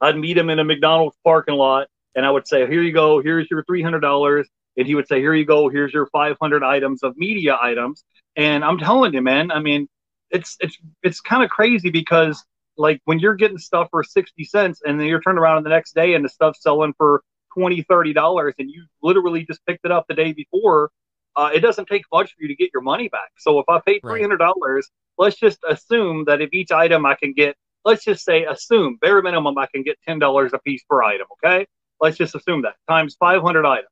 I'd 0.00 0.16
meet 0.16 0.38
him 0.38 0.50
in 0.50 0.60
a 0.60 0.64
McDonald's 0.64 1.16
parking 1.24 1.56
lot, 1.56 1.88
and 2.18 2.26
I 2.26 2.30
would 2.30 2.48
say, 2.48 2.66
"Here 2.66 2.82
you 2.82 2.92
go. 2.92 3.22
Here's 3.22 3.48
your 3.50 3.64
three 3.64 3.80
hundred 3.80 4.00
dollars." 4.00 4.48
And 4.76 4.86
he 4.86 4.94
would 4.96 5.06
say, 5.06 5.20
"Here 5.20 5.34
you 5.34 5.44
go. 5.44 5.68
Here's 5.68 5.92
your 5.92 6.06
500 6.08 6.62
items 6.64 7.02
of 7.04 7.16
media 7.16 7.56
items." 7.60 8.04
And 8.36 8.64
I'm 8.64 8.78
telling 8.78 9.14
you, 9.14 9.22
man. 9.22 9.52
I 9.52 9.60
mean, 9.60 9.88
it's 10.30 10.56
it's 10.60 10.76
it's 11.04 11.20
kind 11.20 11.44
of 11.44 11.50
crazy 11.50 11.90
because 11.90 12.44
like 12.76 13.00
when 13.04 13.20
you're 13.20 13.36
getting 13.36 13.58
stuff 13.58 13.88
for 13.90 14.02
60 14.02 14.44
cents 14.44 14.80
and 14.84 14.98
then 14.98 15.06
you're 15.06 15.20
turning 15.20 15.38
around 15.38 15.62
the 15.64 15.70
next 15.70 15.94
day 15.94 16.14
and 16.14 16.24
the 16.24 16.28
stuff's 16.28 16.62
selling 16.62 16.92
for 16.96 17.22
20 17.54 17.82
30 17.82 18.12
dollars 18.12 18.54
and 18.58 18.70
you 18.70 18.84
literally 19.02 19.44
just 19.44 19.64
picked 19.66 19.84
it 19.84 19.92
up 19.92 20.06
the 20.08 20.14
day 20.14 20.32
before 20.32 20.90
uh, 21.36 21.50
it 21.54 21.60
doesn't 21.60 21.86
take 21.86 22.02
much 22.12 22.34
for 22.34 22.42
you 22.42 22.48
to 22.48 22.54
get 22.54 22.70
your 22.72 22.82
money 22.82 23.08
back 23.08 23.30
so 23.38 23.58
if 23.58 23.64
i 23.68 23.80
paid 23.84 24.02
$300 24.02 24.38
right. 24.38 24.84
let's 25.18 25.36
just 25.36 25.58
assume 25.68 26.24
that 26.26 26.40
if 26.40 26.50
each 26.52 26.70
item 26.70 27.04
i 27.04 27.14
can 27.14 27.32
get 27.32 27.56
let's 27.84 28.04
just 28.04 28.24
say 28.24 28.44
assume 28.44 28.98
bare 29.00 29.22
minimum 29.22 29.56
i 29.58 29.66
can 29.72 29.82
get 29.82 29.98
$10 30.06 30.52
a 30.52 30.58
piece 30.60 30.84
per 30.88 31.02
item 31.02 31.26
okay 31.32 31.66
let's 32.00 32.16
just 32.16 32.34
assume 32.34 32.62
that 32.62 32.74
times 32.88 33.16
500 33.18 33.66
items 33.66 33.88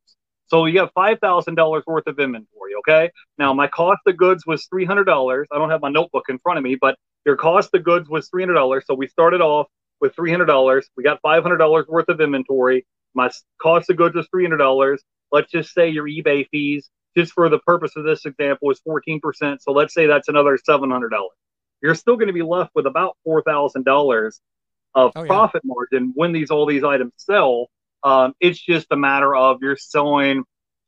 so 0.49 0.67
you 0.67 0.79
have 0.79 0.91
$5000 0.97 1.83
worth 1.87 2.07
of 2.07 2.19
inventory 2.19 2.73
okay 2.79 3.11
now 3.39 3.53
my 3.53 3.67
cost 3.67 4.01
of 4.07 4.17
goods 4.17 4.45
was 4.47 4.67
$300 4.73 5.45
i 5.51 5.59
don't 5.59 5.71
have 5.71 5.81
my 5.81 5.91
notebook 5.91 6.25
in 6.29 6.39
front 6.39 6.59
of 6.59 6.65
me 6.65 6.77
but 6.81 6.97
your 7.25 7.37
cost 7.37 7.75
of 7.75 7.85
goods 7.85 8.09
was 8.09 8.29
$300 8.31 8.83
so 8.85 8.95
we 8.95 9.07
started 9.09 9.41
off 9.41 9.67
with 10.01 10.15
three 10.15 10.31
hundred 10.31 10.47
dollars. 10.47 10.89
We 10.97 11.03
got 11.03 11.21
five 11.23 11.43
hundred 11.43 11.59
dollars 11.59 11.87
worth 11.89 12.09
of 12.09 12.21
inventory. 12.21 12.87
My 13.15 13.31
cost 13.61 13.91
of 13.91 13.97
goods 13.97 14.17
hundred 14.33 14.59
dollars. 14.59 15.03
Let's 15.33 15.51
just 15.51 15.73
say 15.75 15.89
your 15.89 16.07
eBay 16.07 16.47
fees, 16.51 16.89
just 17.17 17.33
for 17.33 17.49
the 17.49 17.59
purpose 17.61 17.93
of 17.97 18.05
this 18.05 18.25
example, 18.25 18.71
is 18.71 18.81
fourteen 18.81 19.21
percent. 19.21 19.63
So 19.63 19.73
let's 19.73 19.95
say 19.95 20.07
that's 20.07 20.29
another 20.29 20.59
seven 20.65 20.91
hundred 20.91 21.11
dollars. 21.11 21.37
You're 21.83 21.95
still 21.95 22.17
going 22.17 22.29
to 22.29 22.33
be 22.33 22.43
left 22.43 22.71
with 22.75 22.87
about 22.87 23.17
four 23.25 23.43
thousand 23.43 23.85
dollars 23.85 24.41
of 24.95 25.13
oh, 25.15 25.27
profit 25.27 25.63
yeah. 25.65 25.73
margin 25.75 26.13
when 26.15 26.33
these 26.33 26.51
all 26.51 26.67
these 26.67 26.85
items 26.85 27.13
sell. 27.17 27.69
Um, 28.07 28.35
it's 28.39 28.61
just 28.61 28.87
a 28.93 28.97
matter 28.97 29.35
of 29.35 29.59
you're 29.61 29.77
selling 29.77 30.45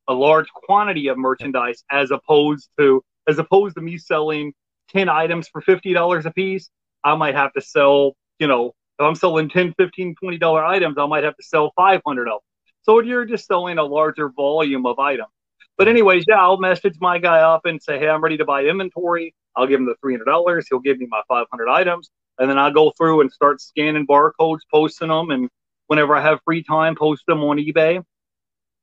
a 0.07 0.15
large 0.15 0.49
quantity 0.51 1.09
of 1.09 1.19
merchandise 1.19 1.83
as 1.91 2.13
opposed 2.13 2.69
to 2.79 3.03
as 3.29 3.41
opposed 3.41 3.75
to 3.75 3.83
me 3.83 3.99
selling 3.99 4.53
10 4.91 5.09
items 5.09 5.49
for 5.49 5.61
$50 5.61 6.25
a 6.25 6.31
piece 6.33 6.71
i 7.05 7.17
might 7.17 7.35
have 7.35 7.53
to 7.55 7.61
sell 7.61 8.17
you 8.39 8.47
know 8.47 8.69
if 8.69 9.05
i'm 9.05 9.17
selling 9.17 9.49
10 9.49 9.75
15 9.77 10.15
20 10.15 10.39
dollar 10.39 10.65
items 10.65 10.97
i 10.97 11.07
might 11.07 11.25
have 11.25 11.37
to 11.37 11.43
sell 11.43 11.73
500 11.77 12.23
of 12.23 12.27
them 12.27 12.39
so 12.83 13.01
you're 13.01 13.27
just 13.27 13.47
selling 13.47 13.79
a 13.79 13.83
larger 13.85 14.31
volume 14.31 14.87
of 14.87 14.99
items. 15.01 15.29
But 15.77 15.89
anyways 15.89 16.25
yeah 16.29 16.41
i'll 16.41 16.59
message 16.59 16.95
my 17.01 17.19
guy 17.19 17.41
up 17.41 17.67
and 17.67 17.83
say 17.83 17.99
hey 17.99 18.09
i'm 18.09 18.23
ready 18.23 18.37
to 18.39 18.45
buy 18.45 18.65
inventory. 18.65 19.35
I'll 19.57 19.67
give 19.67 19.81
him 19.81 19.87
the 19.87 19.97
$300 20.05 20.65
he'll 20.71 20.79
give 20.79 20.99
me 20.99 21.09
my 21.11 21.23
500 21.27 21.69
items. 21.69 22.11
And 22.39 22.49
then 22.49 22.59
i'll 22.59 22.73
go 22.73 22.93
through 22.97 23.23
and 23.23 23.33
start 23.33 23.61
scanning 23.61 24.07
barcodes 24.07 24.61
posting 24.73 25.09
them 25.09 25.31
and 25.33 25.51
whenever 25.89 26.15
i 26.15 26.23
have 26.23 26.39
free 26.45 26.63
time 26.63 26.95
post 26.95 27.25
them 27.27 27.43
on 27.43 27.59
ebay 27.59 28.03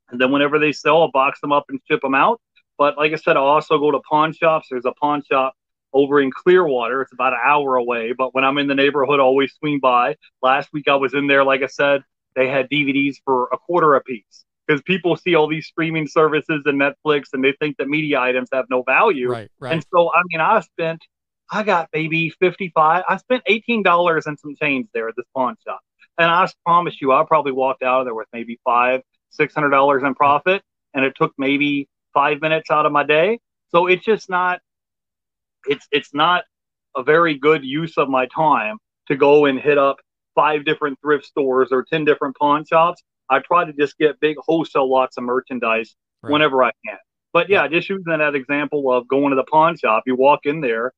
and 0.09 0.21
then 0.21 0.31
whenever 0.31 0.59
they 0.59 0.71
sell, 0.71 1.01
I'll 1.01 1.11
box 1.11 1.39
them 1.41 1.51
up 1.51 1.65
and 1.69 1.79
ship 1.89 2.01
them 2.01 2.15
out. 2.15 2.41
But 2.77 2.97
like 2.97 3.13
I 3.13 3.15
said, 3.15 3.37
I'll 3.37 3.43
also 3.43 3.77
go 3.77 3.91
to 3.91 4.01
pawn 4.09 4.33
shops. 4.33 4.67
There's 4.69 4.85
a 4.85 4.93
pawn 4.93 5.23
shop 5.29 5.53
over 5.93 6.19
in 6.21 6.29
Clearwater. 6.31 7.01
It's 7.01 7.13
about 7.13 7.33
an 7.33 7.39
hour 7.43 7.77
away. 7.77 8.13
But 8.17 8.35
when 8.35 8.43
I'm 8.43 8.57
in 8.57 8.67
the 8.67 8.75
neighborhood, 8.75 9.19
I 9.19 9.23
always 9.23 9.53
swing 9.53 9.79
by. 9.79 10.15
Last 10.41 10.69
week 10.73 10.87
I 10.87 10.95
was 10.95 11.13
in 11.13 11.27
there, 11.27 11.43
like 11.43 11.63
I 11.63 11.67
said, 11.67 12.03
they 12.35 12.49
had 12.49 12.69
DVDs 12.69 13.15
for 13.23 13.47
a 13.53 13.57
quarter 13.57 13.95
a 13.95 14.01
piece 14.03 14.45
because 14.67 14.81
people 14.81 15.15
see 15.15 15.35
all 15.35 15.47
these 15.47 15.67
streaming 15.67 16.07
services 16.07 16.63
and 16.65 16.81
Netflix 16.81 17.27
and 17.33 17.43
they 17.43 17.53
think 17.59 17.77
that 17.77 17.87
media 17.87 18.19
items 18.19 18.49
have 18.51 18.65
no 18.69 18.83
value. 18.83 19.29
Right, 19.29 19.49
right. 19.59 19.73
And 19.73 19.85
so, 19.93 20.11
I 20.13 20.21
mean, 20.25 20.41
I 20.41 20.59
spent, 20.59 21.01
I 21.49 21.63
got 21.63 21.89
maybe 21.93 22.31
55, 22.41 23.03
I 23.07 23.17
spent 23.17 23.43
$18 23.49 24.25
and 24.25 24.37
some 24.37 24.55
change 24.55 24.87
there 24.93 25.07
at 25.07 25.15
this 25.15 25.25
pawn 25.33 25.55
shop. 25.65 25.79
And 26.17 26.29
I 26.29 26.47
promise 26.65 27.01
you, 27.01 27.11
I 27.11 27.23
probably 27.27 27.51
walked 27.51 27.83
out 27.83 27.99
of 28.01 28.05
there 28.05 28.15
with 28.15 28.27
maybe 28.31 28.59
five, 28.63 29.01
six 29.29 29.53
hundred 29.53 29.71
dollars 29.71 30.03
in 30.03 30.15
profit, 30.15 30.61
and 30.93 31.03
it 31.05 31.13
took 31.15 31.33
maybe 31.37 31.87
five 32.13 32.41
minutes 32.41 32.71
out 32.71 32.85
of 32.85 32.91
my 32.91 33.03
day. 33.03 33.39
So 33.69 33.87
it's 33.87 34.05
just 34.05 34.29
not 34.29 34.59
it's 35.67 35.87
it's 35.91 36.13
not 36.13 36.43
a 36.95 37.03
very 37.03 37.37
good 37.37 37.63
use 37.63 37.97
of 37.97 38.09
my 38.09 38.25
time 38.27 38.77
to 39.07 39.15
go 39.15 39.45
and 39.45 39.59
hit 39.59 39.77
up 39.77 39.97
five 40.33 40.65
different 40.65 40.99
thrift 41.01 41.25
stores 41.25 41.69
or 41.71 41.83
ten 41.83 42.05
different 42.05 42.35
pawn 42.37 42.65
shops. 42.65 43.01
I 43.29 43.39
try 43.39 43.65
to 43.65 43.73
just 43.73 43.97
get 43.97 44.19
big 44.19 44.37
wholesale 44.39 44.89
lots 44.89 45.17
of 45.17 45.23
merchandise 45.23 45.95
right. 46.21 46.31
whenever 46.31 46.63
I 46.63 46.71
can. 46.85 46.97
But 47.33 47.49
yeah, 47.49 47.67
just 47.67 47.89
using 47.89 48.17
that 48.17 48.35
example 48.35 48.91
of 48.91 49.07
going 49.07 49.31
to 49.31 49.35
the 49.35 49.43
pawn 49.43 49.77
shop, 49.77 50.03
you 50.05 50.15
walk 50.15 50.41
in 50.45 50.61
there. 50.61 50.93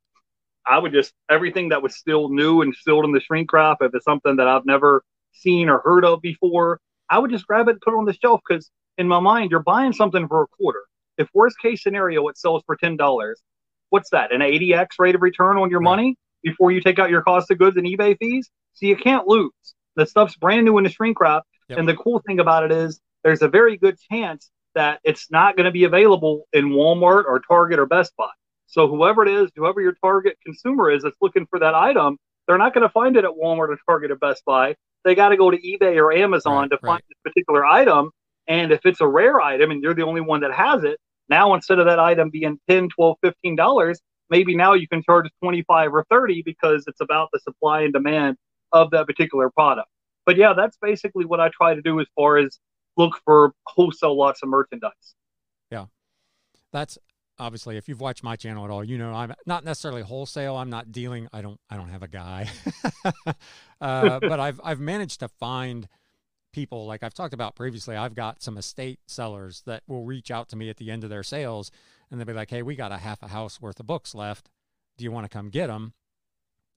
I 0.68 0.80
would 0.80 0.92
just 0.92 1.14
everything 1.30 1.70
that 1.70 1.82
was 1.82 1.96
still 1.96 2.30
new 2.30 2.62
and 2.62 2.76
still 2.76 3.04
in 3.04 3.12
the 3.12 3.22
shrink 3.22 3.52
wrap, 3.54 3.78
if 3.82 3.94
it's 3.94 4.06
something 4.06 4.36
that 4.38 4.48
I've 4.48 4.66
never 4.66 5.04
seen 5.34 5.70
or 5.70 5.80
heard 5.80 6.04
of 6.06 6.22
before, 6.22 6.80
I 7.10 7.20
would 7.20 7.32
just 7.32 7.48
grab 7.48 7.68
it 7.68 7.72
and 7.72 7.82
put 7.82 7.94
it 7.94 7.98
on 7.98 8.06
the 8.06 8.14
shelf 8.14 8.42
because 8.48 8.70
in 8.98 9.08
my 9.08 9.20
mind, 9.20 9.52
you're 9.52 9.62
buying 9.62 9.94
something 9.94 10.28
for 10.28 10.44
a 10.44 10.48
quarter. 10.48 10.84
If 11.18 11.30
worst 11.34 11.58
case 11.60 11.84
scenario, 11.84 12.28
it 12.28 12.38
sells 12.38 12.64
for 12.66 12.76
ten 12.76 12.98
dollars, 12.98 13.42
what's 13.90 14.10
that? 14.12 14.32
An 14.32 14.42
80x 14.42 14.88
rate 15.00 15.16
of 15.16 15.22
return 15.22 15.58
on 15.58 15.70
your 15.70 15.80
money 15.80 16.16
before 16.44 16.72
you 16.72 16.82
take 16.82 17.00
out 17.00 17.10
your 17.10 17.22
cost 17.22 17.50
of 17.52 17.58
goods 17.58 17.78
and 17.78 17.88
eBay 17.88 18.18
fees. 18.18 18.50
So 18.74 18.86
you 18.86 18.96
can't 18.96 19.28
lose. 19.28 19.52
The 19.96 20.06
stuff's 20.06 20.36
brand 20.36 20.66
new 20.66 20.78
in 20.78 20.84
the 20.84 20.92
shrink 20.92 21.20
wrap, 21.20 21.44
yep. 21.70 21.80
and 21.80 21.88
the 21.88 21.96
cool 21.96 22.22
thing 22.26 22.40
about 22.40 22.64
it 22.64 22.72
is 22.72 23.00
there's 23.24 23.42
a 23.42 23.48
very 23.48 23.78
good 23.78 23.98
chance 24.12 24.52
that 24.76 25.00
it's 25.04 25.32
not 25.32 25.58
going 25.58 25.66
to 25.66 25.72
be 25.72 25.86
available 25.86 26.48
in 26.54 26.70
Walmart 26.70 27.26
or 27.26 27.42
Target 27.48 27.80
or 27.80 27.88
Best 27.88 28.16
Buy. 28.16 28.30
So 28.68 28.88
whoever 28.88 29.26
it 29.26 29.30
is, 29.30 29.50
whoever 29.56 29.82
your 29.82 29.96
target 30.04 30.38
consumer 30.46 30.92
is 30.92 31.04
that's 31.04 31.18
looking 31.22 31.48
for 31.48 31.60
that 31.60 31.74
item, 31.74 32.18
they're 32.48 32.58
not 32.58 32.74
going 32.74 32.84
to 32.84 32.90
find 32.90 33.18
it 33.18 33.26
at 33.26 33.32
Walmart 33.32 33.70
or 33.70 33.78
Target 33.88 34.12
or 34.12 34.16
Best 34.16 34.44
Buy 34.46 34.76
they 35.08 35.16
got 35.16 35.30
to 35.30 35.38
go 35.38 35.50
to 35.50 35.58
eBay 35.58 35.96
or 35.96 36.12
Amazon 36.12 36.54
right, 36.54 36.72
to 36.72 36.78
find 36.80 36.92
right. 36.96 37.04
this 37.08 37.18
particular 37.24 37.66
item. 37.66 38.12
And 38.48 38.72
if 38.74 38.86
it's 38.86 39.00
a 39.00 39.08
rare 39.08 39.40
item 39.40 39.72
and 39.72 39.82
you're 39.82 39.94
the 39.94 40.04
only 40.04 40.22
one 40.22 40.42
that 40.42 40.54
has 40.54 40.84
it, 40.84 41.00
now 41.30 41.54
instead 41.54 41.80
of 41.80 41.86
that 41.86 41.98
item 41.98 42.30
being 42.30 42.60
10, 42.70 42.90
12, 42.90 43.18
15 43.22 43.56
dollars, 43.56 44.02
maybe 44.30 44.56
now 44.56 44.74
you 44.74 44.88
can 44.88 45.02
charge 45.02 45.30
25 45.42 45.94
or 45.94 46.06
30 46.10 46.42
because 46.44 46.84
it's 46.88 47.00
about 47.00 47.30
the 47.32 47.40
supply 47.40 47.82
and 47.82 47.94
demand 47.94 48.36
of 48.74 48.92
that 48.92 49.08
particular 49.08 49.50
product. 49.50 49.88
But 50.26 50.36
yeah, 50.36 50.54
that's 50.54 50.78
basically 50.82 51.24
what 51.24 51.40
I 51.40 51.50
try 51.50 51.74
to 51.74 51.82
do 51.82 52.02
as 52.02 52.08
far 52.14 52.38
as 52.38 52.60
look 52.98 53.18
for 53.24 53.54
wholesale 53.66 54.18
lots 54.18 54.44
of 54.44 54.50
merchandise. 54.50 54.92
Yeah. 55.72 55.86
That's 56.74 56.98
obviously 57.40 57.78
if 57.78 57.88
you've 57.88 58.02
watched 58.02 58.24
my 58.24 58.36
channel 58.36 58.66
at 58.66 58.72
all 58.72 58.84
you 58.84 58.98
know 58.98 59.14
i'm 59.14 59.34
not 59.46 59.64
necessarily 59.64 60.02
wholesale 60.02 60.56
i'm 60.56 60.70
not 60.70 60.92
dealing 60.92 61.28
i 61.34 61.42
don't 61.42 61.60
i 61.70 61.76
don't 61.76 61.90
have 61.90 62.04
a 62.04 62.08
guy. 62.08 62.50
Uh, 63.80 64.20
but 64.22 64.40
i've 64.40 64.60
i've 64.64 64.80
managed 64.80 65.20
to 65.20 65.28
find 65.28 65.88
people 66.52 66.88
like 66.88 67.04
i've 67.04 67.14
talked 67.14 67.34
about 67.36 67.56
previously 67.56 67.96
i've 67.96 68.16
got 68.16 68.42
some 68.42 68.58
estate 68.58 69.00
sellers 69.06 69.62
that 69.68 69.84
will 69.86 70.04
reach 70.04 70.32
out 70.32 70.50
to 70.50 70.56
me 70.56 70.68
at 70.68 70.78
the 70.78 70.90
end 70.90 71.04
of 71.04 71.12
their 71.12 71.22
sales 71.22 71.70
and 72.10 72.20
they'll 72.20 72.26
be 72.26 72.34
like 72.34 72.50
hey 72.50 72.64
we 72.64 72.76
got 72.76 72.92
a 72.92 72.98
half 72.98 73.22
a 73.22 73.28
house 73.28 73.62
worth 73.62 73.80
of 73.80 73.86
books 73.86 74.16
left. 74.16 74.50
Do 74.98 75.04
you 75.04 75.12
want 75.12 75.26
to 75.26 75.30
come 75.30 75.50
get 75.50 75.68
them 75.68 75.94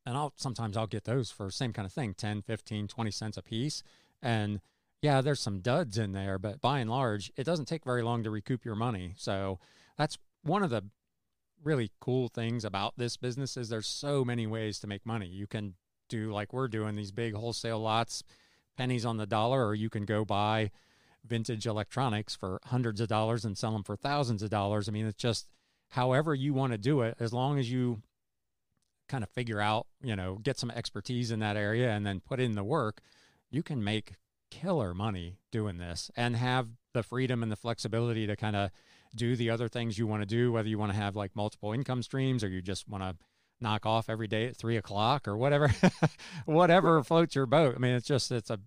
and 0.04 0.14
i'll 0.14 0.34
sometimes 0.36 0.76
i'll 0.76 0.86
get 0.86 1.04
those 1.04 1.30
for 1.30 1.50
same 1.50 1.72
kind 1.72 1.86
of 1.86 1.92
thing 1.92 2.12
10 2.12 2.42
15 2.42 2.86
20 2.88 3.10
cents 3.10 3.36
a 3.38 3.42
piece. 3.42 3.82
And 4.20 4.60
yeah 5.00 5.22
there's 5.22 5.40
some 5.40 5.60
duds 5.60 5.96
in 5.96 6.12
there 6.12 6.38
but 6.38 6.60
by 6.60 6.80
and 6.80 6.90
large 6.90 7.32
it 7.36 7.44
doesn't 7.44 7.64
take 7.64 7.84
very 7.84 8.02
long 8.02 8.22
to 8.24 8.30
recoup 8.30 8.62
your 8.62 8.74
money. 8.74 9.14
So 9.16 9.58
that's 9.96 10.18
one 10.42 10.62
of 10.62 10.70
the 10.70 10.84
really 11.62 11.90
cool 12.00 12.28
things 12.28 12.64
about 12.64 12.94
this 12.96 13.16
business 13.16 13.56
is 13.56 13.68
there's 13.68 13.86
so 13.86 14.24
many 14.24 14.46
ways 14.46 14.78
to 14.80 14.86
make 14.86 15.04
money. 15.04 15.26
You 15.26 15.46
can 15.46 15.74
do 16.08 16.32
like 16.32 16.52
we're 16.52 16.68
doing 16.68 16.96
these 16.96 17.12
big 17.12 17.34
wholesale 17.34 17.80
lots, 17.80 18.22
pennies 18.76 19.04
on 19.04 19.16
the 19.16 19.26
dollar, 19.26 19.66
or 19.66 19.74
you 19.74 19.90
can 19.90 20.04
go 20.04 20.24
buy 20.24 20.70
vintage 21.24 21.66
electronics 21.66 22.34
for 22.34 22.60
hundreds 22.64 23.00
of 23.00 23.08
dollars 23.08 23.44
and 23.44 23.56
sell 23.56 23.72
them 23.72 23.82
for 23.82 23.96
thousands 23.96 24.42
of 24.42 24.50
dollars. 24.50 24.88
I 24.88 24.92
mean, 24.92 25.06
it's 25.06 25.20
just 25.20 25.48
however 25.90 26.34
you 26.34 26.54
want 26.54 26.72
to 26.72 26.78
do 26.78 27.02
it, 27.02 27.16
as 27.20 27.32
long 27.32 27.58
as 27.58 27.70
you 27.70 28.02
kind 29.08 29.24
of 29.24 29.30
figure 29.30 29.60
out, 29.60 29.86
you 30.02 30.16
know, 30.16 30.36
get 30.42 30.58
some 30.58 30.70
expertise 30.70 31.30
in 31.30 31.40
that 31.40 31.56
area 31.56 31.90
and 31.90 32.06
then 32.06 32.20
put 32.20 32.40
in 32.40 32.54
the 32.54 32.64
work, 32.64 33.00
you 33.50 33.62
can 33.62 33.82
make 33.82 34.14
killer 34.50 34.94
money 34.94 35.38
doing 35.50 35.78
this 35.78 36.10
and 36.16 36.36
have 36.36 36.68
the 36.92 37.02
freedom 37.02 37.42
and 37.42 37.52
the 37.52 37.56
flexibility 37.56 38.26
to 38.26 38.36
kind 38.36 38.56
of 38.56 38.70
do 39.14 39.36
the 39.36 39.50
other 39.50 39.68
things 39.68 39.98
you 39.98 40.06
want 40.06 40.22
to 40.22 40.26
do, 40.26 40.52
whether 40.52 40.68
you 40.68 40.78
want 40.78 40.92
to 40.92 40.98
have 40.98 41.16
like 41.16 41.34
multiple 41.34 41.72
income 41.72 42.02
streams 42.02 42.44
or 42.44 42.48
you 42.48 42.62
just 42.62 42.88
want 42.88 43.02
to 43.02 43.16
knock 43.60 43.84
off 43.84 44.08
every 44.08 44.26
day 44.26 44.46
at 44.46 44.56
three 44.56 44.76
o'clock 44.76 45.28
or 45.28 45.36
whatever, 45.36 45.72
whatever 46.44 47.02
floats 47.02 47.34
your 47.34 47.46
boat. 47.46 47.74
I 47.76 47.78
mean, 47.78 47.94
it's 47.94 48.06
just, 48.06 48.30
it's 48.30 48.50
a 48.50 48.60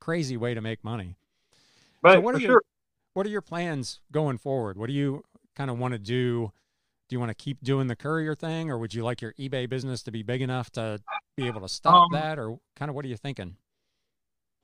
crazy 0.00 0.36
way 0.36 0.54
to 0.54 0.60
make 0.60 0.84
money. 0.84 1.16
Right. 2.02 2.14
So 2.14 2.20
what 2.20 2.34
are 2.34 2.38
your, 2.38 2.50
sure. 2.50 2.62
what 3.14 3.26
are 3.26 3.30
your 3.30 3.40
plans 3.40 4.00
going 4.12 4.38
forward? 4.38 4.76
What 4.76 4.88
do 4.88 4.92
you 4.92 5.24
kind 5.54 5.70
of 5.70 5.78
want 5.78 5.92
to 5.92 5.98
do? 5.98 6.52
Do 7.08 7.14
you 7.14 7.20
want 7.20 7.30
to 7.30 7.34
keep 7.34 7.62
doing 7.62 7.86
the 7.86 7.96
courier 7.96 8.34
thing 8.34 8.70
or 8.70 8.78
would 8.78 8.92
you 8.92 9.04
like 9.04 9.22
your 9.22 9.32
eBay 9.34 9.68
business 9.68 10.02
to 10.02 10.10
be 10.10 10.22
big 10.22 10.42
enough 10.42 10.70
to 10.72 11.00
be 11.36 11.46
able 11.46 11.60
to 11.60 11.68
stop 11.68 11.94
um, 11.94 12.08
that 12.12 12.38
or 12.38 12.58
kind 12.74 12.88
of 12.88 12.94
what 12.94 13.04
are 13.04 13.08
you 13.08 13.16
thinking? 13.16 13.56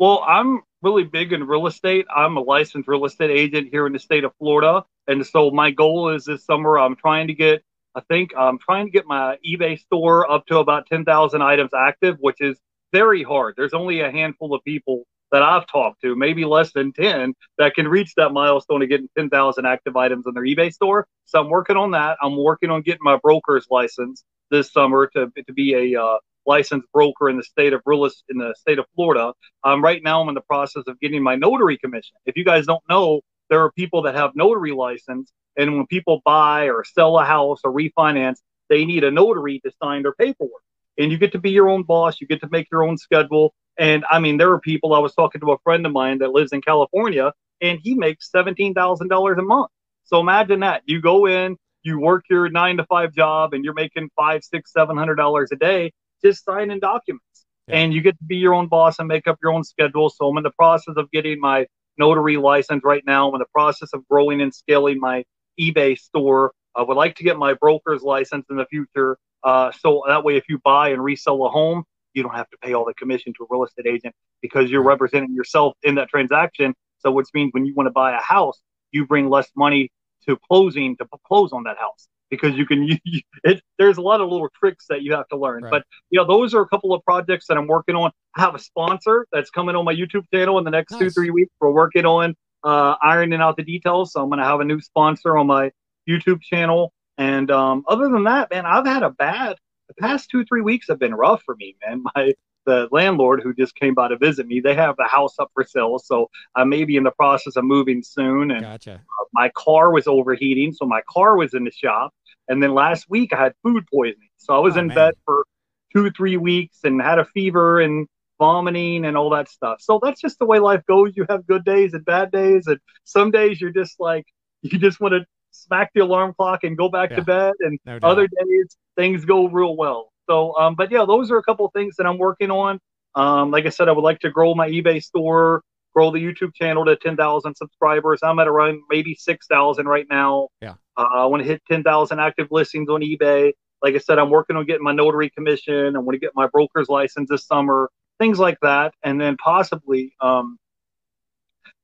Well, 0.03 0.25
I'm 0.27 0.63
really 0.83 1.05
big 1.05 1.33
in 1.33 1.47
real 1.47 1.69
estate. 1.69 2.07
I'm 2.13 2.37
a 2.37 2.41
licensed 2.41 2.89
real 2.89 3.05
estate 3.05 3.31
agent 3.31 3.69
here 3.71 3.87
in 3.87 3.93
the 3.93 4.01
state 4.01 4.25
of 4.25 4.33
Florida. 4.37 4.83
And 5.07 5.25
so 5.25 5.53
my 5.53 5.71
goal 5.71 6.09
is 6.09 6.25
this 6.25 6.45
summer, 6.45 6.77
I'm 6.77 6.97
trying 6.97 7.29
to 7.29 7.35
get, 7.35 7.63
I 7.95 8.01
think 8.09 8.33
I'm 8.37 8.59
trying 8.59 8.87
to 8.87 8.91
get 8.91 9.07
my 9.07 9.39
eBay 9.49 9.79
store 9.79 10.29
up 10.29 10.45
to 10.47 10.59
about 10.59 10.87
10,000 10.89 11.41
items 11.41 11.71
active, 11.73 12.17
which 12.19 12.41
is 12.41 12.59
very 12.93 13.23
hard. 13.23 13.55
There's 13.57 13.75
only 13.75 14.01
a 14.01 14.11
handful 14.11 14.53
of 14.57 14.65
people 14.65 15.05
that 15.31 15.45
I've 15.45 15.69
talked 15.69 16.01
to, 16.03 16.17
maybe 16.17 16.45
less 16.45 16.73
than 16.73 16.93
10, 16.93 17.33
that 17.59 17.77
can 17.77 17.87
reach 17.87 18.13
that 18.17 18.33
milestone 18.33 18.83
of 18.83 18.89
getting 18.89 19.09
10,000 19.17 19.65
active 19.67 19.97
items 19.97 20.27
on 20.27 20.35
their 20.35 20.43
eBay 20.43 20.73
store. 20.73 21.07
So 21.27 21.39
I'm 21.39 21.49
working 21.49 21.77
on 21.77 21.93
that. 21.93 22.19
I'm 22.21 22.37
working 22.37 22.71
on 22.71 22.83
getting 22.83 23.05
my 23.05 23.19
broker's 23.23 23.69
license 23.71 24.25
this 24.51 24.73
summer 24.73 25.07
to, 25.15 25.31
to 25.47 25.53
be 25.53 25.95
a 25.95 26.03
uh, 26.03 26.19
licensed 26.47 26.89
broker 26.93 27.29
in 27.29 27.37
the 27.37 27.43
state 27.45 27.73
of 27.73 27.83
real 27.87 28.05
in 28.05 28.39
the 28.39 28.55
state 28.59 28.79
of 28.79 28.87
Florida. 28.95 29.33
Um, 29.65 29.83
right 29.83 30.03
now, 30.03 30.23
I'm 30.23 30.29
in 30.29 30.35
the 30.35 30.41
process 30.43 30.85
of 30.87 30.99
getting 31.01 31.23
my 31.23 31.37
notary 31.37 31.79
commission. 31.79 32.17
If 32.27 32.37
you 32.37 32.45
guys 32.45 32.67
don't 32.67 32.83
know, 32.89 33.21
there 33.51 33.63
are 33.63 33.73
people 33.73 34.03
that 34.03 34.15
have 34.15 34.35
notary 34.35 34.73
license, 34.73 35.33
and 35.57 35.77
when 35.77 35.87
people 35.87 36.21
buy 36.25 36.69
or 36.69 36.85
sell 36.85 37.19
a 37.19 37.25
house 37.25 37.61
or 37.65 37.73
refinance, 37.73 38.39
they 38.69 38.85
need 38.85 39.05
a 39.05 39.11
notary 39.11 39.61
to 39.61 39.71
sign 39.83 40.03
their 40.03 40.15
paperwork. 40.15 40.63
And 40.99 41.11
you 41.11 41.19
get 41.19 41.33
to 41.33 41.39
be 41.39 41.51
your 41.51 41.69
own 41.69 41.83
boss. 41.83 42.21
You 42.21 42.27
get 42.27 42.41
to 42.41 42.49
make 42.51 42.69
your 42.71 42.83
own 42.83 42.99
schedule. 42.99 43.55
And 43.79 44.05
I 44.11 44.19
mean, 44.19 44.37
there 44.37 44.51
are 44.53 44.61
people. 44.61 44.95
I 44.95 44.99
was 44.99 45.15
talking 45.15 45.41
to 45.41 45.53
a 45.53 45.59
friend 45.59 45.85
of 45.87 45.93
mine 45.93 46.19
that 46.19 46.33
lives 46.33 46.53
in 46.53 46.61
California, 46.61 47.33
and 47.61 47.79
he 47.83 47.95
makes 47.95 48.31
seventeen 48.31 48.75
thousand 48.75 49.09
dollars 49.09 49.39
a 49.39 49.43
month. 49.43 49.71
So 50.05 50.21
imagine 50.21 50.61
that 50.61 50.83
you 50.85 51.01
go 51.01 51.27
in, 51.27 51.57
you 51.83 51.99
work 51.99 52.25
your 52.29 52.49
nine 52.51 52.77
to 52.77 52.85
five 52.85 53.15
job, 53.15 53.55
and 53.55 53.65
you're 53.65 53.73
making 53.75 54.11
five, 54.17 54.45
six, 54.45 54.73
seven 54.73 54.97
hundred 54.97 55.17
dollars 55.17 55.51
a 55.53 55.57
day 55.57 55.93
just 56.25 56.45
signing 56.45 56.81
documents. 56.81 57.47
and 57.69 57.95
you 57.95 58.01
get 58.01 58.19
to 58.19 58.25
be 58.25 58.37
your 58.37 58.55
own 58.55 58.67
boss 58.69 58.99
and 58.99 59.09
make 59.09 59.27
up 59.27 59.39
your 59.43 59.53
own 59.53 59.65
schedule. 59.65 60.11
So 60.11 60.29
I'm 60.29 60.37
in 60.37 60.43
the 60.43 60.51
process 60.51 60.95
of 60.97 61.11
getting 61.13 61.41
my 61.41 61.67
notary 61.99 62.37
license 62.37 62.83
right 62.85 63.03
now. 63.07 63.29
I'm 63.29 63.35
in 63.35 63.39
the 63.39 63.47
process 63.53 63.91
of 63.93 64.07
growing 64.09 64.43
and 64.43 64.53
scaling 64.55 64.99
my 65.01 65.25
eBay 65.61 65.99
store. 65.99 66.53
I 66.75 66.83
would 66.83 66.97
like 66.97 67.17
to 67.17 67.25
get 67.25 67.39
my 67.39 67.55
broker's 67.55 68.03
license 68.03 68.47
in 68.51 68.57
the 68.57 68.67
future. 68.67 69.17
Uh, 69.45 69.71
so 69.73 70.03
that 70.09 70.25
way, 70.25 70.37
if 70.37 70.45
you 70.49 70.59
buy 70.65 70.91
and 70.91 71.03
resell 71.03 71.45
a 71.45 71.51
home, 71.51 71.85
you 72.15 72.23
don't 72.23 72.35
have 72.35 72.49
to 72.51 72.57
pay 72.63 72.75
all 72.75 72.85
the 72.85 72.95
commission 72.95 73.33
to 73.35 73.45
a 73.45 73.47
real 73.51 73.65
estate 73.65 73.87
agent 73.87 74.15
because 74.41 74.71
you're 74.71 74.83
representing 74.83 75.35
yourself 75.35 75.75
in 75.83 75.95
that 75.97 76.09
transaction. 76.09 76.75
So, 76.99 77.11
which 77.11 77.29
means 77.35 77.51
when 77.53 77.65
you 77.65 77.75
want 77.75 77.89
to 77.89 77.93
buy 77.93 78.17
a 78.17 78.21
house, 78.21 78.61
you 78.93 79.07
bring 79.07 79.29
less 79.29 79.51
money 79.57 79.91
to 80.29 80.37
closing 80.49 80.97
to 80.97 81.07
close 81.27 81.53
on 81.53 81.65
that 81.65 81.79
house 81.79 82.09
because 82.33 82.57
you 82.57 82.67
can. 82.67 82.83
You, 83.05 83.21
it, 83.45 83.63
there's 83.79 83.99
a 83.99 84.01
lot 84.01 84.21
of 84.21 84.31
little 84.31 84.49
tricks 84.59 84.87
that 84.89 85.03
you 85.03 85.13
have 85.13 85.29
to 85.29 85.37
learn. 85.37 85.63
Right. 85.65 85.71
But 85.71 85.85
you 86.11 86.19
know, 86.19 86.27
those 86.27 86.55
are 86.55 86.63
a 86.63 86.69
couple 86.69 86.95
of 86.95 87.05
projects 87.05 87.47
that 87.49 87.57
I'm 87.57 87.67
working 87.67 87.95
on. 87.95 88.11
I 88.37 88.41
have 88.41 88.55
a 88.55 88.59
sponsor 88.59 89.27
that's 89.33 89.51
coming 89.51 89.77
on 89.77 89.85
my 89.85 89.95
YouTube 89.95 90.25
channel 90.33 90.59
in 90.59 90.65
the 90.65 90.71
next 90.71 90.93
nice. 90.93 91.01
two 91.01 91.11
three 91.11 91.31
weeks. 91.31 91.51
We're 91.61 91.71
working 91.71 92.07
on 92.07 92.35
uh, 92.65 92.95
ironing 93.03 93.41
out 93.41 93.57
the 93.57 93.65
details. 93.65 94.13
So 94.13 94.23
I'm 94.23 94.29
going 94.29 94.39
to 94.39 94.45
have 94.45 94.61
a 94.61 94.65
new 94.65 94.81
sponsor 94.81 95.37
on 95.37 95.47
my 95.47 95.71
YouTube 96.09 96.41
channel. 96.43 96.93
And 97.19 97.51
um, 97.51 97.85
other 97.89 98.09
than 98.09 98.25
that, 98.25 98.51
man, 98.51 98.67
I've 98.67 98.87
had 98.87 99.03
a 99.03 99.11
bad. 99.11 99.57
The 99.89 99.95
past 99.95 100.31
two 100.31 100.45
three 100.45 100.63
weeks 100.63 100.89
have 100.89 100.99
been 100.99 101.15
rough 101.15 101.43
for 101.45 101.55
me, 101.57 101.77
man. 101.85 102.03
My 102.15 102.33
the 102.65 102.89
landlord 102.93 103.43
who 103.43 103.55
just 103.55 103.75
came 103.75 103.95
by 103.95 104.09
to 104.09 104.17
visit 104.17 104.47
me, 104.47 104.61
they 104.61 104.75
have 104.75 104.97
the 104.97 105.07
house 105.07 105.35
up 105.39 105.51
for 105.55 105.65
sale. 105.65 105.99
So 105.99 106.31
I 106.55 106.65
may 106.65 106.85
be 106.85 106.97
in 106.97 107.05
the 107.05 107.11
process 107.11 107.57
of 107.57 107.65
moving 107.65 108.03
soon. 108.03 108.51
And 108.51 108.63
gotcha. 108.63 108.95
uh, 108.95 109.25
my 109.33 109.51
car 109.57 109.93
was 109.93 110.07
overheating. 110.07 110.73
So 110.73 110.87
my 110.87 111.03
car 111.09 111.37
was 111.37 111.55
in 111.55 111.65
the 111.65 111.73
shop. 111.73 112.13
And 112.49 112.63
then 112.63 112.75
last 112.75 113.07
week 113.09 113.33
I 113.33 113.43
had 113.43 113.55
food 113.63 113.85
poisoning. 113.93 114.29
So 114.37 114.55
I 114.55 114.59
was 114.59 114.77
oh, 114.77 114.81
in 114.81 114.87
man. 114.89 114.97
bed 114.97 115.15
for 115.25 115.45
two, 115.93 116.11
three 116.11 116.37
weeks 116.37 116.79
and 116.85 117.01
had 117.01 117.19
a 117.19 117.25
fever 117.25 117.81
and 117.81 118.07
vomiting 118.39 119.05
and 119.05 119.17
all 119.17 119.31
that 119.31 119.49
stuff. 119.49 119.81
So 119.81 120.01
that's 120.03 120.21
just 120.21 120.39
the 120.39 120.45
way 120.45 120.59
life 120.59 120.83
goes. 120.89 121.13
You 121.17 121.27
have 121.29 121.47
good 121.47 121.65
days 121.65 121.95
and 121.95 122.05
bad 122.05 122.33
days. 122.33 122.67
And 122.67 122.79
some 123.05 123.31
days 123.31 123.61
you're 123.61 123.71
just 123.71 124.01
like, 124.01 124.25
you 124.63 124.79
just 124.79 125.01
want 125.01 125.13
to 125.13 125.25
smack 125.53 125.91
the 125.95 126.01
alarm 126.01 126.35
clock 126.37 126.65
and 126.65 126.77
go 126.77 126.89
back 126.89 127.11
yeah. 127.11 127.17
to 127.17 127.23
bed. 127.23 127.53
And 127.61 127.79
no 127.85 127.99
other 128.03 128.27
days 128.27 128.77
things 128.97 129.25
go 129.25 129.49
real 129.49 129.77
well. 129.77 130.13
So, 130.29 130.57
um, 130.57 130.75
but 130.75 130.91
yeah, 130.91 131.05
those 131.07 131.31
are 131.31 131.39
a 131.39 131.43
couple 131.43 131.67
of 131.67 131.73
things 131.73 131.97
that 131.97 132.07
I'm 132.07 132.19
working 132.19 132.51
on. 132.51 132.79
Um, 133.15 133.51
like 133.51 133.67
I 133.67 133.69
said, 133.69 133.89
I 133.89 133.93
would 133.93 134.03
like 134.05 134.21
to 134.21 134.31
grow 134.31 134.55
my 134.55 134.69
eBay 134.71 135.03
store, 135.03 135.63
grow 135.95 136.11
the 136.11 136.19
YouTube 136.19 136.55
channel 136.55 136.85
to 136.85 136.97
10,000 136.97 137.55
subscribers. 137.55 138.21
I'm 138.23 138.39
at 138.39 138.49
around 138.49 138.81
maybe 138.91 139.15
6,000 139.15 139.87
right 139.87 140.07
now. 140.11 140.49
Yeah. 140.61 140.75
Uh, 140.97 141.07
I 141.13 141.27
want 141.27 141.43
to 141.43 141.49
hit 141.49 141.63
10,000 141.69 142.19
active 142.19 142.49
listings 142.51 142.89
on 142.89 143.01
eBay. 143.01 143.53
Like 143.83 143.95
I 143.95 143.99
said, 143.99 144.19
I'm 144.19 144.31
working 144.31 144.57
on 144.57 144.65
getting 144.67 144.85
my 144.85 144.93
notary 144.93 145.31
commission. 145.31 145.97
I 145.97 145.99
want 145.99 146.15
to 146.15 146.19
get 146.19 146.33
my 146.35 146.47
broker's 146.47 146.89
license 146.89 147.29
this 147.31 147.47
summer, 147.47 147.91
things 148.19 148.39
like 148.39 148.59
that. 148.63 148.95
And 149.03 149.21
then 149.21 149.37
possibly, 149.43 150.15
um, 150.21 150.59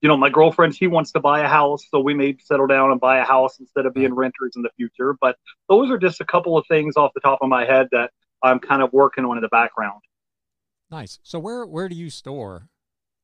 you 0.01 0.09
know, 0.09 0.17
my 0.17 0.31
girlfriend, 0.31 0.77
she 0.77 0.87
wants 0.87 1.11
to 1.13 1.21
buy 1.21 1.41
a 1.41 1.49
house. 1.49 1.85
So 1.91 1.99
we 1.99 2.15
may 2.15 2.37
settle 2.41 2.69
down 2.69 2.93
and 2.93 3.01
buy 3.01 3.19
a 3.19 3.25
house 3.25 3.59
instead 3.59 3.85
of 3.85 3.95
being 3.95 4.15
renters 4.15 4.53
in 4.55 4.63
the 4.63 4.71
future. 4.77 5.17
But 5.21 5.37
those 5.69 5.91
are 5.91 5.99
just 5.99 6.21
a 6.21 6.25
couple 6.25 6.57
of 6.57 6.65
things 6.69 6.97
off 6.97 7.11
the 7.15 7.21
top 7.21 7.41
of 7.43 7.49
my 7.49 7.65
head 7.65 7.89
that 7.91 8.13
I'm 8.43 8.61
kind 8.61 8.83
of 8.83 8.93
working 8.93 9.25
on 9.25 9.37
in 9.37 9.43
the 9.43 9.49
background. 9.49 10.01
Nice. 10.91 11.19
So 11.23 11.39
where 11.39 11.67
where 11.67 11.89
do 11.89 11.97
you 11.97 12.11
store 12.11 12.69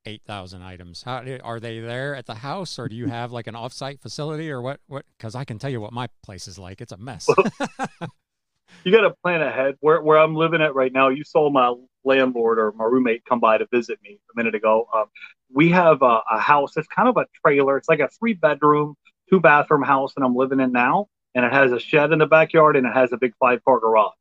eight 0.05 0.21
thousand 0.25 0.61
items? 0.61 1.03
How 1.03 1.23
are 1.43 1.59
they 1.59 1.79
there 1.79 2.15
at 2.15 2.25
the 2.25 2.35
house, 2.35 2.79
or 2.79 2.87
do 2.87 2.95
you 2.95 3.07
have 3.07 3.31
like 3.31 3.47
an 3.47 3.55
offsite 3.55 4.01
facility, 4.01 4.49
or 4.51 4.61
what? 4.61 4.79
What? 4.87 5.05
Because 5.17 5.35
I 5.35 5.43
can 5.43 5.59
tell 5.59 5.69
you 5.69 5.81
what 5.81 5.93
my 5.93 6.07
place 6.23 6.47
is 6.47 6.57
like. 6.57 6.81
It's 6.81 6.91
a 6.91 6.97
mess. 6.97 7.27
you 8.83 8.91
got 8.91 9.01
to 9.01 9.13
plan 9.23 9.41
ahead. 9.41 9.75
Where 9.79 10.01
where 10.01 10.17
I'm 10.17 10.35
living 10.35 10.61
at 10.61 10.75
right 10.75 10.91
now, 10.91 11.09
you 11.09 11.23
saw 11.23 11.49
my 11.49 11.73
landlord 12.03 12.59
or 12.59 12.71
my 12.73 12.85
roommate 12.85 13.25
come 13.25 13.39
by 13.39 13.57
to 13.57 13.67
visit 13.71 13.99
me 14.03 14.19
a 14.33 14.37
minute 14.37 14.55
ago. 14.55 14.87
Um, 14.93 15.05
we 15.53 15.69
have 15.71 16.01
a, 16.01 16.21
a 16.31 16.39
house. 16.39 16.77
It's 16.77 16.87
kind 16.87 17.09
of 17.09 17.17
a 17.17 17.25
trailer. 17.43 17.77
It's 17.77 17.89
like 17.89 17.99
a 17.99 18.09
three 18.19 18.33
bedroom, 18.33 18.95
two 19.29 19.39
bathroom 19.39 19.83
house, 19.83 20.13
and 20.15 20.23
I'm 20.23 20.35
living 20.35 20.59
in 20.59 20.71
now. 20.71 21.07
And 21.33 21.43
it 21.43 21.51
has 21.51 21.71
a 21.71 21.79
shed 21.79 22.13
in 22.13 22.19
the 22.19 22.27
backyard, 22.27 22.77
and 22.77 22.87
it 22.87 22.93
has 22.93 23.11
a 23.11 23.17
big 23.17 23.33
five 23.39 23.63
car 23.65 23.79
garage. 23.79 24.13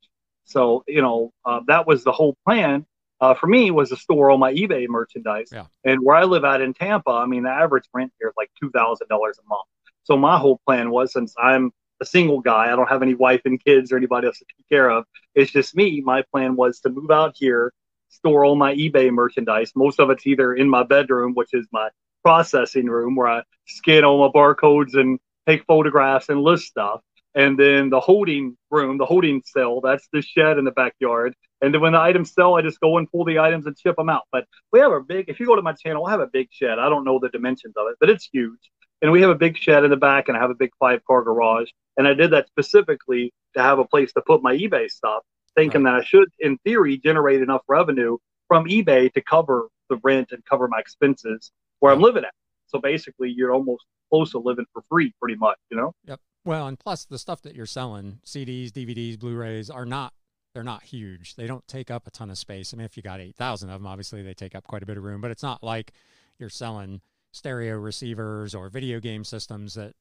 So, 0.47 0.85
you 0.87 1.01
know, 1.01 1.33
uh, 1.45 1.61
that 1.69 1.87
was 1.87 2.05
the 2.05 2.13
whole 2.13 2.37
plan 2.45 2.85
uh, 3.21 3.35
for 3.35 3.47
me 3.47 3.71
was 3.71 3.91
to 3.91 3.97
store 3.97 4.31
all 4.31 4.39
my 4.39 4.53
eBay 4.53 4.89
merchandise. 4.89 5.49
Yeah. 5.53 5.67
And 5.85 6.05
where 6.05 6.17
I 6.17 6.25
live 6.25 6.45
out 6.45 6.61
in 6.61 6.75
Tampa, 6.75 7.11
I 7.11 7.27
mean, 7.27 7.45
the 7.45 7.51
average 7.51 7.85
rent 7.93 8.13
here 8.19 8.29
is 8.29 8.35
like 8.37 8.51
$2,000 8.63 9.01
a 9.03 9.17
month. 9.49 9.69
So 10.05 10.17
my 10.17 10.39
whole 10.39 10.61
plan 10.67 10.91
was 10.91 11.13
since 11.13 11.35
I'm 11.43 11.73
a 12.01 12.05
single 12.05 12.41
guy, 12.41 12.73
I 12.73 12.77
don't 12.77 12.89
have 12.89 13.03
any 13.03 13.15
wife 13.15 13.43
and 13.45 13.63
kids 13.63 13.93
or 13.93 13.97
anybody 13.97 14.27
else 14.27 14.39
to 14.39 14.45
take 14.45 14.69
care 14.69 14.91
of. 14.91 15.05
It's 15.35 15.51
just 15.51 15.77
me. 15.77 16.01
My 16.01 16.23
plan 16.33 16.57
was 16.57 16.81
to 16.81 16.91
move 16.91 17.11
out 17.11 17.35
here, 17.37 17.73
store 18.09 18.45
all 18.45 18.57
my 18.57 18.75
eBay 18.75 19.11
merchandise. 19.11 19.73
Most 19.75 20.01
of 20.01 20.11
it's 20.11 20.27
either 20.27 20.55
in 20.55 20.69
my 20.69 20.83
bedroom, 20.83 21.35
which 21.35 21.55
is 21.55 21.67
my 21.73 21.89
processing 22.23 22.87
room 22.87 23.15
where 23.15 23.29
I 23.29 23.43
scan 23.67 24.05
all 24.05 24.19
my 24.27 24.33
barcodes 24.33 24.95
and 24.99 25.19
take 25.47 25.65
photographs 25.67 26.29
and 26.29 26.43
list 26.43 26.65
stuff 26.67 27.01
and 27.35 27.59
then 27.59 27.91
the 27.91 28.01
holding 28.01 28.57
room, 28.71 28.99
the 28.99 29.07
holding 29.07 29.43
cell, 29.45 29.81
that's 29.81 30.09
the 30.13 30.23
shed 30.23 30.59
in 30.59 30.65
the 30.65 30.71
backyard. 30.71 31.35
And 31.61 31.73
then 31.73 31.81
when 31.81 31.93
the 31.93 32.01
items 32.01 32.33
sell, 32.33 32.57
I 32.57 32.63
just 32.63 32.81
go 32.81 32.99
and 32.99 33.11
pull 33.11 33.25
the 33.25 33.39
items 33.39 33.67
and 33.67 33.77
ship 33.79 33.97
them 33.97 34.09
out. 34.09 34.23
But 34.31 34.47
we 34.73 34.81
have 34.81 34.93
a 34.93 35.01
big, 35.01 35.29
if 35.29 35.41
you 35.41 35.47
go 35.47 35.57
to 35.57 35.63
my 35.63 35.73
channel, 35.73 36.07
I 36.07 36.11
have 36.11 36.21
a 36.21 36.27
big 36.27 36.49
shed. 36.51 36.79
I 36.79 36.89
don't 36.89 37.05
know 37.05 37.19
the 37.19 37.31
dimensions 37.31 37.75
of 37.77 37.89
it, 37.89 37.97
but 38.01 38.11
it's 38.11 38.29
huge. 38.31 38.71
And 39.03 39.11
we 39.11 39.21
have 39.23 39.31
a 39.31 39.35
big 39.35 39.57
shed 39.57 39.85
in 39.85 39.91
the 39.91 39.97
back 39.97 40.29
and 40.29 40.37
I 40.37 40.41
have 40.41 40.51
a 40.51 40.55
big 40.55 40.71
five 40.79 41.05
car 41.05 41.23
garage. 41.23 41.69
And 41.97 42.07
I 42.07 42.15
did 42.15 42.31
that 42.33 42.47
specifically 42.49 43.33
to 43.57 43.63
have 43.63 43.79
a 43.79 43.85
place 43.85 44.13
to 44.13 44.23
put 44.27 44.43
my 44.43 44.57
eBay 44.57 44.89
stuff, 44.91 45.23
thinking 45.57 45.83
right. 45.83 45.93
that 45.93 46.01
I 46.03 46.05
should, 46.05 46.29
in 46.41 46.59
theory, 46.59 46.99
generate 46.99 47.43
enough 47.43 47.63
revenue 47.69 48.19
from 48.49 48.67
eBay 48.67 49.13
to 49.13 49.21
cover 49.21 49.69
the 49.91 49.99
rent 50.03 50.33
and 50.33 50.45
cover 50.45 50.69
my 50.69 50.79
expenses 50.79 51.51
where 51.81 51.93
I'm 51.93 52.01
living 52.01 52.25
at. 52.25 52.33
So 52.67 52.79
basically, 52.79 53.31
you're 53.31 53.53
almost 53.53 53.85
close 54.11 54.33
to 54.33 54.39
living 54.39 54.67
for 54.73 54.83
free, 54.89 55.13
pretty 55.21 55.37
much, 55.37 55.59
you 55.71 55.77
know? 55.77 55.93
Yep. 56.05 56.21
Well, 56.45 56.67
and 56.67 56.79
plus 56.79 57.05
the 57.05 57.19
stuff 57.19 57.43
that 57.43 57.55
you're 57.55 57.67
selling, 57.67 58.21
CDs, 58.25 58.71
DVDs, 58.71 59.19
Blu-rays, 59.19 59.71
are 59.71 59.87
not 59.87 60.13
they're 60.55 60.63
not 60.63 60.85
huge. 60.85 61.35
They 61.35 61.49
don't 61.49 61.67
take 61.67 61.91
up 61.91 62.07
a 62.07 62.13
ton 62.13 62.31
of 62.31 62.39
space. 62.39 62.73
I 62.73 62.77
mean, 62.77 62.85
if 62.85 62.97
you 62.97 63.03
got 63.03 63.21
8,000 63.21 63.71
of 63.71 63.81
them, 63.81 63.89
obviously 63.89 64.23
they 64.23 64.35
take 64.35 64.55
up 64.55 64.69
quite 64.69 64.85
a 64.85 64.87
bit 64.87 64.97
of 64.97 65.03
room, 65.03 65.21
but 65.21 65.33
it's 65.33 65.43
not 65.43 65.65
like 65.65 65.93
you're 66.39 66.49
selling 66.49 67.01
stereo 67.33 67.77
receivers 67.77 68.55
or 68.55 68.69
video 68.69 69.01
game 69.01 69.25
systems 69.25 69.75
that 69.75 69.95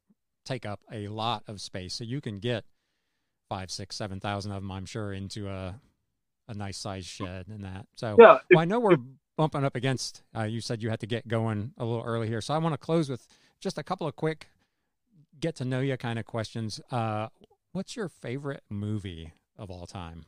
take 0.46 0.66
up 0.66 0.80
a 0.92 1.08
lot 1.08 1.44
of 1.48 1.60
space. 1.60 1.96
So 1.96 2.04
you 2.04 2.22
can 2.22 2.38
get 2.40 2.66
five, 3.50 3.72
six, 3.72 3.96
seven 3.96 4.20
thousand 4.20 4.52
of 4.52 4.62
them, 4.62 4.72
I'm 4.72 4.86
sure, 4.86 5.12
into 5.14 5.50
a 5.50 5.80
a 6.48 6.54
nice 6.54 6.78
size 6.78 7.06
shed 7.06 7.48
and 7.48 7.64
that. 7.64 7.88
So 7.96 8.16
yeah, 8.20 8.40
well, 8.52 8.60
I 8.60 8.66
know 8.66 8.80
we're 8.80 8.98
bumping 9.38 9.64
up 9.64 9.76
against. 9.76 10.22
Uh, 10.38 10.44
you 10.44 10.62
said 10.62 10.84
you 10.84 10.90
had 10.90 11.00
to 11.00 11.08
get 11.08 11.28
going 11.28 11.74
a 11.78 11.86
little 11.86 12.04
early 12.04 12.28
here, 12.28 12.42
so 12.42 12.54
I 12.54 12.58
want 12.60 12.74
to 12.74 12.78
close 12.78 13.10
with 13.10 13.26
just 13.60 13.78
a 13.78 13.84
couple 13.84 14.08
of 14.08 14.16
quick 14.16 14.50
get 15.44 15.58
to 15.58 15.66
know 15.66 15.82
you 15.82 15.98
kind 15.98 16.18
of 16.18 16.26
questions. 16.26 16.80
Uh, 16.90 17.28
what's 17.74 17.98
your 17.98 18.08
favorite 18.08 18.64
movie 18.70 19.34
of 19.58 19.70
all 19.70 19.86
time? 19.86 20.24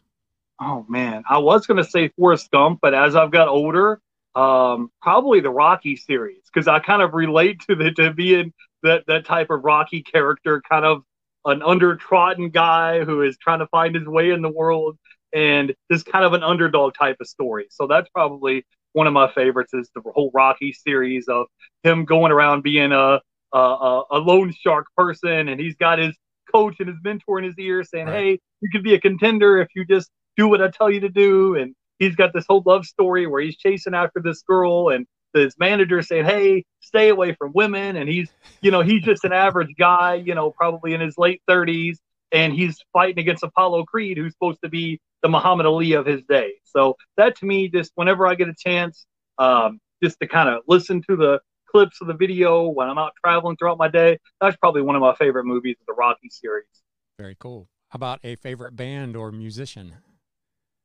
Oh 0.61 0.85
man, 0.89 1.23
I 1.29 1.37
was 1.37 1.65
gonna 1.65 1.85
say 1.85 2.09
Forrest 2.09 2.51
Gump, 2.51 2.79
but 2.81 2.93
as 2.93 3.15
I've 3.15 3.31
got 3.31 3.47
older, 3.47 4.01
um, 4.35 4.91
probably 5.01 5.39
the 5.39 5.49
Rocky 5.49 5.95
series 5.95 6.41
because 6.53 6.67
I 6.67 6.79
kind 6.79 7.01
of 7.01 7.13
relate 7.13 7.61
to 7.69 7.75
the 7.75 7.91
to 7.91 8.13
being 8.13 8.51
that 8.83 9.05
that 9.07 9.25
type 9.25 9.49
of 9.49 9.63
Rocky 9.63 10.03
character, 10.03 10.61
kind 10.69 10.83
of 10.83 11.03
an 11.45 11.61
undertrodden 11.61 12.51
guy 12.51 13.05
who 13.05 13.21
is 13.21 13.37
trying 13.37 13.59
to 13.59 13.67
find 13.67 13.95
his 13.95 14.05
way 14.05 14.31
in 14.31 14.41
the 14.41 14.51
world, 14.51 14.97
and 15.31 15.73
just 15.89 16.05
kind 16.05 16.25
of 16.25 16.33
an 16.33 16.43
underdog 16.43 16.93
type 16.93 17.17
of 17.21 17.27
story. 17.27 17.67
So 17.69 17.87
that's 17.87 18.09
probably 18.09 18.65
one 18.91 19.07
of 19.07 19.13
my 19.13 19.31
favorites 19.31 19.73
is 19.73 19.89
the 19.95 20.01
whole 20.13 20.31
Rocky 20.33 20.73
series 20.73 21.29
of 21.29 21.47
him 21.83 22.03
going 22.03 22.33
around 22.33 22.63
being 22.63 22.91
a 22.91 23.21
a, 23.57 24.03
a 24.11 24.17
loan 24.19 24.53
shark 24.53 24.87
person, 24.97 25.47
and 25.47 25.59
he's 25.59 25.75
got 25.75 25.99
his 25.99 26.15
coach 26.53 26.75
and 26.79 26.89
his 26.89 26.97
mentor 27.03 27.39
in 27.39 27.45
his 27.45 27.57
ear 27.57 27.83
saying, 27.83 28.07
right. 28.07 28.15
"Hey, 28.15 28.39
you 28.61 28.69
could 28.71 28.83
be 28.83 28.93
a 28.93 28.99
contender 28.99 29.59
if 29.59 29.69
you 29.75 29.85
just 29.85 30.09
do 30.37 30.47
what 30.47 30.61
I 30.61 30.69
tell 30.69 30.89
you 30.89 31.01
to 31.01 31.09
do." 31.09 31.55
And 31.55 31.75
he's 31.99 32.15
got 32.15 32.33
this 32.33 32.45
whole 32.47 32.63
love 32.65 32.85
story 32.85 33.27
where 33.27 33.41
he's 33.41 33.57
chasing 33.57 33.93
after 33.93 34.21
this 34.21 34.41
girl, 34.43 34.89
and 34.89 35.05
his 35.33 35.55
manager 35.59 36.01
saying, 36.01 36.25
"Hey, 36.25 36.65
stay 36.79 37.09
away 37.09 37.33
from 37.33 37.51
women." 37.53 37.95
And 37.97 38.09
he's, 38.09 38.29
you 38.61 38.71
know, 38.71 38.81
he's 38.81 39.03
just 39.03 39.23
an 39.25 39.33
average 39.33 39.73
guy, 39.77 40.15
you 40.15 40.35
know, 40.35 40.51
probably 40.51 40.93
in 40.93 41.01
his 41.01 41.17
late 41.17 41.41
30s, 41.47 41.97
and 42.31 42.53
he's 42.53 42.77
fighting 42.93 43.19
against 43.19 43.43
Apollo 43.43 43.83
Creed, 43.85 44.17
who's 44.17 44.33
supposed 44.33 44.59
to 44.63 44.69
be 44.69 44.99
the 45.23 45.29
Muhammad 45.29 45.65
Ali 45.65 45.93
of 45.93 46.05
his 46.05 46.21
day. 46.29 46.53
So 46.63 46.95
that 47.17 47.37
to 47.37 47.45
me, 47.45 47.69
just 47.69 47.91
whenever 47.95 48.27
I 48.27 48.35
get 48.35 48.47
a 48.47 48.53
chance, 48.55 49.05
um, 49.37 49.79
just 50.03 50.19
to 50.19 50.27
kind 50.27 50.49
of 50.49 50.61
listen 50.67 51.01
to 51.09 51.15
the 51.15 51.39
clips 51.75 51.99
of 51.99 52.07
the 52.07 52.13
video 52.13 52.69
when 52.69 52.87
I'm 52.87 52.97
out 52.97 53.11
traveling 53.21 53.57
throughout 53.57 53.77
my 53.77 53.89
day. 53.89 54.17
That's 54.39 54.55
probably 54.55 54.81
one 54.81 54.95
of 54.95 55.01
my 55.01 55.13
favorite 55.15 55.43
movies 55.43 55.75
of 55.81 55.85
the 55.87 55.93
Rocky 55.93 56.29
series. 56.29 56.63
Very 57.19 57.35
cool. 57.37 57.67
How 57.89 57.97
about 57.97 58.21
a 58.23 58.37
favorite 58.37 58.77
band 58.77 59.17
or 59.17 59.29
musician? 59.33 59.93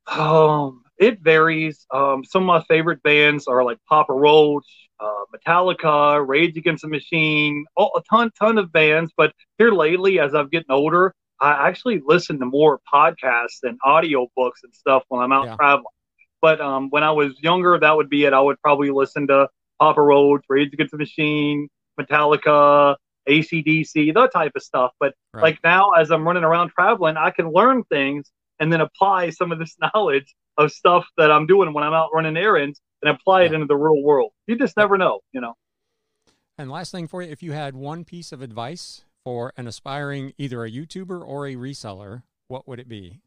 Um, 0.07 0.83
it 0.97 1.21
varies. 1.21 1.85
Um, 1.93 2.25
some 2.25 2.43
of 2.43 2.47
my 2.47 2.61
favorite 2.67 3.01
bands 3.03 3.47
are 3.47 3.63
like 3.63 3.77
Papa 3.87 4.11
Roach, 4.11 4.67
uh, 4.99 5.23
Metallica, 5.33 6.27
Rage 6.27 6.57
Against 6.57 6.81
the 6.81 6.89
Machine, 6.89 7.63
oh, 7.77 7.91
a 7.95 8.01
ton, 8.09 8.29
ton 8.37 8.57
of 8.57 8.73
bands. 8.73 9.13
But 9.15 9.31
here 9.59 9.71
lately, 9.71 10.19
as 10.19 10.35
I'm 10.35 10.49
getting 10.49 10.71
older, 10.71 11.13
I 11.39 11.69
actually 11.69 12.01
listen 12.05 12.37
to 12.39 12.45
more 12.45 12.81
podcasts 12.93 13.63
and 13.63 13.79
audio 13.85 14.27
books 14.35 14.59
and 14.65 14.75
stuff 14.75 15.03
when 15.07 15.21
I'm 15.21 15.31
out 15.31 15.45
yeah. 15.45 15.55
traveling. 15.55 15.85
But 16.41 16.59
um, 16.59 16.89
when 16.89 17.03
I 17.03 17.11
was 17.11 17.31
younger, 17.41 17.79
that 17.79 17.95
would 17.95 18.09
be 18.09 18.25
it. 18.25 18.33
I 18.33 18.41
would 18.41 18.59
probably 18.61 18.89
listen 18.89 19.27
to 19.27 19.47
Papa 19.81 19.99
Roach, 19.99 20.43
Rage 20.47 20.71
Against 20.73 20.91
the 20.91 20.97
Machine, 20.99 21.67
Metallica, 21.99 22.95
ACDC, 23.27 24.13
that 24.13 24.31
type 24.31 24.51
of 24.55 24.61
stuff. 24.61 24.91
But 24.99 25.15
Right. 25.33 25.41
like 25.41 25.59
now, 25.63 25.91
as 25.91 26.11
I'm 26.11 26.25
running 26.25 26.43
around 26.43 26.69
traveling, 26.69 27.17
I 27.17 27.31
can 27.31 27.51
learn 27.51 27.83
things 27.85 28.31
and 28.59 28.71
then 28.71 28.79
apply 28.79 29.31
some 29.31 29.51
of 29.51 29.57
this 29.57 29.75
knowledge 29.95 30.35
of 30.57 30.71
stuff 30.71 31.07
that 31.17 31.31
I'm 31.31 31.47
doing 31.47 31.73
when 31.73 31.83
I'm 31.83 31.93
out 31.93 32.09
running 32.13 32.37
errands 32.37 32.79
and 33.01 33.09
apply 33.09 33.43
it 33.45 33.53
into 33.53 33.65
the 33.65 33.75
real 33.75 34.03
world. 34.03 34.31
You 34.45 34.55
just 34.55 34.77
never 34.77 34.99
know, 34.99 35.21
you 35.31 35.41
know. 35.41 35.55
And 36.59 36.69
last 36.69 36.91
thing 36.91 37.07
for 37.07 37.23
you, 37.23 37.31
if 37.31 37.41
you 37.41 37.53
had 37.53 37.75
one 37.75 38.03
piece 38.03 38.31
of 38.31 38.43
advice 38.43 39.03
for 39.23 39.51
an 39.57 39.65
aspiring 39.65 40.33
either 40.37 40.63
a 40.63 40.69
YouTuber 40.69 41.25
or 41.25 41.47
a 41.47 41.55
reseller, 41.55 42.21
what 42.49 42.67
would 42.67 42.79
it 42.79 42.87
be? 42.87 43.21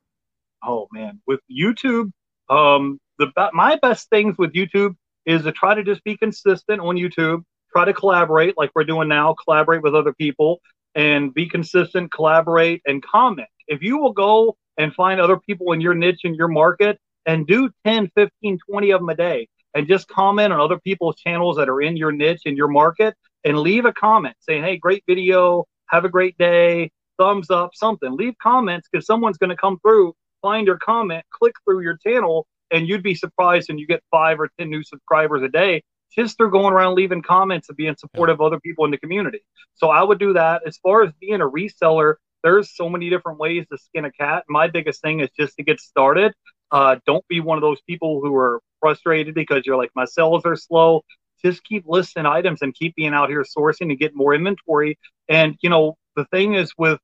Oh 0.62 0.86
man, 0.92 1.20
with 1.26 1.40
YouTube, 1.50 2.12
um, 2.48 3.00
the 3.18 3.32
my 3.52 3.76
best 3.82 4.08
things 4.08 4.36
with 4.38 4.52
YouTube 4.52 4.94
is 5.26 5.42
to 5.42 5.52
try 5.52 5.74
to 5.74 5.82
just 5.82 6.02
be 6.04 6.16
consistent 6.16 6.80
on 6.80 6.96
YouTube. 6.96 7.42
Try 7.72 7.84
to 7.84 7.92
collaborate 7.92 8.56
like 8.56 8.70
we're 8.74 8.84
doing 8.84 9.08
now. 9.08 9.34
Collaborate 9.44 9.82
with 9.82 9.94
other 9.94 10.12
people 10.12 10.60
and 10.94 11.34
be 11.34 11.48
consistent. 11.48 12.12
Collaborate 12.12 12.82
and 12.86 13.02
comment. 13.02 13.48
If 13.66 13.82
you 13.82 13.98
will 13.98 14.12
go 14.12 14.56
and 14.78 14.92
find 14.94 15.20
other 15.20 15.38
people 15.38 15.72
in 15.72 15.80
your 15.80 15.94
niche 15.94 16.20
in 16.24 16.34
your 16.34 16.48
market 16.48 16.98
and 17.26 17.46
do 17.46 17.70
10, 17.84 18.10
15, 18.14 18.58
20 18.70 18.90
of 18.90 19.00
them 19.00 19.08
a 19.08 19.16
day 19.16 19.48
and 19.74 19.88
just 19.88 20.08
comment 20.08 20.52
on 20.52 20.60
other 20.60 20.78
people's 20.78 21.16
channels 21.16 21.56
that 21.56 21.68
are 21.68 21.80
in 21.80 21.96
your 21.96 22.12
niche 22.12 22.42
in 22.44 22.56
your 22.56 22.68
market 22.68 23.14
and 23.44 23.58
leave 23.58 23.84
a 23.84 23.92
comment 23.92 24.36
saying, 24.40 24.62
"Hey, 24.62 24.76
great 24.76 25.02
video. 25.06 25.64
Have 25.86 26.04
a 26.04 26.08
great 26.08 26.36
day. 26.38 26.90
Thumbs 27.18 27.50
up. 27.50 27.70
Something. 27.74 28.16
Leave 28.16 28.34
comments 28.42 28.88
because 28.90 29.06
someone's 29.06 29.38
going 29.38 29.50
to 29.50 29.56
come 29.56 29.78
through 29.80 30.14
find 30.44 30.66
your 30.66 30.76
comment, 30.76 31.24
click 31.30 31.54
through 31.64 31.80
your 31.80 31.96
channel, 31.96 32.46
and 32.70 32.88
you'd 32.88 33.02
be 33.02 33.14
surprised 33.14 33.70
and 33.70 33.78
you 33.78 33.86
get 33.86 34.02
five 34.10 34.40
or 34.40 34.50
10 34.58 34.70
new 34.70 34.82
subscribers 34.82 35.42
a 35.42 35.48
day 35.48 35.82
just 36.14 36.36
through 36.36 36.50
going 36.50 36.72
around 36.72 36.94
leaving 36.94 37.22
comments 37.22 37.68
and 37.68 37.76
being 37.76 37.96
supportive 37.98 38.34
of 38.34 38.40
other 38.40 38.60
people 38.60 38.84
in 38.84 38.90
the 38.90 38.98
community. 38.98 39.40
So 39.74 39.90
I 39.90 40.02
would 40.02 40.18
do 40.18 40.32
that. 40.34 40.62
As 40.66 40.78
far 40.78 41.02
as 41.02 41.12
being 41.20 41.40
a 41.40 41.48
reseller, 41.48 42.14
there's 42.42 42.76
so 42.76 42.88
many 42.88 43.10
different 43.10 43.38
ways 43.38 43.66
to 43.72 43.78
skin 43.78 44.04
a 44.04 44.12
cat. 44.12 44.44
My 44.48 44.68
biggest 44.68 45.00
thing 45.00 45.20
is 45.20 45.28
just 45.38 45.56
to 45.56 45.64
get 45.64 45.80
started. 45.80 46.32
Uh, 46.70 46.96
don't 47.06 47.26
be 47.28 47.40
one 47.40 47.58
of 47.58 47.62
those 47.62 47.80
people 47.82 48.20
who 48.20 48.34
are 48.36 48.60
frustrated 48.80 49.34
because 49.34 49.62
you're 49.64 49.76
like, 49.76 49.90
my 49.94 50.04
sales 50.04 50.42
are 50.44 50.56
slow. 50.56 51.02
Just 51.44 51.64
keep 51.64 51.84
listing 51.86 52.26
items 52.26 52.62
and 52.62 52.74
keep 52.74 52.94
being 52.94 53.14
out 53.14 53.28
here 53.28 53.44
sourcing 53.44 53.90
and 53.90 53.98
getting 53.98 54.16
more 54.16 54.34
inventory. 54.34 54.98
And, 55.28 55.56
you 55.62 55.70
know, 55.70 55.96
the 56.16 56.24
thing 56.26 56.54
is 56.54 56.72
with 56.78 57.00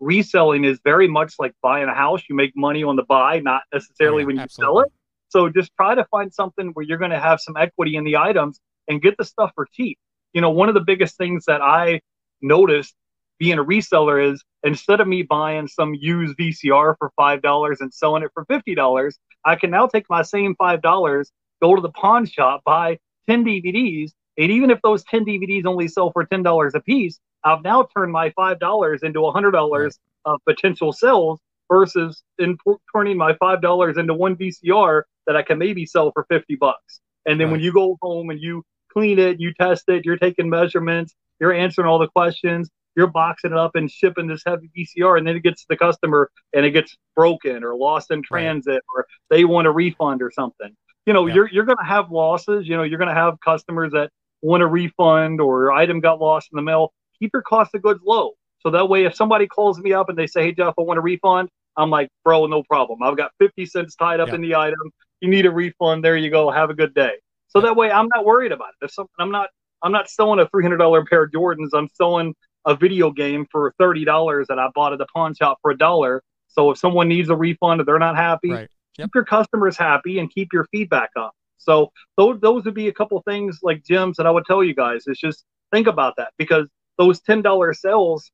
reselling 0.00 0.64
is 0.64 0.80
very 0.84 1.08
much 1.08 1.34
like 1.38 1.52
buying 1.62 1.88
a 1.88 1.94
house. 1.94 2.22
You 2.28 2.34
make 2.34 2.52
money 2.56 2.82
on 2.82 2.96
the 2.96 3.02
buy, 3.04 3.40
not 3.40 3.62
necessarily 3.72 4.22
yeah, 4.22 4.26
when 4.26 4.36
you 4.36 4.42
absolutely. 4.42 4.74
sell 4.74 4.80
it. 4.80 4.92
So 5.30 5.48
just 5.48 5.72
try 5.76 5.94
to 5.94 6.04
find 6.10 6.32
something 6.32 6.70
where 6.74 6.84
you're 6.84 6.98
going 6.98 7.12
to 7.12 7.20
have 7.20 7.40
some 7.40 7.56
equity 7.56 7.96
in 7.96 8.04
the 8.04 8.16
items 8.16 8.60
and 8.88 9.00
get 9.00 9.16
the 9.16 9.24
stuff 9.24 9.52
for 9.54 9.66
cheap. 9.72 9.98
You 10.32 10.40
know, 10.40 10.50
one 10.50 10.68
of 10.68 10.74
the 10.74 10.80
biggest 10.80 11.16
things 11.16 11.44
that 11.46 11.62
I 11.62 12.00
noticed 12.42 12.94
being 13.38 13.58
a 13.58 13.64
reseller 13.64 14.32
is 14.32 14.44
instead 14.64 15.00
of 15.00 15.08
me 15.08 15.22
buying 15.22 15.66
some 15.66 15.94
used 15.94 16.36
VCR 16.36 16.96
for 16.98 17.10
five 17.16 17.42
dollars 17.42 17.80
and 17.80 17.92
selling 17.92 18.22
it 18.22 18.30
for 18.34 18.44
fifty 18.44 18.74
dollars, 18.74 19.18
I 19.44 19.56
can 19.56 19.70
now 19.70 19.86
take 19.86 20.04
my 20.10 20.22
same 20.22 20.54
five 20.56 20.82
dollars, 20.82 21.32
go 21.62 21.74
to 21.74 21.80
the 21.80 21.90
pawn 21.90 22.26
shop, 22.26 22.62
buy 22.64 22.98
ten 23.28 23.44
DVDs, 23.44 24.12
and 24.36 24.50
even 24.50 24.70
if 24.70 24.80
those 24.82 25.04
ten 25.04 25.24
DVDs 25.24 25.64
only 25.64 25.88
sell 25.88 26.10
for 26.12 26.24
ten 26.24 26.42
dollars 26.42 26.74
a 26.74 26.80
piece, 26.80 27.20
I've 27.44 27.62
now 27.62 27.88
turned 27.96 28.12
my 28.12 28.30
five 28.30 28.58
dollars 28.58 29.02
into 29.02 29.24
a 29.26 29.32
hundred 29.32 29.52
dollars 29.52 29.98
of 30.24 30.40
potential 30.44 30.92
sales 30.92 31.40
versus 31.70 32.22
in 32.38 32.58
turning 32.94 33.16
my 33.16 33.34
five 33.34 33.62
dollars 33.62 33.96
into 33.96 34.12
one 34.14 34.36
VCR 34.36 35.02
that 35.26 35.36
I 35.36 35.42
can 35.42 35.58
maybe 35.58 35.86
sell 35.86 36.10
for 36.12 36.26
fifty 36.28 36.56
bucks. 36.56 37.00
And 37.26 37.40
then 37.40 37.50
when 37.50 37.60
you 37.60 37.72
go 37.72 37.96
home 38.02 38.30
and 38.30 38.40
you 38.40 38.64
clean 38.92 39.18
it, 39.18 39.38
you 39.40 39.52
test 39.54 39.84
it, 39.88 40.04
you're 40.04 40.16
taking 40.16 40.48
measurements, 40.50 41.14
you're 41.38 41.52
answering 41.52 41.86
all 41.86 41.98
the 41.98 42.08
questions, 42.08 42.68
you're 42.96 43.06
boxing 43.06 43.52
it 43.52 43.56
up 43.58 43.76
and 43.76 43.90
shipping 43.90 44.26
this 44.26 44.42
heavy 44.44 44.70
VCR, 44.76 45.18
and 45.18 45.26
then 45.26 45.36
it 45.36 45.42
gets 45.42 45.62
to 45.62 45.66
the 45.68 45.76
customer 45.76 46.30
and 46.54 46.64
it 46.66 46.72
gets 46.72 46.96
broken 47.14 47.62
or 47.62 47.74
lost 47.76 48.10
in 48.10 48.18
Right. 48.18 48.24
transit 48.26 48.82
or 48.94 49.06
they 49.28 49.44
want 49.44 49.66
a 49.66 49.70
refund 49.70 50.22
or 50.22 50.30
something. 50.30 50.74
You 51.06 51.12
know, 51.12 51.26
Yeah. 51.26 51.34
you're 51.34 51.48
you're 51.50 51.64
gonna 51.64 51.84
have 51.84 52.10
losses. 52.10 52.66
You 52.68 52.76
know, 52.76 52.82
you're 52.82 52.98
gonna 52.98 53.14
have 53.14 53.38
customers 53.40 53.92
that 53.92 54.10
want 54.42 54.62
a 54.62 54.66
refund 54.66 55.40
or 55.40 55.70
item 55.72 56.00
got 56.00 56.18
lost 56.20 56.48
in 56.52 56.56
the 56.56 56.62
mail. 56.62 56.92
Keep 57.18 57.30
your 57.34 57.42
cost 57.42 57.74
of 57.74 57.82
goods 57.82 58.00
low. 58.04 58.32
So 58.60 58.70
that 58.70 58.88
way 58.88 59.04
if 59.04 59.14
somebody 59.14 59.46
calls 59.46 59.78
me 59.78 59.92
up 59.92 60.08
and 60.08 60.18
they 60.18 60.26
say, 60.26 60.44
Hey 60.44 60.52
Jeff, 60.52 60.74
I 60.78 60.82
want 60.82 60.98
a 60.98 61.02
refund, 61.02 61.48
I'm 61.76 61.90
like, 61.90 62.08
bro, 62.24 62.46
no 62.46 62.62
problem. 62.64 63.02
I've 63.02 63.16
got 63.16 63.30
50 63.38 63.64
cents 63.66 63.94
tied 63.96 64.20
up 64.20 64.28
Yeah. 64.28 64.34
in 64.36 64.40
the 64.40 64.54
item. 64.54 64.90
You 65.20 65.28
need 65.28 65.46
a 65.46 65.50
refund. 65.50 66.04
There 66.04 66.16
you 66.16 66.30
go. 66.30 66.50
Have 66.50 66.70
a 66.70 66.74
good 66.74 66.94
day. 66.94 67.12
So 67.48 67.58
Yeah. 67.58 67.66
that 67.66 67.76
way 67.76 67.90
I'm 67.90 68.08
not 68.14 68.24
worried 68.24 68.52
about 68.52 68.70
it. 68.80 68.84
If 68.86 68.92
something 68.92 69.14
I'm 69.18 69.30
not 69.30 69.48
I'm 69.82 69.92
not 69.92 70.10
selling 70.10 70.40
a 70.40 70.48
three 70.48 70.62
hundred 70.62 70.76
dollar 70.78 71.04
pair 71.04 71.22
of 71.24 71.30
Jordans. 71.30 71.70
I'm 71.72 71.88
selling 71.94 72.34
a 72.66 72.74
video 72.74 73.10
game 73.10 73.46
for 73.50 73.72
thirty 73.78 74.04
dollars 74.04 74.46
that 74.48 74.58
I 74.58 74.68
bought 74.74 74.92
at 74.92 74.98
the 74.98 75.06
pawn 75.14 75.34
shop 75.34 75.58
for 75.62 75.70
a 75.70 75.76
dollar. 75.78 76.22
So 76.48 76.70
if 76.70 76.78
someone 76.78 77.08
needs 77.08 77.28
a 77.30 77.36
refund 77.36 77.80
or 77.80 77.84
they're 77.84 77.98
not 77.98 78.16
happy, 78.16 78.50
Right. 78.50 78.68
Yep. 78.98 79.06
keep 79.06 79.14
your 79.14 79.24
customers 79.24 79.76
happy 79.76 80.18
and 80.18 80.30
keep 80.30 80.52
your 80.52 80.66
feedback 80.70 81.10
up. 81.16 81.32
So 81.58 81.90
those 82.16 82.40
those 82.40 82.64
would 82.64 82.74
be 82.74 82.88
a 82.88 82.92
couple 82.92 83.20
things 83.22 83.60
like 83.62 83.82
gems 83.84 84.16
that 84.18 84.26
I 84.26 84.30
would 84.30 84.44
tell 84.44 84.62
you 84.62 84.74
guys. 84.74 85.04
Is 85.06 85.18
just 85.18 85.44
think 85.72 85.86
about 85.86 86.14
that 86.16 86.32
because 86.36 86.68
those 86.98 87.20
ten 87.20 87.40
dollar 87.40 87.72
sales 87.72 88.30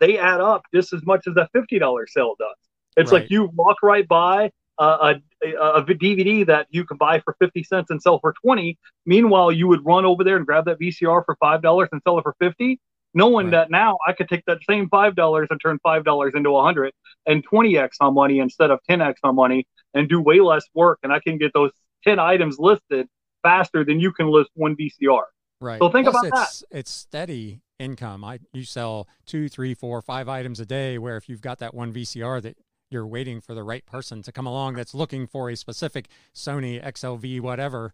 they 0.00 0.16
add 0.18 0.40
up 0.40 0.62
just 0.74 0.92
as 0.92 1.04
much 1.04 1.26
as 1.28 1.34
that 1.34 1.50
fifty 1.52 1.78
dollar 1.78 2.06
sale 2.08 2.34
does. 2.38 2.56
It's 2.98 3.12
Right. 3.12 3.22
like 3.22 3.30
you 3.30 3.50
walk 3.54 3.76
right 3.82 4.06
by 4.06 4.50
uh, 4.78 5.14
a, 5.42 5.48
a, 5.48 5.72
a 5.76 5.84
DVD 5.84 6.44
that 6.46 6.66
you 6.70 6.84
can 6.84 6.96
buy 6.98 7.20
for 7.20 7.34
50 7.40 7.62
cents 7.64 7.90
and 7.90 8.00
sell 8.02 8.18
for 8.20 8.34
20. 8.44 8.76
Meanwhile, 9.06 9.52
you 9.52 9.66
would 9.68 9.84
run 9.86 10.04
over 10.04 10.22
there 10.24 10.36
and 10.36 10.44
grab 10.46 10.66
that 10.66 10.78
VCR 10.78 11.24
for 11.24 11.36
$5 11.42 11.88
and 11.92 12.00
sell 12.06 12.18
it 12.18 12.22
for 12.22 12.34
50, 12.40 12.78
knowing 13.14 13.46
Right. 13.46 13.52
that 13.52 13.70
now 13.70 13.96
I 14.06 14.12
could 14.12 14.28
take 14.28 14.44
that 14.46 14.58
same 14.68 14.88
$5 14.90 15.46
and 15.50 15.60
turn 15.60 15.78
$5 15.86 16.34
into 16.36 16.50
100 16.52 16.92
and 17.26 17.48
20x 17.48 17.88
on 18.00 18.14
money 18.14 18.38
instead 18.40 18.70
of 18.70 18.80
10x 18.88 19.14
on 19.24 19.34
money 19.34 19.66
and 19.94 20.08
do 20.08 20.20
way 20.20 20.40
less 20.40 20.64
work. 20.74 20.98
And 21.02 21.12
I 21.12 21.20
can 21.20 21.38
get 21.38 21.52
those 21.54 21.70
10 22.04 22.18
items 22.18 22.58
listed 22.58 23.08
faster 23.42 23.84
than 23.84 23.98
you 24.00 24.12
can 24.12 24.26
list 24.28 24.50
one 24.54 24.76
VCR. 24.76 25.22
Right. 25.60 25.80
So 25.80 25.88
think 25.90 26.06
Plus 26.08 26.14
about 26.26 26.34
that. 26.36 26.42
it's, 26.48 26.64
It's 26.70 26.90
steady 26.92 27.62
income. 27.80 28.22
I 28.24 28.38
you 28.52 28.62
sell 28.64 29.08
two, 29.26 29.48
three, 29.48 29.74
four, 29.74 30.00
five 30.02 30.28
items 30.28 30.60
a 30.60 30.66
day. 30.66 30.98
Where 30.98 31.16
if 31.16 31.28
you've 31.28 31.40
got 31.40 31.58
that 31.58 31.74
one 31.74 31.92
VCR 31.92 32.40
that 32.42 32.56
you're 32.90 33.06
waiting 33.06 33.40
for 33.40 33.54
the 33.54 33.62
right 33.62 33.84
person 33.86 34.22
to 34.22 34.32
come 34.32 34.46
along 34.46 34.74
that's 34.74 34.94
looking 34.94 35.26
for 35.26 35.50
a 35.50 35.56
specific 35.56 36.08
Sony 36.34 36.82
XLV 36.82 37.40
whatever, 37.40 37.92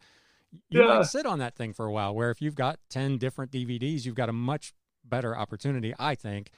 you 0.69 0.81
Yeah. 0.83 0.99
might 0.99 1.07
sit 1.07 1.27
on 1.27 1.39
that 1.41 1.57
thing 1.57 1.73
for 1.73 1.87
a 1.87 1.93
while. 1.93 2.15
Where 2.15 2.31
if 2.31 2.41
you've 2.41 2.55
got 2.55 2.79
ten 2.89 3.19
different 3.19 3.51
DVDs, 3.51 4.07
you've 4.07 4.15
got 4.15 4.29
a 4.29 4.33
much 4.33 4.73
better 5.05 5.37
opportunity, 5.37 5.93
I 5.99 6.15
think, 6.15 6.51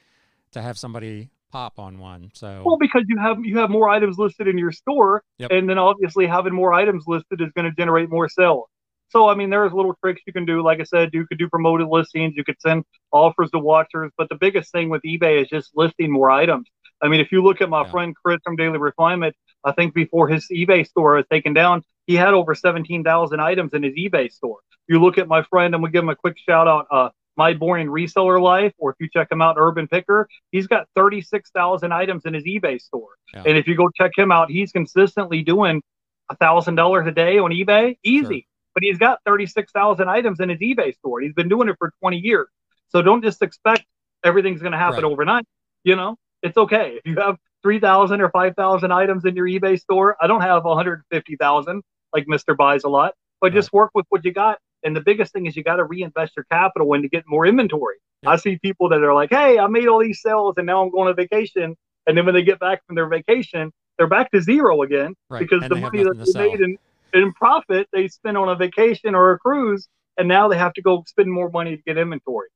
to 0.52 0.62
have 0.62 0.78
somebody 0.78 1.30
pop 1.50 1.78
on 1.78 1.98
one. 1.98 2.30
So 2.34 2.62
Well, 2.64 2.76
because 2.78 3.04
you 3.08 3.16
have 3.18 3.38
you 3.44 3.58
have 3.58 3.70
more 3.70 3.88
items 3.88 4.18
listed 4.18 4.48
in 4.48 4.58
your 4.58 4.72
store, 4.72 5.22
Yep. 5.38 5.50
and 5.52 5.68
then 5.68 5.78
obviously 5.78 6.26
having 6.26 6.52
more 6.52 6.72
items 6.74 7.04
listed 7.06 7.40
is 7.40 7.50
going 7.52 7.64
to 7.70 7.74
generate 7.76 8.10
more 8.10 8.28
sales. 8.28 8.66
So 9.08 9.28
I 9.28 9.34
mean, 9.34 9.48
there's 9.50 9.72
little 9.72 9.94
tricks 10.02 10.20
you 10.26 10.32
can 10.32 10.44
do. 10.44 10.62
Like 10.62 10.80
I 10.80 10.84
said, 10.84 11.10
you 11.14 11.26
could 11.26 11.38
do 11.38 11.48
promoted 11.48 11.86
listings. 11.88 12.34
You 12.36 12.44
could 12.44 12.60
send 12.60 12.84
offers 13.12 13.50
to 13.52 13.58
watchers. 13.58 14.10
But 14.18 14.28
the 14.28 14.34
biggest 14.34 14.72
thing 14.72 14.90
with 14.90 15.00
eBay 15.02 15.40
is 15.42 15.48
just 15.48 15.70
listing 15.76 16.10
more 16.12 16.30
items. 16.30 16.66
I 17.02 17.08
mean, 17.08 17.20
if 17.20 17.30
you 17.32 17.42
look 17.42 17.60
at 17.60 17.68
my 17.68 17.82
Yeah. 17.82 17.90
friend 17.90 18.16
Chris 18.16 18.38
from 18.44 18.56
Daily 18.56 18.78
Refinement, 18.78 19.34
I 19.64 19.72
think 19.72 19.94
before 19.94 20.28
his 20.28 20.48
eBay 20.50 20.86
store 20.86 21.16
was 21.16 21.26
taken 21.30 21.52
down, 21.52 21.82
he 22.06 22.14
had 22.14 22.34
over 22.34 22.54
17,000 22.54 23.40
items 23.40 23.74
in 23.74 23.82
his 23.82 23.94
eBay 23.94 24.30
store. 24.30 24.58
You 24.88 25.00
look 25.00 25.18
at 25.18 25.28
my 25.28 25.42
friend, 25.42 25.74
and 25.74 25.82
we 25.82 25.90
give 25.90 26.04
him 26.04 26.08
a 26.10 26.16
quick 26.16 26.38
shout 26.38 26.68
out. 26.68 26.86
Uh, 26.90 27.10
my 27.36 27.52
boring 27.52 27.88
reseller 27.88 28.40
life, 28.40 28.72
or 28.78 28.90
if 28.90 28.96
you 28.98 29.08
check 29.12 29.30
him 29.30 29.42
out, 29.42 29.56
Urban 29.58 29.86
Picker, 29.88 30.26
he's 30.52 30.66
got 30.66 30.86
36,000 30.94 31.92
items 31.92 32.24
in 32.24 32.32
his 32.32 32.44
eBay 32.44 32.80
store. 32.80 33.10
Yeah. 33.34 33.42
And 33.44 33.58
if 33.58 33.66
you 33.68 33.74
go 33.76 33.90
check 33.94 34.12
him 34.16 34.32
out, 34.32 34.50
he's 34.50 34.72
consistently 34.72 35.42
doing 35.42 35.82
a 36.30 36.36
thousand 36.36 36.76
dollars 36.76 37.06
a 37.06 37.12
day 37.12 37.38
on 37.38 37.50
eBay, 37.50 37.98
easy. 38.02 38.46
But 38.74 38.82
he's 38.84 38.98
got 38.98 39.20
36,000 39.26 40.08
items 40.08 40.40
in 40.40 40.48
his 40.48 40.60
eBay 40.60 40.94
store. 40.96 41.20
He's 41.20 41.34
been 41.34 41.48
doing 41.48 41.68
it 41.68 41.76
for 41.78 41.92
20 42.00 42.18
years. 42.18 42.48
So 42.88 43.02
don't 43.02 43.22
just 43.22 43.42
expect 43.42 43.84
everything's 44.24 44.60
going 44.60 44.72
to 44.72 44.78
happen 44.78 45.02
Right. 45.02 45.12
overnight. 45.12 45.44
You 45.84 45.96
know, 45.96 46.16
it's 46.46 46.56
okay. 46.56 46.98
If 47.04 47.06
you 47.06 47.16
have 47.16 47.36
3,000 47.62 48.20
or 48.20 48.30
5,000 48.30 48.92
items 48.92 49.24
in 49.24 49.34
your 49.36 49.46
eBay 49.46 49.78
store, 49.78 50.16
I 50.20 50.26
don't 50.26 50.40
have 50.40 50.64
150,000 50.64 51.82
like 52.12 52.26
Mr. 52.26 52.56
Buys 52.56 52.84
a 52.84 52.88
lot, 52.88 53.14
but 53.40 53.52
just 53.52 53.72
work 53.72 53.90
with 53.94 54.06
what 54.08 54.24
you 54.24 54.32
got. 54.32 54.58
And 54.82 54.94
the 54.94 55.00
biggest 55.00 55.32
thing 55.32 55.46
is 55.46 55.56
you 55.56 55.64
got 55.64 55.76
to 55.76 55.84
reinvest 55.84 56.34
your 56.36 56.46
capital 56.50 56.92
into 56.94 57.08
getting 57.08 57.28
more 57.28 57.46
inventory. 57.46 57.96
Yeah. 58.22 58.30
I 58.30 58.36
see 58.36 58.58
people 58.58 58.88
that 58.90 59.02
are 59.02 59.14
like, 59.14 59.30
hey, 59.30 59.58
I 59.58 59.66
made 59.66 59.88
all 59.88 60.00
these 60.00 60.20
sales 60.22 60.54
and 60.56 60.66
now 60.66 60.82
I'm 60.82 60.90
going 60.90 61.08
on 61.08 61.16
vacation. 61.16 61.76
And 62.06 62.16
then 62.16 62.24
when 62.24 62.34
they 62.34 62.42
get 62.42 62.60
back 62.60 62.86
from 62.86 62.94
their 62.94 63.08
vacation, 63.08 63.72
they're 63.98 64.06
back 64.06 64.30
to 64.30 64.40
zero 64.40 64.82
again 64.82 65.14
right. 65.30 65.40
because 65.40 65.62
and 65.62 65.70
the 65.70 65.76
money 65.76 66.02
that 66.02 66.32
they 66.32 66.48
made 66.48 66.60
in, 66.60 66.78
in 67.14 67.32
profit 67.32 67.88
they 67.92 68.08
spent 68.08 68.36
on 68.36 68.48
a 68.48 68.54
vacation 68.54 69.14
or 69.14 69.32
a 69.32 69.38
cruise 69.38 69.88
and 70.18 70.28
now 70.28 70.48
they 70.48 70.58
have 70.58 70.72
to 70.74 70.82
go 70.82 71.02
spend 71.06 71.30
more 71.30 71.50
money 71.50 71.76
to 71.76 71.82
get 71.82 71.98
inventory 71.98 72.48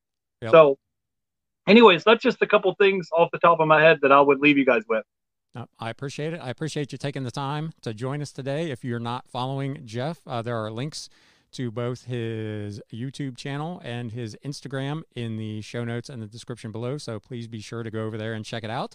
Yep. 0.43 0.53
so 0.53 0.79
anyways 1.71 2.05
that's 2.05 2.23
just 2.23 2.43
a 2.43 2.47
couple 2.47 2.75
things 2.75 3.09
off 3.17 3.31
the 3.33 3.39
top 3.39 3.61
of 3.61 3.67
my 3.67 3.81
head 3.81 3.99
that 4.03 4.13
i 4.13 4.21
would 4.21 4.41
leave 4.41 4.59
you 4.59 4.65
guys 4.65 4.83
with 4.89 5.05
I 5.81 5.91
appreciate 5.91 6.33
it. 6.33 6.41
I 6.41 6.49
appreciate 6.49 6.93
you 6.93 6.99
taking 6.99 7.25
the 7.25 7.33
time 7.33 7.73
to 7.83 7.93
join 7.93 8.23
us 8.23 8.31
today. 8.31 8.71
If 8.71 8.85
you're 8.85 9.01
not 9.01 9.29
following 9.29 9.83
Jeff, 9.85 10.21
uh, 10.25 10.43
there 10.43 10.57
are 10.57 10.71
links 10.71 11.09
to 11.53 11.71
both 11.71 12.05
his 12.05 12.81
YouTube 12.93 13.37
channel 13.37 13.81
and 13.85 14.13
his 14.13 14.37
Instagram 14.45 15.03
in 15.17 15.37
the 15.37 15.61
show 15.63 15.85
notes 15.85 16.09
and 16.09 16.23
the 16.23 16.27
description 16.27 16.71
below. 16.71 16.99
So 16.99 17.19
please 17.19 17.49
be 17.49 17.61
sure 17.61 17.83
to 17.83 17.91
go 17.91 18.05
over 18.05 18.17
there 18.17 18.35
and 18.35 18.45
check 18.45 18.63
it 18.63 18.71
out. 18.71 18.95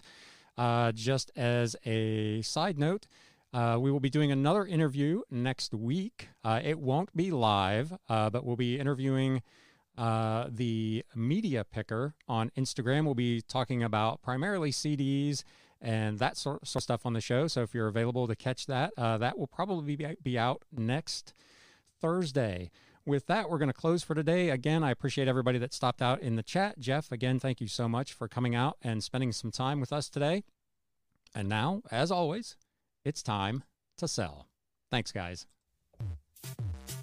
Uh, 0.56 0.92
just 0.92 1.30
as 1.36 1.76
a 1.84 2.40
side 2.40 2.78
note, 2.78 3.06
uh, 3.52 3.76
we 3.78 3.90
will 3.90 4.00
be 4.00 4.10
doing 4.10 4.32
another 4.32 4.64
interview 4.64 5.20
next 5.30 5.74
week. 5.74 6.28
Uh, 6.42 6.60
it 6.64 6.78
won't 6.78 7.14
be 7.14 7.30
live, 7.30 7.92
uh, 8.08 8.30
but 8.30 8.44
we'll 8.44 8.56
be 8.56 8.78
interviewing 8.78 9.42
uh, 9.96 10.46
the 10.50 11.04
media 11.14 11.64
picker 11.64 12.14
on 12.28 12.50
Instagram. 12.56 13.04
We'll 13.04 13.14
be 13.14 13.40
talking 13.40 13.82
about 13.82 14.22
primarily 14.22 14.70
CDs 14.70 15.42
and 15.80 16.18
that 16.18 16.36
sort, 16.36 16.62
of 16.62 16.82
stuff 16.82 17.06
on 17.06 17.12
the 17.12 17.20
show. 17.20 17.46
So 17.48 17.62
if 17.62 17.74
you're 17.74 17.88
available 17.88 18.26
to 18.26 18.36
catch 18.36 18.66
that, 18.66 18.92
uh, 18.96 19.18
that 19.18 19.38
will 19.38 19.46
probably 19.46 19.96
be, 19.96 20.16
be 20.22 20.38
out 20.38 20.62
next 20.72 21.34
Thursday. 22.00 22.70
With 23.04 23.26
that, 23.26 23.48
we're 23.48 23.58
going 23.58 23.68
to 23.68 23.74
close 23.74 24.02
for 24.02 24.14
today. 24.14 24.50
Again, 24.50 24.82
I 24.82 24.90
appreciate 24.90 25.28
everybody 25.28 25.58
that 25.58 25.72
stopped 25.72 26.02
out 26.02 26.20
in 26.20 26.34
the 26.36 26.42
chat. 26.42 26.78
Jeff, 26.80 27.12
again, 27.12 27.38
thank 27.38 27.60
you 27.60 27.68
so 27.68 27.88
much 27.88 28.12
for 28.12 28.26
coming 28.26 28.54
out 28.54 28.78
and 28.82 29.02
spending 29.02 29.32
some 29.32 29.52
time 29.52 29.80
with 29.80 29.92
us 29.92 30.08
today. 30.08 30.42
And 31.34 31.48
now, 31.48 31.82
as 31.90 32.10
always, 32.10 32.56
it's 33.04 33.22
time 33.22 33.62
to 33.98 34.08
sell. 34.08 34.48
Thanks, 34.90 35.12
guys. 35.12 35.46